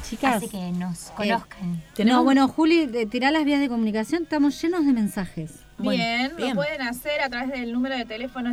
[0.08, 1.82] Chicas, hace que nos conozcan.
[2.04, 5.52] No, bueno, Juli, de- tirá las vías de comunicación, estamos llenos de mensajes.
[5.78, 6.48] Bien, bien.
[6.50, 8.50] lo pueden hacer a través del número de teléfono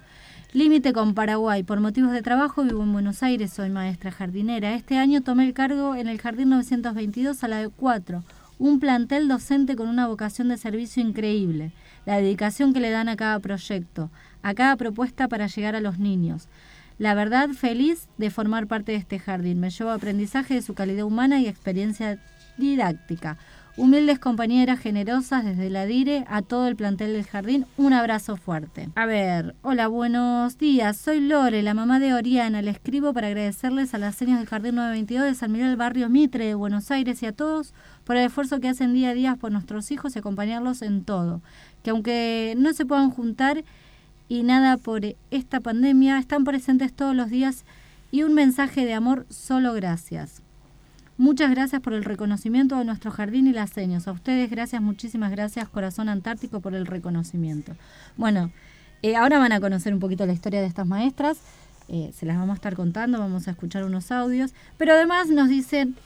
[0.54, 1.62] Límite con Paraguay.
[1.62, 4.74] Por motivos de trabajo vivo en Buenos Aires, soy maestra jardinera.
[4.74, 8.22] Este año tomé el cargo en el Jardín 922 a la de 4,
[8.58, 11.72] un plantel docente con una vocación de servicio increíble.
[12.04, 14.10] La dedicación que le dan a cada proyecto,
[14.42, 16.48] a cada propuesta para llegar a los niños.
[16.98, 19.58] La verdad, feliz de formar parte de este jardín.
[19.58, 22.18] Me llevo aprendizaje de su calidad humana y experiencia
[22.58, 23.38] didáctica.
[23.74, 28.90] Humildes compañeras generosas desde la DIRE a todo el plantel del jardín, un abrazo fuerte.
[28.96, 30.98] A ver, hola, buenos días.
[30.98, 32.60] Soy Lore, la mamá de Oriana.
[32.60, 36.44] Le escribo para agradecerles a las señas del Jardín 922 de San Miguel Barrio Mitre
[36.44, 37.72] de Buenos Aires y a todos
[38.04, 41.40] por el esfuerzo que hacen día a día por nuestros hijos y acompañarlos en todo.
[41.82, 43.64] Que aunque no se puedan juntar
[44.28, 45.00] y nada por
[45.30, 47.64] esta pandemia, están presentes todos los días
[48.10, 50.41] y un mensaje de amor, solo gracias.
[51.18, 54.08] Muchas gracias por el reconocimiento de nuestro jardín y las señas.
[54.08, 57.72] A ustedes, gracias, muchísimas gracias, Corazón Antártico, por el reconocimiento.
[58.16, 58.50] Bueno,
[59.02, 61.38] eh, ahora van a conocer un poquito la historia de estas maestras.
[61.88, 64.54] eh, se las vamos a estar contando, vamos a escuchar unos audios.
[64.78, 65.96] Pero además nos dicen,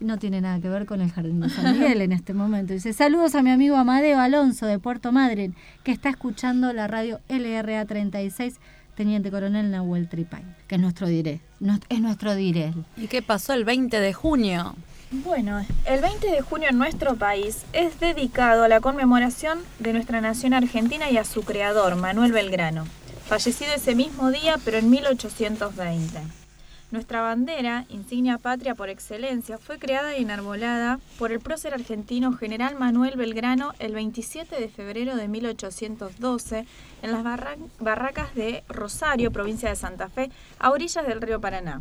[0.00, 2.72] no tiene nada que ver con el Jardín de San Miguel en este momento.
[2.72, 5.54] Dice, saludos a mi amigo Amadeo Alonso de Puerto Madryn,
[5.84, 8.58] que está escuchando la radio LRA 36,
[8.94, 11.40] Teniente Coronel Nahuel Tripay, que es nuestro diré,
[11.88, 12.74] es nuestro diré.
[12.96, 14.74] ¿Y qué pasó el 20 de junio?
[15.10, 20.20] Bueno, el 20 de junio en nuestro país es dedicado a la conmemoración de nuestra
[20.20, 22.86] nación argentina y a su creador, Manuel Belgrano,
[23.26, 26.41] fallecido ese mismo día, pero en 1820.
[26.92, 32.78] Nuestra bandera, insignia patria por excelencia, fue creada y enarbolada por el prócer argentino general
[32.78, 36.66] Manuel Belgrano el 27 de febrero de 1812
[37.00, 41.80] en las barra- barracas de Rosario, provincia de Santa Fe, a orillas del río Paraná.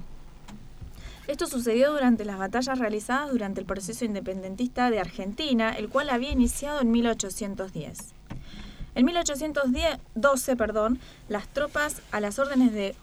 [1.28, 6.32] Esto sucedió durante las batallas realizadas durante el proceso independentista de Argentina, el cual había
[6.32, 8.14] iniciado en 1810.
[8.96, 12.96] En 1812, perdón, las tropas a las órdenes de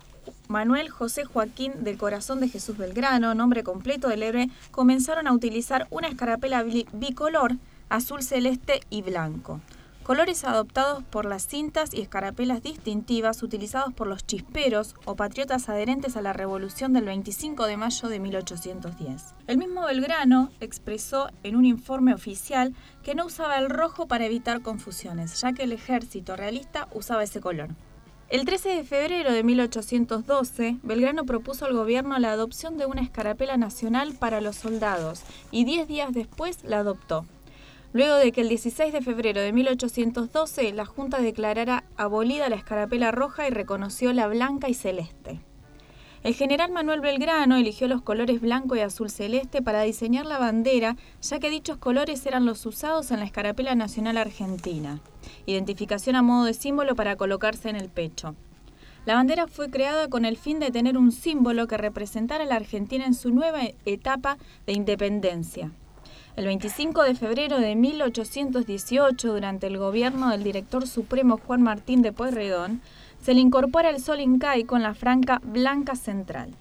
[0.49, 5.87] Manuel José Joaquín del Corazón de Jesús Belgrano, nombre completo del héroe, comenzaron a utilizar
[5.91, 7.57] una escarapela bicolor,
[7.89, 9.61] azul celeste y blanco
[10.09, 16.16] colores adoptados por las cintas y escarapelas distintivas utilizados por los chisperos o patriotas adherentes
[16.16, 19.35] a la revolución del 25 de mayo de 1810.
[19.47, 24.62] El mismo Belgrano expresó en un informe oficial que no usaba el rojo para evitar
[24.62, 27.69] confusiones, ya que el ejército realista usaba ese color.
[28.30, 33.56] El 13 de febrero de 1812, Belgrano propuso al gobierno la adopción de una escarapela
[33.56, 37.24] nacional para los soldados y diez días después la adoptó
[37.92, 43.10] luego de que el 16 de febrero de 1812 la Junta declarara abolida la escarapela
[43.12, 45.40] roja y reconoció la blanca y celeste.
[46.28, 50.94] El general Manuel Belgrano eligió los colores blanco y azul celeste para diseñar la bandera,
[51.22, 55.00] ya que dichos colores eran los usados en la escarapela nacional argentina,
[55.46, 58.34] identificación a modo de símbolo para colocarse en el pecho.
[59.06, 62.56] La bandera fue creada con el fin de tener un símbolo que representara a la
[62.56, 64.36] Argentina en su nueva etapa
[64.66, 65.72] de independencia.
[66.36, 72.12] El 25 de febrero de 1818, durante el gobierno del director supremo Juan Martín de
[72.12, 72.82] Pueyrredón,
[73.20, 76.55] se le incorpora el sol incaico con la franca blanca central.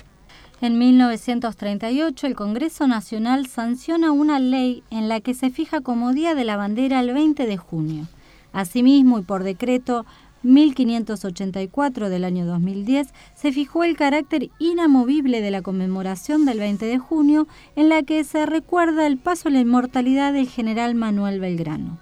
[0.60, 6.34] En 1938, el Congreso Nacional sanciona una ley en la que se fija como Día
[6.34, 8.08] de la Bandera el 20 de junio.
[8.54, 10.06] Asimismo, y por decreto
[10.44, 16.98] 1584 del año 2010 se fijó el carácter inamovible de la conmemoración del 20 de
[16.98, 22.00] junio en la que se recuerda el paso a la inmortalidad del general Manuel Belgrano.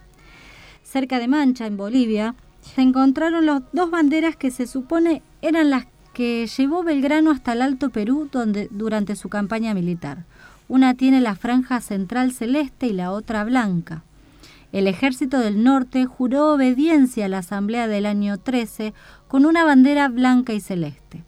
[0.84, 2.36] Cerca de Mancha, en Bolivia,
[2.74, 7.62] se encontraron las dos banderas que se supone eran las que llevó Belgrano hasta el
[7.62, 10.26] Alto Perú donde, durante su campaña militar.
[10.68, 14.04] Una tiene la franja central celeste y la otra blanca.
[14.72, 18.94] El ejército del norte juró obediencia a la Asamblea del año 13
[19.28, 21.24] con una bandera blanca y celeste.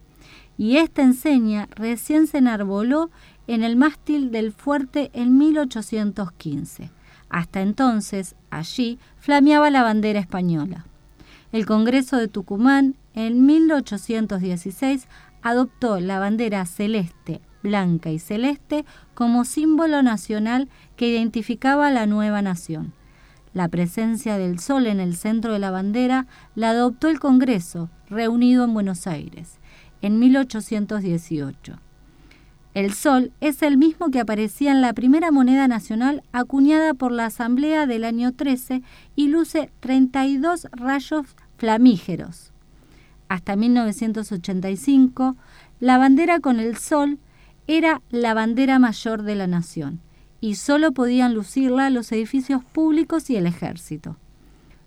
[0.56, 3.10] Y esta enseña recién se enarboló
[3.46, 6.90] en el mástil del fuerte en 1815.
[7.30, 10.84] Hasta entonces, allí flameaba la bandera española.
[11.50, 15.08] El Congreso de Tucumán, en 1816,
[15.40, 18.84] adoptó la bandera celeste, blanca y celeste
[19.14, 22.92] como símbolo nacional que identificaba a la nueva nación.
[23.54, 28.64] La presencia del sol en el centro de la bandera la adoptó el Congreso, reunido
[28.64, 29.58] en Buenos Aires,
[30.02, 31.78] en 1818.
[32.74, 37.26] El sol es el mismo que aparecía en la primera moneda nacional acuñada por la
[37.26, 38.82] Asamblea del año 13
[39.16, 41.26] y luce 32 rayos
[41.56, 42.52] flamígeros.
[43.28, 45.36] Hasta 1985,
[45.80, 47.18] la bandera con el sol
[47.66, 50.00] era la bandera mayor de la nación
[50.40, 54.16] y solo podían lucirla los edificios públicos y el ejército.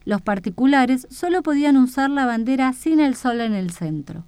[0.05, 4.23] Los particulares solo podían usar la bandera sin el sol en el centro.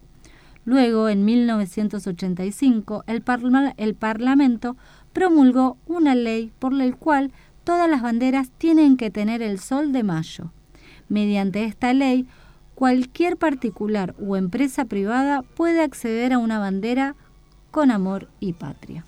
[0.66, 3.24] Luego, en 1985, el,
[3.78, 4.78] el Parlamento
[5.12, 7.32] promulgó una ley por la cual
[7.64, 10.52] todas las banderas tienen que tener el sol de mayo.
[11.10, 12.28] Mediante esta ley,
[12.76, 17.16] cualquier particular o empresa privada puede acceder a una bandera
[17.72, 19.06] con amor y patria.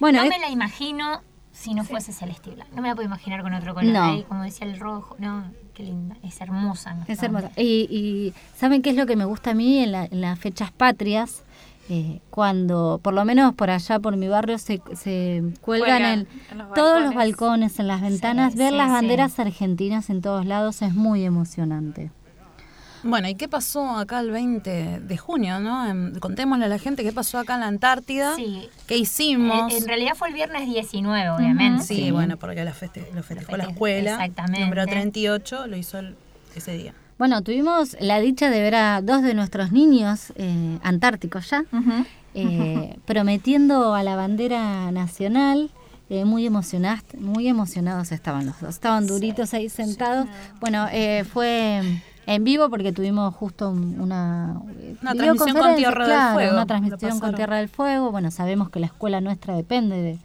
[0.00, 1.22] Bueno, no me la imagino
[1.52, 2.64] si no fuese celestial.
[2.74, 3.96] No me la puedo imaginar con otro color.
[3.96, 5.16] Ahí, como decía el rojo.
[5.18, 5.44] No,
[5.78, 6.16] qué linda.
[6.24, 6.96] Es hermosa.
[7.06, 7.52] Es hermosa.
[7.56, 11.44] Y, ¿saben qué es lo que me gusta a mí en, las fechas patrias?
[11.88, 16.28] Eh, cuando, por lo menos por allá, por mi barrio, se, se cuelgan en,
[16.74, 21.24] todos los balcones, en las ventanas, ver las banderas argentinas en todos lados es muy
[21.24, 22.10] emocionante.
[23.02, 25.84] Bueno, ¿y qué pasó acá el 20 de junio, no?
[26.20, 28.34] contémosle a la gente qué pasó acá en la Antártida.
[28.36, 28.68] Sí.
[28.86, 29.72] ¿Qué hicimos?
[29.72, 31.84] En, realidad fue el viernes 19, obviamente.
[31.84, 34.12] sí, bueno, porque lo, festejó la escuela.
[34.12, 34.60] Exactamente.
[34.60, 36.00] Número 38 lo hizo
[36.54, 36.94] ese día.
[37.18, 41.64] Bueno, tuvimos la dicha de ver a dos de nuestros niños eh, antárticos ya,
[42.34, 45.70] eh, prometiendo a la bandera nacional.
[46.10, 48.70] Eh, muy emocionados, muy emocionados estaban los dos.
[48.70, 50.26] Estaban duritos ahí sentados.
[50.58, 50.86] Bueno,
[51.30, 51.82] fue
[52.28, 54.60] en vivo porque tuvimos justo una,
[55.00, 56.52] una transmisión con Tierra del Fuego.
[56.52, 58.10] Una transmisión con Tierra del Fuego.
[58.10, 60.18] Bueno, sabemos que la escuela nuestra depende de,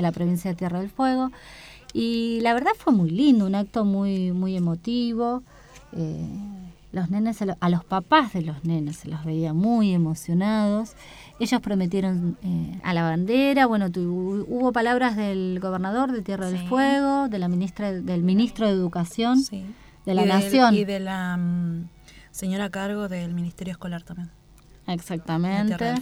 [0.00, 1.32] la provincia de Tierra del Fuego.
[1.92, 5.42] Y la verdad fue muy lindo, un acto muy, muy emotivo.
[5.96, 6.28] Eh,
[6.92, 10.92] los nenes, a los papás de los nenes se los veía muy emocionados.
[11.40, 17.28] Ellos prometieron eh, a la bandera, bueno, hubo palabras del gobernador de Tierra del Fuego,
[17.28, 19.38] de la ministra, del ministro de Educación.
[19.42, 19.66] Sí
[20.08, 20.74] de la Nación.
[20.74, 21.88] y de la mm,
[22.30, 24.30] señora a cargo del Ministerio Escolar también.
[24.86, 25.94] Exactamente.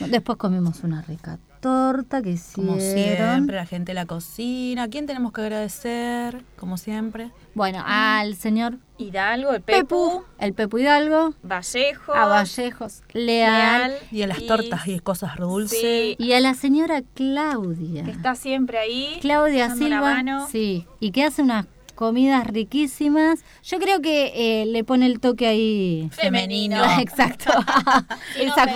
[0.00, 2.76] Después comimos una rica torta que hicieron.
[2.76, 4.84] Como siempre, la gente de la cocina.
[4.84, 6.42] ¿A quién tenemos que agradecer?
[6.56, 7.32] Como siempre.
[7.54, 14.28] Bueno, al señor Hidalgo, el Pepu, el Pepu Hidalgo, Vallejo, a Vallejos, Leal, y a
[14.28, 16.14] las tortas y cosas dulces.
[16.18, 18.04] Y a la señora Claudia.
[18.04, 19.18] Que está siempre ahí.
[19.20, 20.00] Claudia Silva.
[20.00, 20.46] mano.
[20.48, 21.66] Sí, y que hace unas
[21.98, 23.40] comidas riquísimas.
[23.64, 26.76] Yo creo que eh, le pone el toque ahí Femenino.
[27.00, 27.50] Exacto.
[28.40, 28.66] Esa,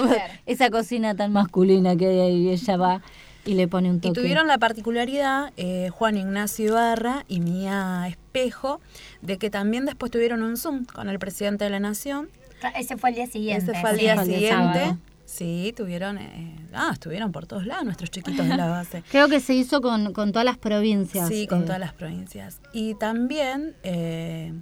[0.45, 3.01] esa cocina tan masculina que hay ahí, ella va
[3.45, 4.21] y le pone un Y toque.
[4.21, 8.81] tuvieron la particularidad, eh, Juan Ignacio Ibarra y Mía Espejo,
[9.21, 12.29] de que también después tuvieron un Zoom con el presidente de la Nación.
[12.77, 13.71] Ese fue el día siguiente.
[13.71, 14.49] Ese fue el día siguiente.
[14.49, 14.99] sábado.
[15.33, 19.03] Sí, tuvieron, eh, ah, estuvieron por todos lados nuestros chiquitos de la base.
[19.11, 21.27] Creo que se hizo con, con todas las provincias.
[21.27, 22.61] Sí, con eh, todas las provincias.
[22.75, 24.53] Y también eh,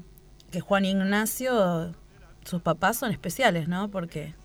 [0.52, 1.92] que Juan Ignacio,
[2.44, 3.90] sus papás son especiales, ¿no?
[3.90, 4.36] Porque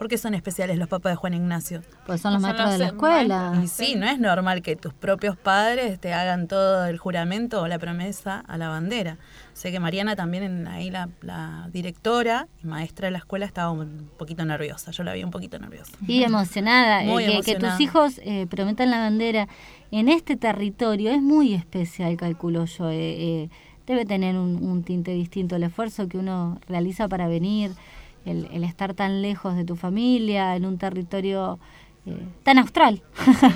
[0.00, 1.82] ¿Por qué son especiales los papás de Juan Ignacio?
[2.06, 3.60] Pues son los Son maestros de la escuela.
[3.62, 7.68] Y sí, no es normal que tus propios padres te hagan todo el juramento o
[7.68, 9.18] la promesa a la bandera.
[9.60, 13.70] Sé que Mariana también, en- ahí la, la directora y maestra de la escuela, estaba
[13.70, 14.90] un poquito nerviosa.
[14.90, 15.92] Yo la vi un poquito nerviosa.
[16.08, 17.82] Y emocionada, eh, Muy que, que tus emocionada.
[17.82, 19.48] hijos eh, prometan la bandera
[19.90, 22.88] en este territorio es muy especial, calculo yo.
[22.88, 22.96] eh,
[23.42, 23.50] eh,
[23.86, 27.72] debe tener un, un tinte distinto el esfuerzo que uno realiza para venir,
[28.24, 31.58] el, el estar tan lejos de tu familia, en un territorio
[32.06, 33.02] eh, tan austral.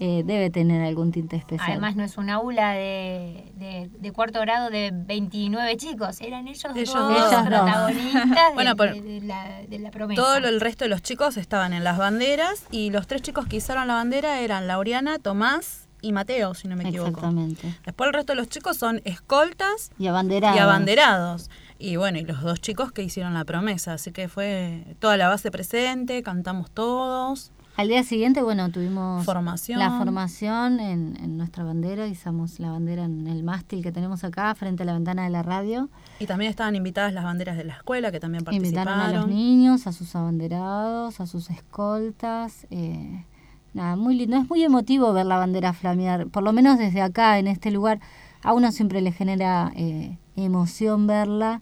[0.00, 1.70] Eh, debe tener algún tinte especial.
[1.70, 6.64] Además no es un aula de, de, de cuarto grado de 29 chicos, eran ellos,
[6.74, 10.20] Ellos dos protagonistas de- Bueno, por- de, de la, de la promesa.
[10.20, 13.46] Todo lo- el resto de los chicos estaban en las banderas y los tres chicos
[13.46, 17.10] que izaron la bandera eran Laureana, Tomás y Mateo, si no me equivoco.
[17.10, 17.74] Exactamente.
[17.86, 20.56] Después el resto de los chicos son escoltas Y abanderados.
[20.56, 21.50] y abanderados.
[21.78, 23.94] Y bueno, y los dos chicos que hicieron la promesa.
[23.94, 27.52] Así que fue toda la base presente, cantamos todos.
[27.76, 29.80] Al día siguiente, bueno, tuvimos Formación.
[29.80, 34.54] la formación en, en nuestra bandera, izamos la bandera en el mástil que tenemos acá,
[34.54, 35.88] frente a la ventana de la radio.
[36.20, 38.92] Y también estaban invitadas las banderas de la escuela que también participaron.
[38.94, 42.66] Invitaron a los niños, a sus abanderados, a sus escoltas.
[42.70, 43.24] eh,
[43.72, 44.36] nada, muy lindo.
[44.36, 47.98] Es muy emotivo ver la bandera flamear, por lo menos desde acá, en este lugar.
[48.44, 51.60] A uno siempre le genera eh, emoción verla.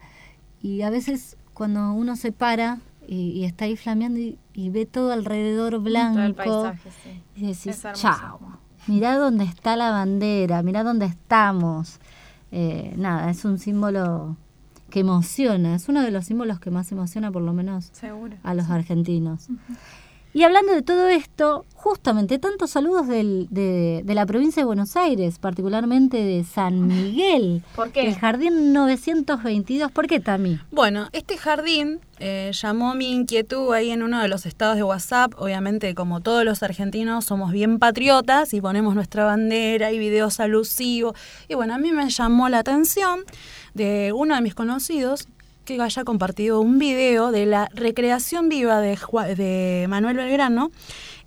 [0.60, 4.86] Y a veces cuando uno se para y, y está ahí flameando y, y ve
[4.86, 7.22] todo alrededor blanco, Todo el paisaje, sí.
[7.36, 8.38] y decís, chao,
[8.86, 11.98] mirá dónde está la bandera, mirá dónde estamos.
[12.50, 14.36] Eh, nada, es un símbolo
[14.90, 18.36] que emociona, es uno de los símbolos que más emociona por lo menos Seguro.
[18.42, 19.48] a los argentinos.
[20.34, 24.96] Y hablando de todo esto, justamente tantos saludos del- de, de la provincia de Buenos
[24.96, 28.06] Aires, particularmente de San Miguel, ¿Por qué?
[28.08, 29.92] el Jardín 922.
[29.92, 30.58] ¿Por qué, Tami?
[30.70, 35.34] Bueno, este jardín eh, llamó mi inquietud ahí en uno de los estados de WhatsApp.
[35.36, 41.14] Obviamente, como todos los argentinos, somos bien patriotas y ponemos nuestra bandera y videos alusivos.
[41.48, 43.20] Y bueno, a mí me llamó la atención
[43.74, 45.26] de uno de mis conocidos
[45.76, 50.70] que haya compartido un video de la recreación viva de, Manuel Belgrano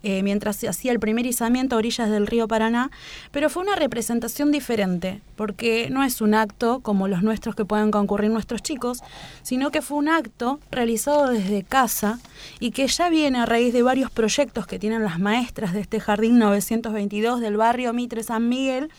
[0.03, 2.91] eh, mientras hacía el primer izamiento a orillas del río Paraná,
[3.31, 7.89] pero fue una representación diferente, porque no es un acto como los nuestros que pueden
[7.89, 9.01] concurrir nuestros chicos,
[9.41, 12.19] sino que fue un acto realizado desde casa
[12.59, 15.99] y que ya viene a raíz de varios proyectos que tienen las maestras de este
[15.99, 18.91] jardín 922 del barrio Mitre San Miguel,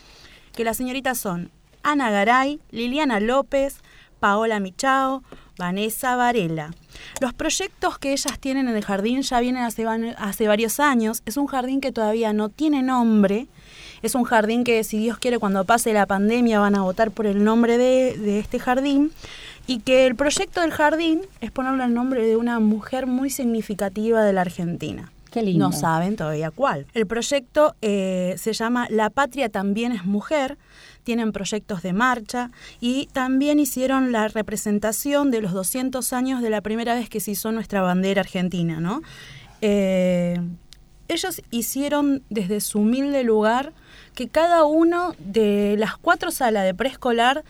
[0.53, 1.51] que las señoritas son
[1.83, 3.77] Ana Garay, Liliana López,
[4.19, 5.23] Paola Michao,
[5.57, 6.73] Vanessa Varela.
[7.21, 11.23] Los proyectos que ellas tienen en el jardín ya vienen hace, varios años.
[11.25, 13.47] Es un jardín que todavía no tiene nombre.
[14.01, 17.25] Es un jardín que, si Dios quiere, cuando pase la pandemia van a votar por
[17.25, 19.11] el nombre de, de este jardín.
[19.65, 24.23] Y que el proyecto del jardín es ponerle el nombre de una mujer muy significativa
[24.23, 25.11] de la Argentina.
[25.31, 25.65] Qué lindo.
[25.65, 26.85] No saben todavía cuál.
[26.93, 30.57] El proyecto eh, se llama La Patria también es mujer.
[31.07, 32.51] Tienen proyectos de marcha
[32.81, 37.31] y también hicieron la representación de los 200 años de la primera vez que se
[37.31, 39.01] hizo nuestra bandera argentina, ¿no?
[39.61, 40.37] Eh,
[41.07, 43.71] ellos hicieron desde su humilde lugar
[44.15, 47.45] que cada uno de las cuatro salas de preescolar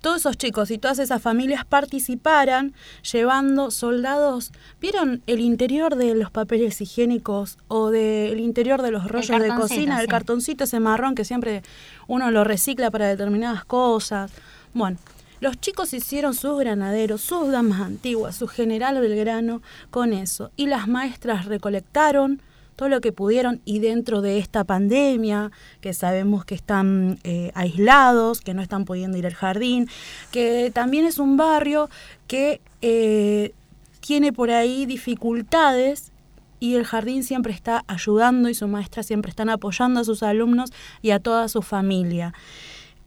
[0.00, 2.72] todos esos chicos y todas esas familias participaran
[3.10, 4.52] llevando soldados.
[4.80, 10.00] ¿Vieron el interior de los papeles higiénicos o del interior de los rollos de cocina?
[10.00, 11.62] El cartoncito ese marrón que siempre
[12.06, 14.30] uno lo recicla para determinadas cosas.
[14.74, 14.98] Bueno,
[15.40, 20.50] los chicos hicieron sus granaderos, sus damas antiguas, su general Belgrano con eso.
[20.56, 22.42] Y las maestras recolectaron
[22.78, 25.50] todo lo que pudieron y dentro de esta pandemia,
[25.80, 29.88] que sabemos que están eh, aislados, que no están pudiendo ir al jardín,
[30.30, 31.90] que también es un barrio
[32.28, 33.52] que eh,
[33.98, 36.12] tiene por ahí dificultades
[36.60, 40.70] y el jardín siempre está ayudando y su maestra siempre están apoyando a sus alumnos
[41.02, 42.32] y a toda su familia.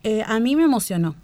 [0.03, 1.15] Eh, a mí me emocionó.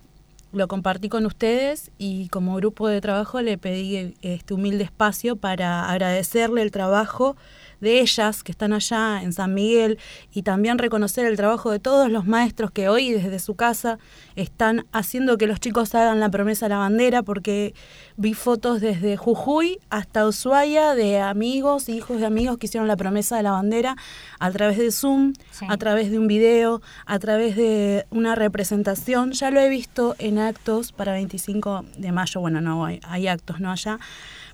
[0.54, 5.90] Lo compartí con ustedes y como grupo de trabajo le pedí este humilde espacio para
[5.92, 7.36] agradecerle el trabajo
[7.82, 9.98] de ellas que están allá en San Miguel
[10.34, 14.00] y también reconocer el trabajo de todos los maestros que hoy desde su casa
[14.36, 17.74] están haciendo que los chicos hagan la promesa a la bandera porque
[18.16, 23.38] vi fotos desde Jujuy hasta Ushuaia de amigos, hijos de amigos que hicieron la promesa
[23.38, 23.96] de la bandera
[24.40, 25.34] a través de Zoom,
[25.68, 29.32] a través de un video, a través de una representación.
[29.32, 33.60] Ya lo he visto en actos para 25 de mayo, bueno, no hay, hay actos,
[33.60, 33.72] ¿no?
[33.72, 34.00] Allá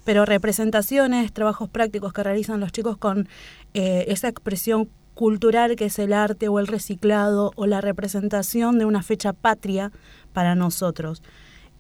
[0.04, 3.28] pero representaciones, trabajos prácticos que realizan los chicos con
[3.74, 8.86] eh, esa expresión cultural que es el arte o el reciclado o la representación de
[8.86, 9.92] una fecha patria
[10.34, 11.22] para nosotros.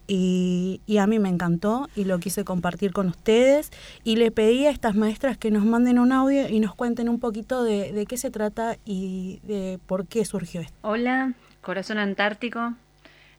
[0.05, 3.71] Y, a mí me encantó y lo quise compartir con ustedes
[4.03, 7.19] y le pedí a estas maestras que nos manden un audio y nos cuenten un
[7.19, 10.77] poquito de, qué se trata y de por qué surgió esto.
[10.81, 12.73] Hola, Corazón Antártico.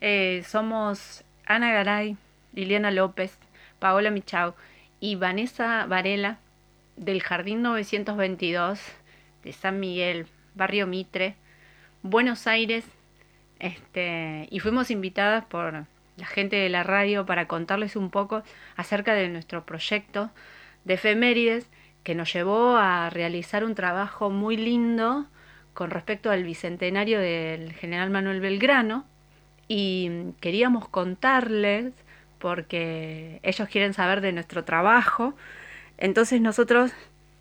[0.00, 2.16] Eh, somos Ana Garay,
[2.54, 3.38] Liliana López,
[3.78, 4.54] Paola Michau
[5.00, 6.38] y Vanessa Varela
[6.96, 8.80] del Jardín 922
[9.42, 11.36] de San Miguel, Barrio Mitre,
[12.02, 12.84] Buenos Aires,
[13.58, 18.42] este, y fuimos invitadas por la gente de la radio para contarles un poco
[18.76, 20.30] acerca de nuestro proyecto
[20.84, 21.68] de efemérides
[22.02, 25.26] que nos llevó a realizar un trabajo muy lindo
[25.72, 29.04] con respecto al bicentenario del general Manuel Belgrano
[29.66, 30.10] y
[30.40, 31.92] queríamos contarles
[32.44, 35.34] porque ellos quieren saber de nuestro trabajo.
[35.96, 36.92] Entonces nosotros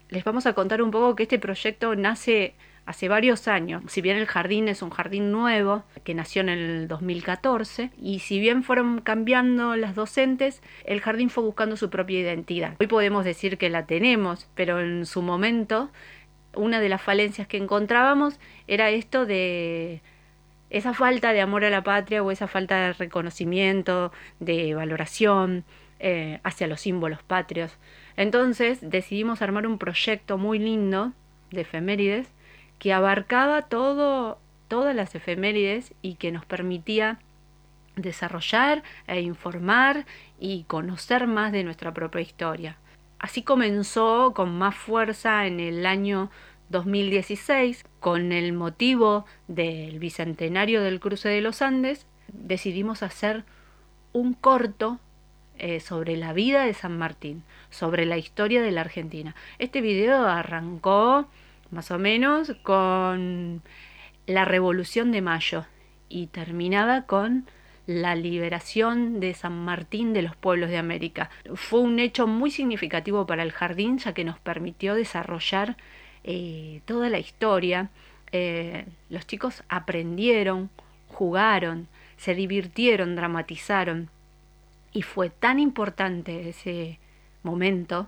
[0.08, 2.56] les vamos a contar un poco que este proyecto nace
[2.86, 3.84] hace varios años.
[3.88, 8.40] Si bien el jardín es un jardín nuevo, que nació en el 2014, y si
[8.40, 12.78] bien fueron cambiando las docentes, el jardín fue buscando su propia identidad.
[12.80, 15.92] Hoy podemos decir que la tenemos, pero en su momento
[16.56, 20.02] una de las falencias que encontrábamos era esto de
[20.74, 25.64] esa falta de amor a la patria o esa falta de reconocimiento, de valoración
[26.00, 27.78] eh, hacia los símbolos patrios.
[28.18, 31.14] Entonces decidimos armar un proyecto muy lindo
[31.52, 32.28] de efemérides
[32.80, 37.20] que abarcaba todo, todas las efemérides y que nos permitía
[37.96, 40.08] desarrollar e informar
[40.40, 42.78] y conocer más de nuestra propia historia.
[43.20, 46.32] Así comenzó con más fuerza en el año
[46.74, 53.46] 2016, con el motivo del bicentenario del cruce de los Andes, decidimos hacer
[54.12, 55.00] un corto
[55.58, 59.36] eh, sobre la vida de San Martín, sobre la historia de la Argentina.
[59.60, 61.28] Este video arrancó
[61.70, 63.62] más o menos con
[64.26, 65.66] la Revolución de Mayo
[66.10, 67.46] y terminaba con
[67.86, 71.30] la liberación de San Martín de los pueblos de América.
[71.54, 75.78] Fue un hecho muy significativo para el jardín ya que nos permitió desarrollar
[76.24, 77.90] eh, toda la historia,
[78.32, 80.70] eh, los chicos aprendieron,
[81.08, 81.88] jugaron,
[82.18, 84.10] se divirtieron, dramatizaron.
[84.92, 87.00] Y fue tan importante ese
[87.42, 88.08] momento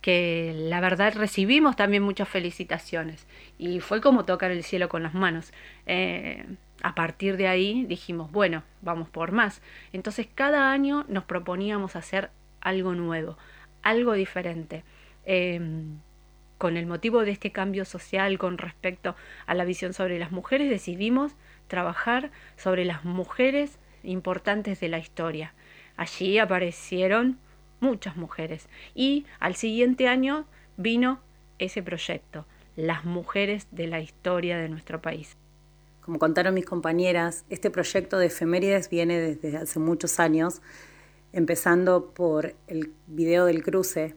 [0.00, 3.26] que la verdad recibimos también muchas felicitaciones.
[3.58, 5.52] Y fue como tocar el cielo con las manos.
[5.86, 6.46] Eh,
[6.82, 9.60] a partir de ahí dijimos, bueno, vamos por más.
[9.92, 12.30] Entonces cada año nos proponíamos hacer
[12.60, 13.36] algo nuevo,
[13.82, 14.84] algo diferente
[16.60, 19.16] con el motivo de este cambio social con respecto
[19.46, 21.32] a la visión sobre las mujeres, decidimos
[21.68, 25.54] trabajar sobre las mujeres importantes de la historia.
[25.96, 27.38] Allí aparecieron
[27.80, 30.44] muchas mujeres y al siguiente año
[30.76, 31.20] vino
[31.58, 32.44] ese proyecto,
[32.76, 35.38] las mujeres de la historia de nuestro país.
[36.02, 40.60] Como contaron mis compañeras, este proyecto de efemérides viene desde hace muchos años,
[41.32, 44.14] empezando por el video del cruce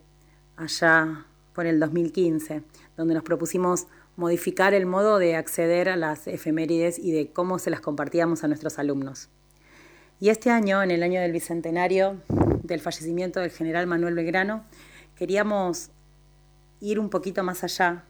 [0.57, 2.63] allá por el 2015,
[2.97, 7.69] donde nos propusimos modificar el modo de acceder a las efemérides y de cómo se
[7.69, 9.29] las compartíamos a nuestros alumnos.
[10.19, 12.21] Y este año, en el año del bicentenario
[12.63, 14.63] del fallecimiento del general Manuel Belgrano,
[15.15, 15.89] queríamos
[16.79, 18.05] ir un poquito más allá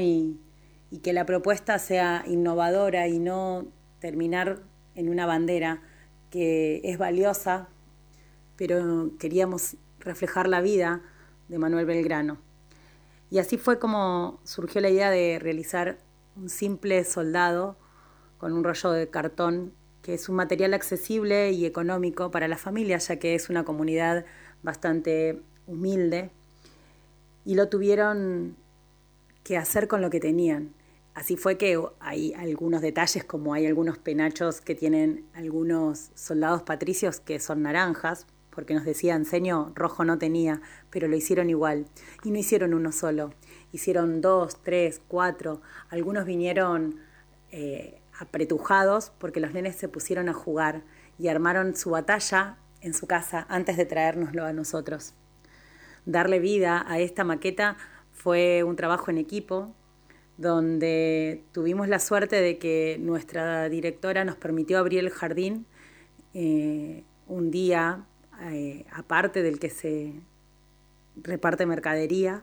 [0.00, 0.36] y,
[0.90, 3.66] y que la propuesta sea innovadora y no
[3.98, 4.62] terminar
[4.94, 5.82] en una bandera
[6.30, 7.68] que es valiosa,
[8.56, 11.02] pero queríamos reflejar la vida
[11.48, 12.47] de Manuel Belgrano.
[13.30, 15.98] Y así fue como surgió la idea de realizar
[16.36, 17.76] un simple soldado
[18.38, 19.72] con un rollo de cartón,
[20.02, 24.24] que es un material accesible y económico para la familia, ya que es una comunidad
[24.62, 26.30] bastante humilde,
[27.44, 28.56] y lo tuvieron
[29.42, 30.72] que hacer con lo que tenían.
[31.14, 37.20] Así fue que hay algunos detalles, como hay algunos penachos que tienen algunos soldados patricios
[37.20, 38.26] que son naranjas,
[38.58, 40.60] porque nos decían, señor, rojo no tenía,
[40.90, 41.86] pero lo hicieron igual.
[42.24, 43.32] Y no hicieron uno solo,
[43.70, 45.62] hicieron dos, tres, cuatro.
[45.90, 46.96] Algunos vinieron
[47.52, 50.82] eh, apretujados porque los nenes se pusieron a jugar
[51.20, 55.14] y armaron su batalla en su casa antes de traérnoslo a nosotros.
[56.04, 57.76] Darle vida a esta maqueta
[58.10, 59.72] fue un trabajo en equipo
[60.36, 65.64] donde tuvimos la suerte de que nuestra directora nos permitió abrir el jardín
[66.34, 68.04] eh, un día
[68.40, 70.14] eh, aparte del que se
[71.22, 72.42] reparte mercadería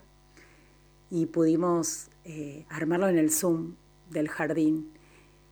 [1.10, 3.74] y pudimos eh, armarlo en el Zoom
[4.10, 4.92] del jardín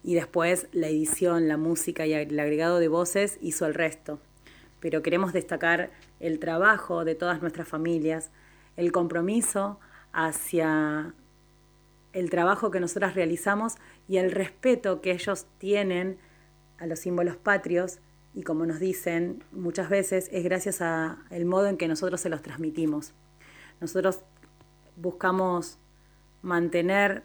[0.03, 4.21] y después la edición, la música y el agregado de voces hizo el resto.
[4.81, 5.91] Pero queremos destacar
[6.21, 8.31] el trabajo de todas nuestras familias,
[8.77, 9.81] el compromiso
[10.13, 11.15] hacia
[12.13, 13.77] el trabajo que nosotras realizamos
[14.07, 16.19] y el respeto que ellos tienen
[16.79, 17.99] a los símbolos patrios
[18.35, 22.43] y como nos dicen muchas veces es gracias al modo en que nosotros se los
[22.43, 23.15] transmitimos.
[23.81, 24.21] Nosotros
[24.97, 25.79] buscamos
[26.43, 27.23] mantener,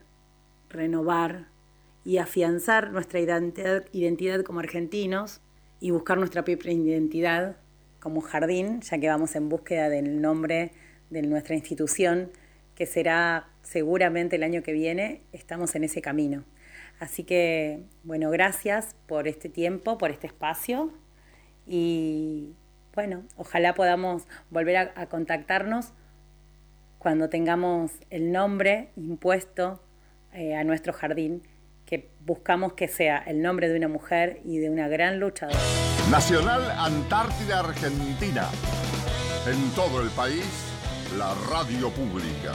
[0.69, 1.47] renovar
[2.05, 5.41] y afianzar nuestra identidad, identidad como argentinos
[5.79, 7.57] y buscar nuestra propia identidad
[7.99, 10.71] como jardín, ya que vamos en búsqueda del nombre
[11.09, 12.31] de nuestra institución,
[12.75, 16.43] que será seguramente el año que viene, estamos en ese camino.
[16.99, 20.91] Así que, bueno, gracias por este tiempo, por este espacio
[21.65, 22.53] y,
[22.93, 25.93] bueno, ojalá podamos volver a, contactarnos
[26.97, 29.81] cuando tengamos el nombre impuesto
[30.33, 31.41] eh, a nuestro jardín,
[31.85, 35.57] que buscamos que sea el nombre de una mujer y de una gran luchadora.
[36.11, 38.49] Nacional Antártida Argentina.
[39.47, 40.45] En todo el país,
[41.17, 42.53] la radio pública.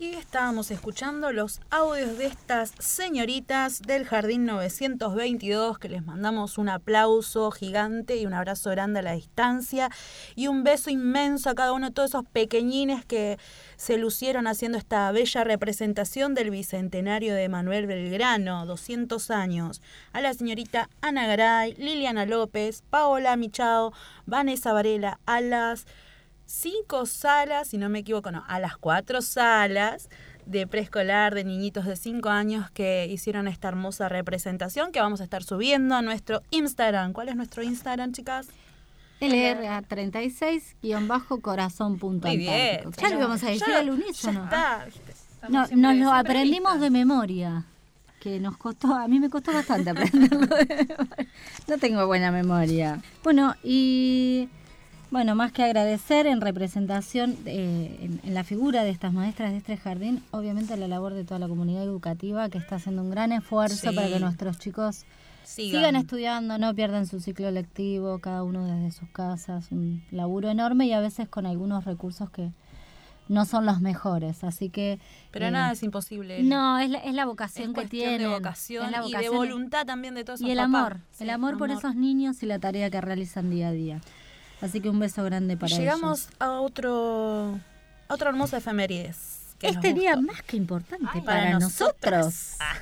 [0.00, 6.68] Y estábamos escuchando los audios de estas señoritas del Jardín 922, que les mandamos un
[6.68, 9.90] aplauso gigante y un abrazo grande a la distancia
[10.36, 13.38] y un beso inmenso a cada uno de todos esos pequeñines que
[13.74, 19.82] se lucieron haciendo esta bella representación del Bicentenario de Manuel Belgrano, 200 años.
[20.12, 23.92] A la señorita Ana Garay, Liliana López, Paola Michao,
[24.26, 25.86] Vanessa Varela, a las
[26.48, 30.08] cinco salas, si no me equivoco, no, a las cuatro salas
[30.46, 35.24] de preescolar de niñitos de cinco años que hicieron esta hermosa representación que vamos a
[35.24, 37.12] estar subiendo a nuestro Instagram.
[37.12, 38.48] ¿Cuál es nuestro Instagram, chicas?
[39.20, 41.98] LRA36-corazón.
[42.00, 42.80] Muy bien.
[42.96, 44.48] Ya lo vamos a decir al unísono.
[45.50, 47.66] No, nos lo aprendimos de memoria
[48.20, 50.48] que nos costó, a mí me costó bastante aprenderlo.
[51.68, 53.00] no tengo buena memoria.
[53.22, 54.48] Bueno, y
[55.10, 59.76] bueno, más que agradecer en representación, eh, en, la figura de estas maestras de este
[59.76, 63.94] jardín, obviamente la labor de toda la comunidad educativa que está haciendo un gran esfuerzo
[63.94, 65.04] para que nuestros chicos
[65.44, 65.96] sigan.
[65.96, 70.92] estudiando, no pierdan su ciclo lectivo, cada uno desde sus casas, un laburo enorme y
[70.92, 72.50] a veces con algunos recursos que
[73.28, 74.98] no son los mejores, así que...
[75.30, 76.42] Pero eh, nada es imposible.
[76.42, 78.20] No, es la, es la vocación que tienen.
[78.20, 81.94] de vocación, y de voluntad también de todos Y el amor, el amor, por esos
[81.94, 84.00] niños y la tarea que realizan día a día.
[84.60, 87.58] Así que un beso grande para Llegamos a otro,
[88.08, 89.54] otra hermosa efemérides.
[89.60, 92.56] este día más que importante para, nosotros.
[92.60, 92.74] Ah,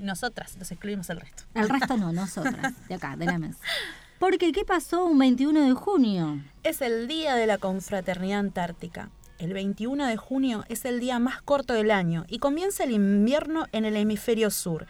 [0.00, 1.44] nosotras, nos excluimos el resto.
[1.54, 3.58] El resto no, nosotras, de acá, de la mesa.
[4.18, 6.40] Porque, ¿qué pasó un 21 de junio?
[6.62, 9.10] Es el Día de la Confraternidad Antártica.
[9.38, 13.66] El 21 de junio es el día más corto del año y comienza el invierno
[13.72, 14.86] en el hemisferio sur.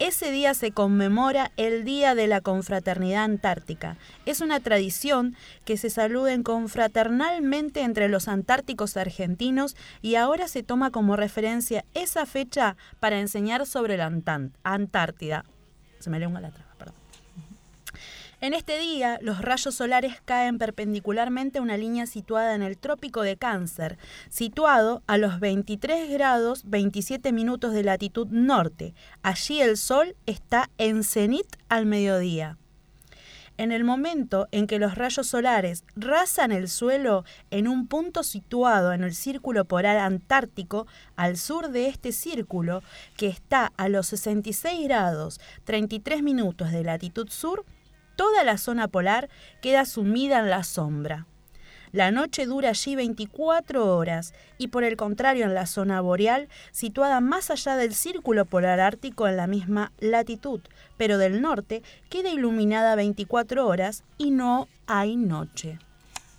[0.00, 3.98] Ese día se conmemora el Día de la Confraternidad Antártica.
[4.24, 5.36] Es una tradición
[5.66, 12.24] que se saluden confraternalmente entre los antárticos argentinos y ahora se toma como referencia esa
[12.24, 14.10] fecha para enseñar sobre la
[14.62, 15.44] Antártida.
[15.98, 16.69] Se me lengua la traba.
[18.42, 23.20] En este día, los rayos solares caen perpendicularmente a una línea situada en el trópico
[23.20, 23.98] de Cáncer,
[24.30, 28.94] situado a los 23 grados 27 minutos de latitud norte.
[29.22, 32.56] Allí el sol está en cenit al mediodía.
[33.58, 38.94] En el momento en que los rayos solares rasan el suelo en un punto situado
[38.94, 42.82] en el círculo polar antártico, al sur de este círculo,
[43.18, 47.66] que está a los 66 grados 33 minutos de latitud sur,
[48.20, 49.30] toda la zona polar
[49.62, 51.24] queda sumida en la sombra.
[51.90, 57.20] La noche dura allí 24 horas y por el contrario en la zona boreal, situada
[57.22, 60.60] más allá del círculo polar ártico en la misma latitud,
[60.98, 65.78] pero del norte, queda iluminada 24 horas y no hay noche.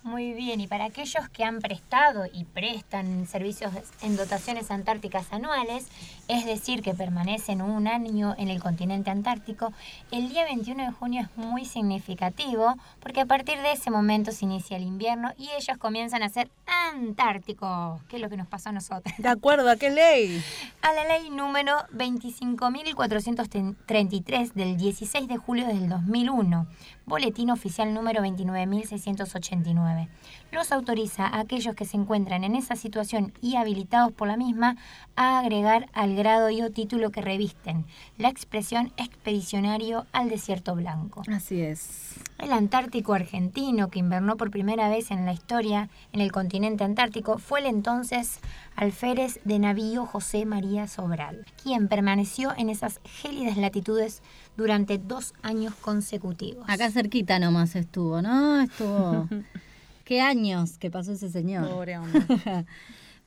[0.04, 3.72] Muy bien, y para aquellos que han prestado y prestan servicios
[4.02, 5.86] en dotaciones antárticas anuales,
[6.32, 9.70] es decir, que permanecen un año en el continente antártico,
[10.10, 14.46] el día 21 de junio es muy significativo porque a partir de ese momento se
[14.46, 18.70] inicia el invierno y ellos comienzan a ser antárticos, que es lo que nos pasó
[18.70, 19.14] a nosotros.
[19.18, 20.42] ¿De acuerdo a qué ley?
[20.80, 26.66] A la ley número 25.433 del 16 de julio del 2001
[27.04, 30.08] Boletín Oficial número 29.689.
[30.50, 34.76] Los autoriza a aquellos que se encuentran en esa situación y habilitados por la misma
[35.16, 37.84] a agregar al grado y o título que revisten
[38.16, 41.22] la expresión expedicionario al desierto blanco.
[41.28, 42.14] Así es.
[42.38, 47.38] El Antártico argentino, que invernó por primera vez en la historia en el continente antártico,
[47.38, 48.38] fue el entonces
[48.76, 54.22] alférez de navío José María Sobral, quien permaneció en esas gélidas latitudes
[54.56, 56.64] durante dos años consecutivos.
[56.68, 58.60] Acá cerquita nomás estuvo, ¿no?
[58.60, 59.28] Estuvo...
[60.04, 61.68] ¿Qué años que pasó ese señor?
[61.68, 62.20] Pobre hombre.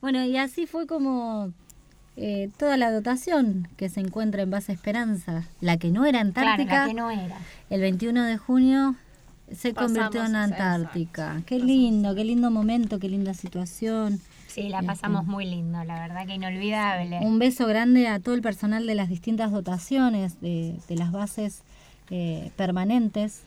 [0.00, 1.52] bueno, y así fue como
[2.16, 6.64] eh, toda la dotación que se encuentra en Base Esperanza, la que no era Antártica,
[6.66, 7.38] Claro, la que no era.
[7.70, 8.96] el 21 de junio
[9.52, 10.62] se Pasamos, convirtió en exacto.
[10.62, 11.42] Antártica.
[11.46, 14.20] Qué lindo, qué lindo momento, qué linda situación.
[14.48, 17.18] Sí, la Este, pasamos muy lindo, la verdad que inolvidable.
[17.20, 21.62] Un beso grande a todo el personal de las distintas dotaciones de, de las bases
[22.10, 23.42] eh, permanentes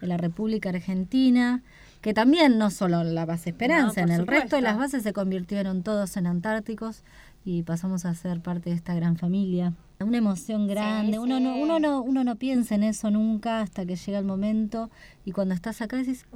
[0.00, 1.62] de la República Argentina,
[2.02, 5.12] que también no solo la base Esperanza, No, en el resto de las bases se
[5.12, 7.02] convirtieron todos en antárticos
[7.44, 9.72] y pasamos a ser parte de esta gran familia.
[9.98, 13.96] Una emoción grande, uno, No, uno, no, uno no piensa en eso nunca hasta que
[13.96, 14.90] llega el momento
[15.24, 16.26] y cuando estás acá decís,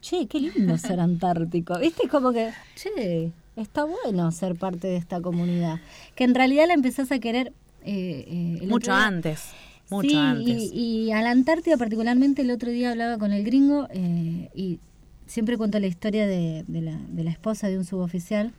[0.00, 2.08] che, qué lindo ser antártico, ¿viste?
[2.08, 5.80] Como que, che, está bueno ser parte de esta comunidad,
[6.16, 7.52] que en realidad la empezás a querer
[7.84, 9.50] eh, eh, Mucho antes.
[9.90, 10.72] Mucho sí, antes.
[10.72, 14.80] Y, y a la Antártida particularmente el otro día hablaba con el gringo eh, y
[15.26, 18.52] siempre cuento la historia de, de la, de la esposa de un suboficial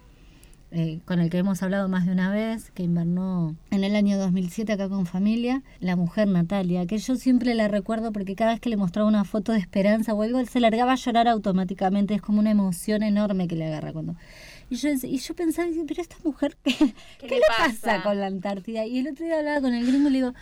[0.71, 4.17] eh, con el que hemos hablado más de una vez, que invernó en el año
[4.17, 8.59] 2007 acá con familia, la mujer Natalia, que yo siempre la recuerdo porque cada vez
[8.59, 12.13] que le mostraba una foto de esperanza o algo, él se largaba a llorar automáticamente,
[12.13, 14.15] es como una emoción enorme que le agarra cuando...
[14.67, 16.73] Y yo, y yo pensaba, pero esta mujer, ¿qué,
[17.19, 18.01] ¿qué le pasa?
[18.01, 18.83] con la Antártida?
[18.85, 20.33] Y el otro día hablaba con el gringo y le digo,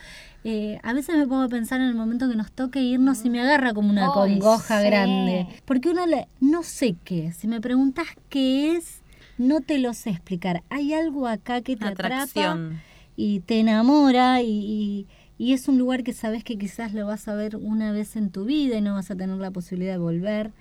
[0.44, 3.30] eh, a veces me pongo a pensar en el momento que nos toque irnos y
[3.30, 4.86] me agarra como una Ay, congoja sí.
[4.86, 5.46] grande.
[5.66, 9.02] Porque uno le, no sé qué, si me preguntas qué es,
[9.38, 10.62] no te lo sé explicar.
[10.70, 12.80] Hay algo acá que te atrapa Atracción.
[13.16, 15.06] y te enamora y, y-
[15.36, 18.30] y es un lugar que sabes que quizás lo vas a ver una vez en
[18.30, 20.52] tu vida y no vas a tener la posibilidad de volver.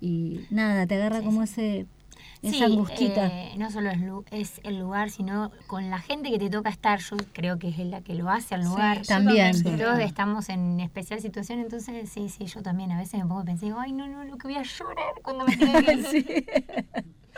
[0.00, 1.86] Y nada, te agarra como ese
[2.42, 3.26] esa Sí, angustita.
[3.28, 6.98] eh, no solo es, es el lugar, sino con la gente que te toca estar.
[7.00, 9.02] Yo creo que es la que lo hace al lugar.
[9.06, 9.52] También.
[9.62, 9.78] también.
[9.78, 13.44] Todos estamos en especial situación, entonces sí, sí, yo también a veces me pongo a
[13.44, 15.96] pensar, ay, no, no, lo que voy a llorar cuando me tenga que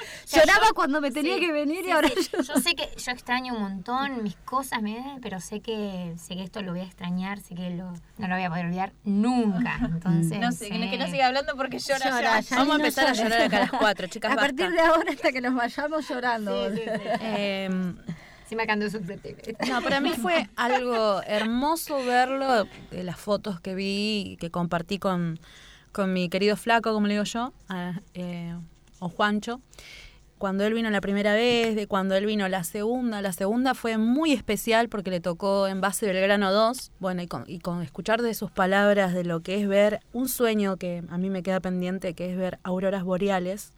[0.33, 2.31] Lloraba yo- cuando me tenía sí, que venir y ahora sí.
[2.33, 6.43] Yo sé que yo extraño un montón mis cosas, me- pero sé que sé que
[6.43, 9.79] esto lo voy a extrañar, sé que lo, no lo voy a poder olvidar nunca.
[9.83, 12.41] Entonces, No sé, que no, que no eh, siga hablando porque llora, Llora, ya.
[12.41, 14.33] ya Vamos a no empezar a llorar acá a las cuatro, chicas.
[14.33, 14.49] A basta.
[14.55, 16.67] partir de ahora hasta que nos vayamos llorando.
[17.21, 17.97] Em,
[18.49, 18.65] Sí me.
[19.69, 25.39] No, para mí fue algo hermoso verlo, de las fotos que vi, que compartí con,
[25.93, 28.57] con mi querido flaco, como le digo yo, a- eh,
[29.01, 29.61] o Juancho,
[30.39, 33.21] cuando él vino la primera vez, de cuando él vino la segunda.
[33.23, 37.45] La segunda fue muy especial porque le tocó en base Belgrano 2, bueno, y con,
[37.49, 41.19] y con escuchar de sus palabras de lo que es ver un sueño que a
[41.19, 43.73] mí me queda pendiente, que es ver auroras boreales.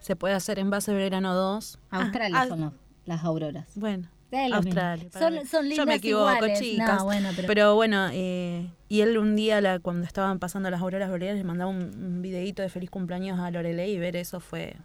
[0.00, 1.78] Se puede hacer en base Belgrano 2.
[1.90, 2.72] Australia Ah, son los-
[3.04, 3.66] las auroras.
[3.74, 4.08] bueno,
[4.52, 5.08] Australia.
[5.12, 6.60] Son, son lindas Yo me equivoco, iguales.
[6.60, 6.98] chicas.
[6.98, 7.74] No, bueno, pero, pero...
[7.74, 11.70] bueno, eh, y él un día, la, cuando estaban pasando las auroras boreales, le mandaba
[11.70, 14.76] un, un videíto de feliz cumpleaños a Lorelei y ver eso fue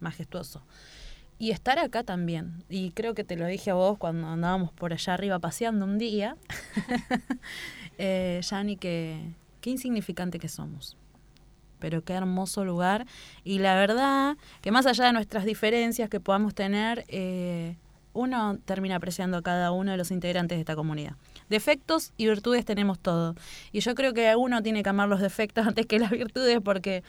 [0.00, 0.62] majestuoso.
[1.38, 2.64] Y estar acá también.
[2.68, 5.98] Y creo que te lo dije a vos cuando andábamos por allá arriba paseando un
[5.98, 6.36] día.
[7.98, 8.40] eh,
[8.80, 10.96] que qué insignificante que somos.
[11.80, 13.06] Pero qué hermoso lugar.
[13.42, 17.76] Y la verdad que más allá de nuestras diferencias que podamos tener, eh,
[18.14, 21.16] uno termina apreciando a cada uno de los integrantes de esta comunidad.
[21.48, 23.34] Defectos y virtudes tenemos todo.
[23.72, 27.02] Y yo creo que uno tiene que amar los defectos antes que las virtudes porque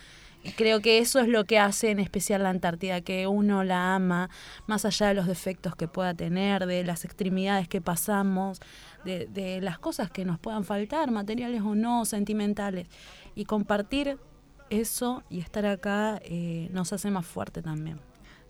[0.57, 4.30] creo que eso es lo que hace en especial la Antártida, que uno la ama
[4.68, 8.60] más allá de los defectos que pueda tener, de las extremidades que pasamos,
[9.03, 12.88] de, de las cosas que nos puedan faltar, materiales o no, sentimentales.
[13.34, 14.18] Y compartir
[14.69, 17.99] eso y estar acá eh, nos hace más fuerte también.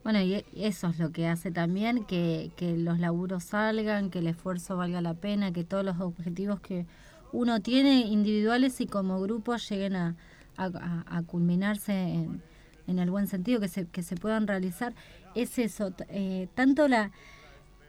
[0.06, 4.27] Bueno, y eso es lo que hace también que, que los laburos salgan, que el
[4.27, 6.86] esfuerzo valga la pena, que todos los objetivos que
[7.34, 10.15] uno tiene individuales y como grupo lleguen a-
[10.57, 12.41] a culminarse en,
[12.88, 14.94] en el buen sentido, que se, que se puedan realizar,
[15.34, 17.11] es eso, eh, tanto la,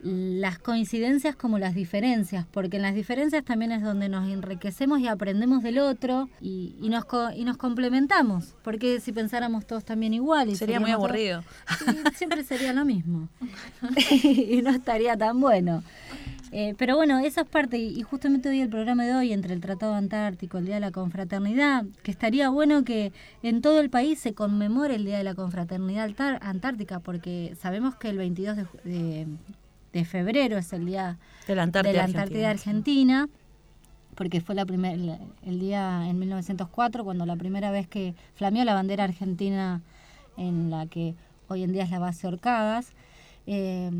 [0.01, 5.09] las coincidencias como las diferencias, porque en las diferencias también es donde nos enriquecemos y
[5.09, 7.05] aprendemos del otro y, nos,
[7.35, 10.49] y nos complementamos, porque si pensáramos todos también igual...
[10.51, 11.43] Y sería muy aburrido.
[12.15, 13.29] siempre sería lo mismo
[14.23, 15.83] y no estaría tan bueno.
[16.53, 19.61] Eh, pero bueno, esa es parte, y justamente hoy el programa de hoy, entre el
[19.61, 23.13] Tratado Antártico, el Día de la Confraternidad, que estaría bueno que
[23.43, 26.09] en todo el país se conmemore el Día de la Confraternidad
[26.41, 29.27] Antártica, porque sabemos que el 22 de, de,
[30.05, 33.29] febrero es el Día de la Antártida, Argentina, Argentina
[34.17, 34.99] porque fue la primer,
[35.45, 39.83] el día en 1904 cuando la primera vez que flameó la bandera argentina
[40.37, 41.15] en la que
[41.49, 42.93] hoy en día es la base Orcadas.
[43.47, 43.91] Eh,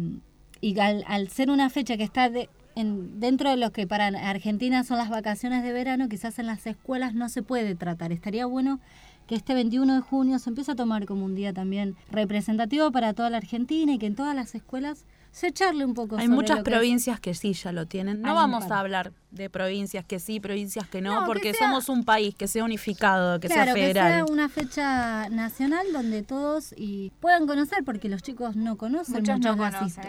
[0.61, 2.31] y al, ser una fecha que está
[2.75, 6.67] en, dentro de lo que para Argentina son las vacaciones de verano, quizás en las
[6.67, 8.11] escuelas no se puede tratar.
[8.11, 8.81] Estaría bueno
[9.27, 13.13] que este 21 de junio se empiece a tomar como un día también representativo para
[13.13, 15.05] toda la Argentina y que en todas las escuelas
[15.37, 16.17] se echarle un poco.
[16.17, 18.23] Hay muchas provincias que, sí ya lo tienen.
[18.23, 22.35] No vamos a hablar de provincias que sí, provincias que no, porque somos un país
[22.35, 24.23] que sea unificado, que sea federal.
[24.23, 29.17] Que sea una fecha nacional donde todos y puedan conocer, porque los chicos no conocen
[29.17, 29.55] mucho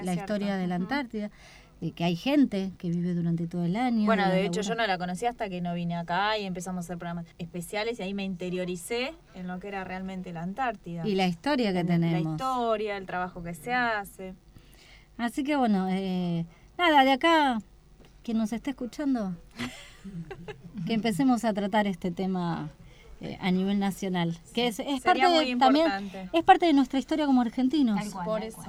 [0.01, 1.29] la, historia de la Antártida.
[1.93, 4.05] que hay gente que vive durante todo el año.
[4.05, 6.81] Bueno, de hecho yo no la conocí hasta que no vine acá y empezamos a
[6.85, 11.05] hacer programas especiales y ahí me interioricé en lo que era realmente la Antártida.
[11.05, 12.23] Y la historia que tenemos.
[12.23, 14.33] La historia, el trabajo que se hace.
[15.17, 16.45] Así que bueno, eh,
[16.77, 17.59] nada, de acá,
[18.23, 19.35] quien nos esté escuchando,
[20.85, 22.69] que empecemos a tratar este tema
[23.19, 25.87] eh, a nivel nacional, que es, es parte de, también
[26.33, 27.99] es parte de nuestra historia como argentinos.
[28.25, 28.61] Por eso.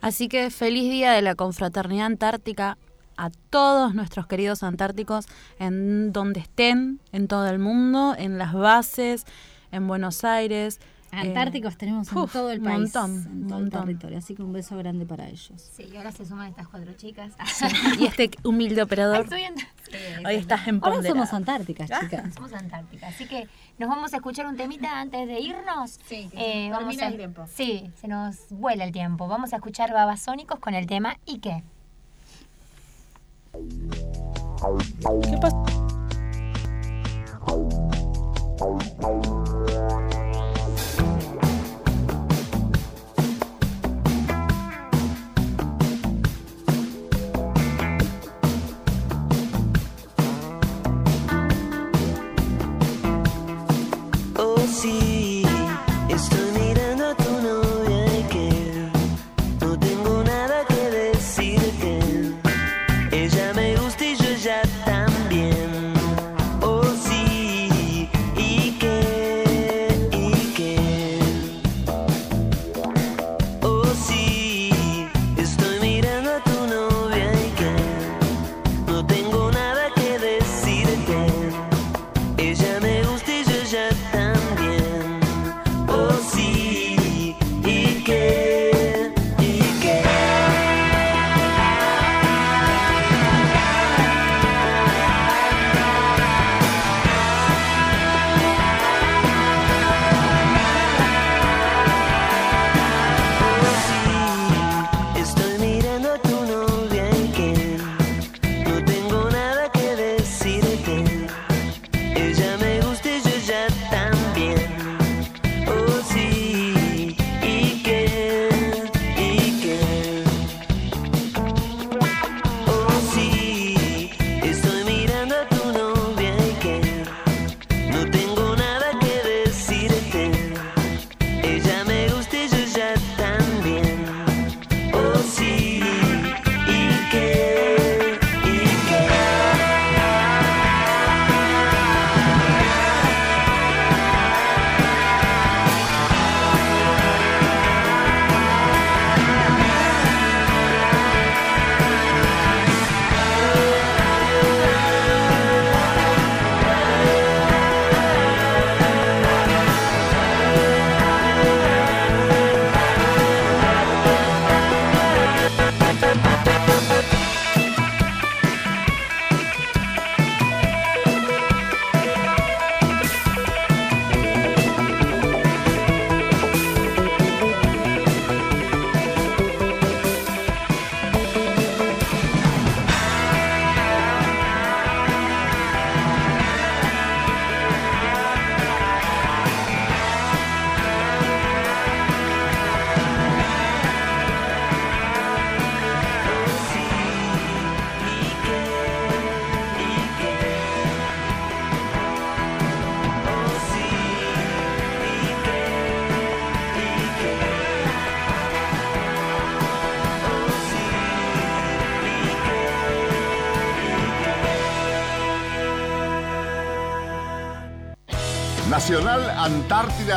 [0.00, 2.78] Así que feliz día de la confraternidad antártica
[3.16, 5.26] a todos nuestros queridos antárticos
[5.58, 9.24] en donde estén, en todo el mundo, en las bases,
[9.72, 10.80] en Buenos Aires,
[11.20, 12.94] Antárticos tenemos en todo el país.
[12.94, 14.18] Montón, en todo el territorio.
[14.18, 15.70] Así que un beso grande para ellos.
[15.72, 17.32] Sí, y ahora se suman estas cuatro chicas.
[17.98, 19.26] y este humilde operador.
[20.26, 22.34] Hoy estás en Ahora somos antárticas, chicas.
[22.34, 23.14] Somos antárticas.
[23.14, 25.98] Así que nos vamos a escuchar un temita antes de irnos.
[26.06, 27.44] Sí, eh, vamos a, el tiempo.
[27.52, 29.28] Sí, se nos vuela el tiempo.
[29.28, 31.62] Vamos a escuchar Babasónicos con el tema ¿Y qué?
[35.22, 35.64] ¿Qué pasa?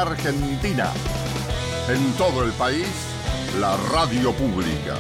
[0.08, 0.90] Argentina.
[1.90, 2.88] En todo el país,
[3.60, 4.96] la radio pública.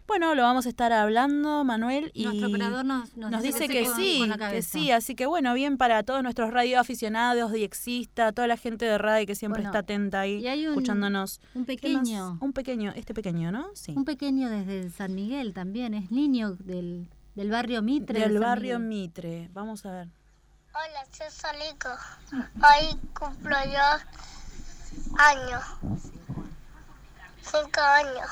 [0.07, 3.85] Bueno, lo vamos a estar hablando, Manuel, y Nuestro operador nos- nos dice dice que
[3.85, 8.57] que sí que sí, así que bueno, bien para todos nuestros radioaficionados, diexista, toda la
[8.59, 11.41] gente de radio que siempre Bueno, está atenta ahí, y hay un- escuchándonos.
[11.55, 12.37] un pequeño.
[12.43, 13.69] Un pequeño, este pequeño, ¿no?
[13.75, 13.95] Sí.
[13.97, 18.21] Un pequeño desde San Miguel también, es niño del, del barrio Mitre.
[18.21, 19.03] de Del barrio Miguel.
[19.05, 20.09] Mitre, vamos a ver.
[20.75, 21.89] Hola, soy Solico.
[22.57, 25.63] Hoy cumplo yo años.
[27.51, 28.31] Cinco años.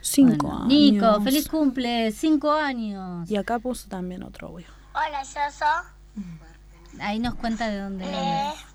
[0.00, 0.68] Cinco Bueno, años.
[0.68, 3.28] Nico, feliz cumple, cinco años.
[3.30, 4.66] Y acá puso también otro audio.
[4.94, 8.04] Hola, yo soy Ahí nos cuenta de dónde.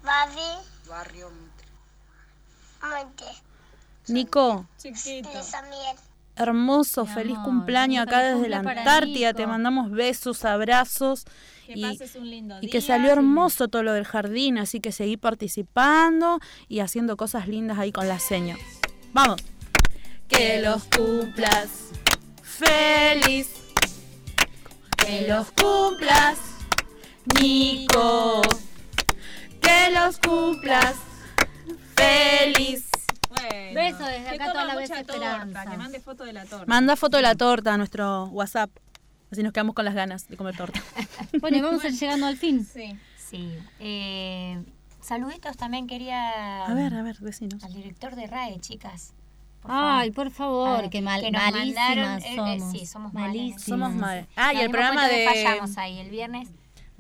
[0.04, 0.42] Babi.
[0.90, 3.26] Barrio Monte.
[4.08, 4.96] Nico, De
[5.44, 5.96] San Miguel.
[6.36, 9.38] hermoso, feliz amor, cumpleaños feliz acá desde la Antártida, Nico.
[9.38, 11.26] te mandamos besos, abrazos.
[11.68, 14.92] Que y, pases un lindo y que salió hermoso todo lo del jardín, así que
[14.92, 18.58] seguí participando y haciendo cosas lindas ahí con la seña.
[19.14, 19.40] Vamos.
[20.30, 21.68] Que los cumplas
[22.44, 23.50] feliz.
[24.98, 26.38] Que los cumplas,
[27.42, 28.42] Nico.
[29.62, 30.96] Que los cumplas
[31.96, 32.86] feliz.
[33.30, 35.46] Bueno, Beso desde que acá toda la vez mucha esperanza.
[35.46, 36.66] torta, que mande foto de la torta.
[36.68, 38.70] Manda foto de la torta a nuestro WhatsApp.
[39.32, 40.82] Así nos quedamos con las ganas de comer torta.
[41.42, 42.66] Bueno, y vamos a ir llegando al fin.
[42.66, 42.98] Sí.
[43.18, 43.54] Sí.
[43.80, 44.64] Eh,
[45.02, 47.64] saluditos también quería A ver, a ver, vecinos.
[47.64, 49.14] al director de RAE, chicas.
[49.62, 52.72] Por Ay, por favor, Ah, qué mal, que nos malísimas mandaron, eh, eh, somos.
[52.72, 53.62] sí, somos malísimas.
[53.64, 54.28] Somos mal.
[54.36, 56.50] Ah, y Nos el programa que de fallamos ahí el viernes.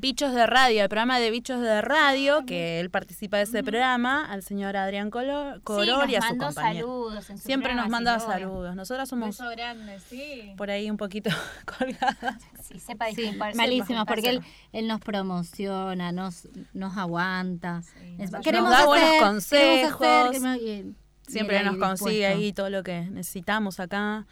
[0.02, 4.26] Bichos de Radio, el programa de Bichos de Radio, que él participa de ese programa,
[4.31, 6.88] al señor Adrián Colo- Corol y a nos su compañero.
[6.88, 8.76] saludos en su Siempre nos manda que saludos.
[8.77, 10.53] Nosotras somos Beso grande, sí.
[10.56, 11.30] por ahí un poquito
[11.65, 12.41] colgadas.
[12.61, 14.41] Sí, sepa Sí, malísimas, porque él,
[14.72, 17.81] él nos promociona, nos, nos aguanta.
[18.18, 19.94] Es- Nos queremos da hacer, buenos queremos consejos.
[20.02, 20.95] hacer, queremos- y- y
[21.30, 22.38] Siempre nos consigue dispuesto.
[22.39, 24.26] ahí todo lo que necesitamos acá.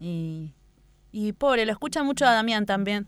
[0.00, 0.52] Y,
[1.12, 3.06] y pobre, lo escucha mucho a Damián también.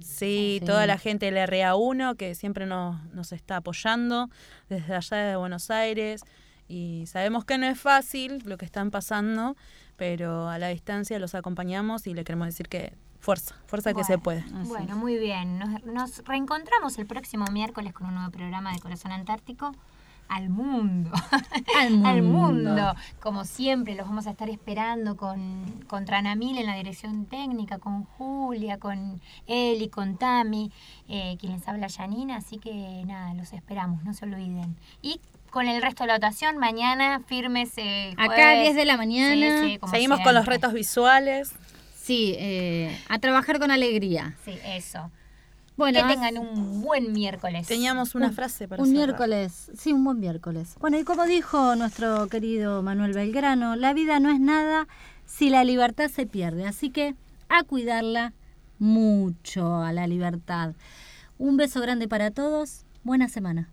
[0.00, 0.66] Sí, Sí.
[0.66, 4.28] toda la gente del RA1 que siempre nos, nos está apoyando
[4.68, 6.22] desde allá de Buenos Aires.
[6.68, 9.56] Y sabemos que no es fácil lo que están pasando,
[9.96, 14.18] pero a la distancia los acompañamos y le queremos decir que fuerza, fuerza que se
[14.18, 14.44] puede.
[14.66, 15.58] Bueno, muy bien.
[15.58, 19.72] Nos, nos reencontramos el próximo miércoles con un nuevo programa de Corazón Antártico.
[20.30, 21.10] Al mundo.
[21.80, 22.94] Al Al mundo.
[23.20, 28.04] Como siempre, los vamos a estar esperando con, con Tranamil en la dirección técnica, con
[28.04, 30.70] Julia, con Eli, con Tami,
[31.08, 32.36] eh, quien les habla Janina.
[32.36, 34.76] Así que nada, los esperamos, no se olviden.
[35.02, 35.20] Y
[35.50, 37.72] con el resto de la dotación, mañana firmes.
[37.76, 38.62] eh, Acá a jueves.
[38.62, 39.60] 10 de la mañana.
[39.62, 41.52] Sí, sí, como Seguimos con los retos visuales.
[41.96, 44.36] Sí, eh, a trabajar con alegría.
[44.44, 45.10] Sí, eso.
[45.80, 47.66] Bueno, que tengan un buen miércoles.
[47.66, 49.06] Teníamos una Un- frase para un cerrar.
[49.06, 50.76] miércoles, sí, un buen miércoles.
[50.78, 54.86] Bueno, y como dijo nuestro querido Manuel Belgrano, la vida no es nada
[55.26, 57.14] si la libertad se pierde, así que
[57.48, 58.32] a cuidarla
[58.78, 60.74] mucho a la libertad.
[61.38, 63.68] Un beso grande para todos, buena semana.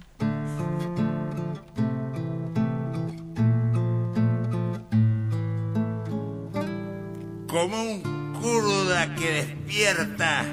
[7.47, 10.45] como un kurda que despierta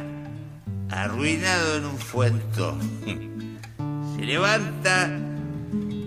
[0.91, 2.79] arruinado en un fuento.
[4.17, 5.11] Se levanta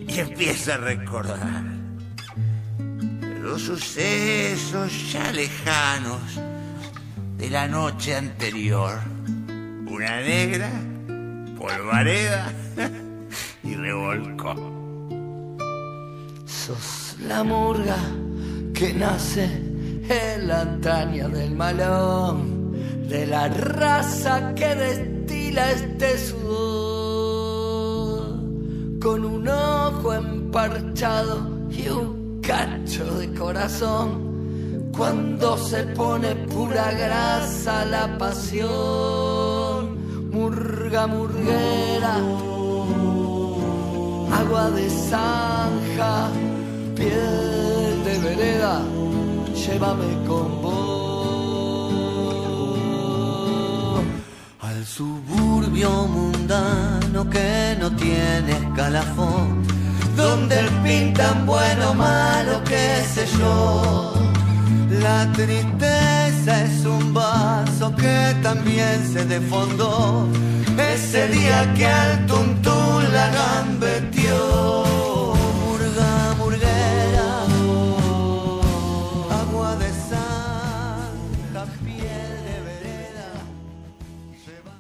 [0.07, 1.77] y empieza a recordar
[3.41, 6.21] los sucesos ya lejanos
[7.37, 8.99] de la noche anterior.
[9.89, 10.69] Una negra,
[11.57, 12.51] polvareda
[13.63, 14.53] y revolcó.
[16.45, 17.97] Sos la murga
[18.73, 19.45] que nace
[20.09, 22.56] en la antaña del malón,
[23.07, 26.49] de la raza que destila este sudor,
[29.01, 34.27] con un ojo emparchado y un cacho de corazón.
[34.95, 38.67] Cuando se pone pura grasa la pasión,
[40.31, 42.15] murga murguera,
[44.33, 46.29] agua de zanja,
[46.95, 48.81] piel de vereda,
[49.53, 50.56] llévame con
[54.97, 59.61] Suburbio mundano que no tiene escalafón,
[60.15, 64.15] donde el pintan bueno malo, qué sé yo.
[64.89, 70.27] La tristeza es un vaso que también se defondó
[70.95, 74.86] ese día que al tuntún la gambeteó.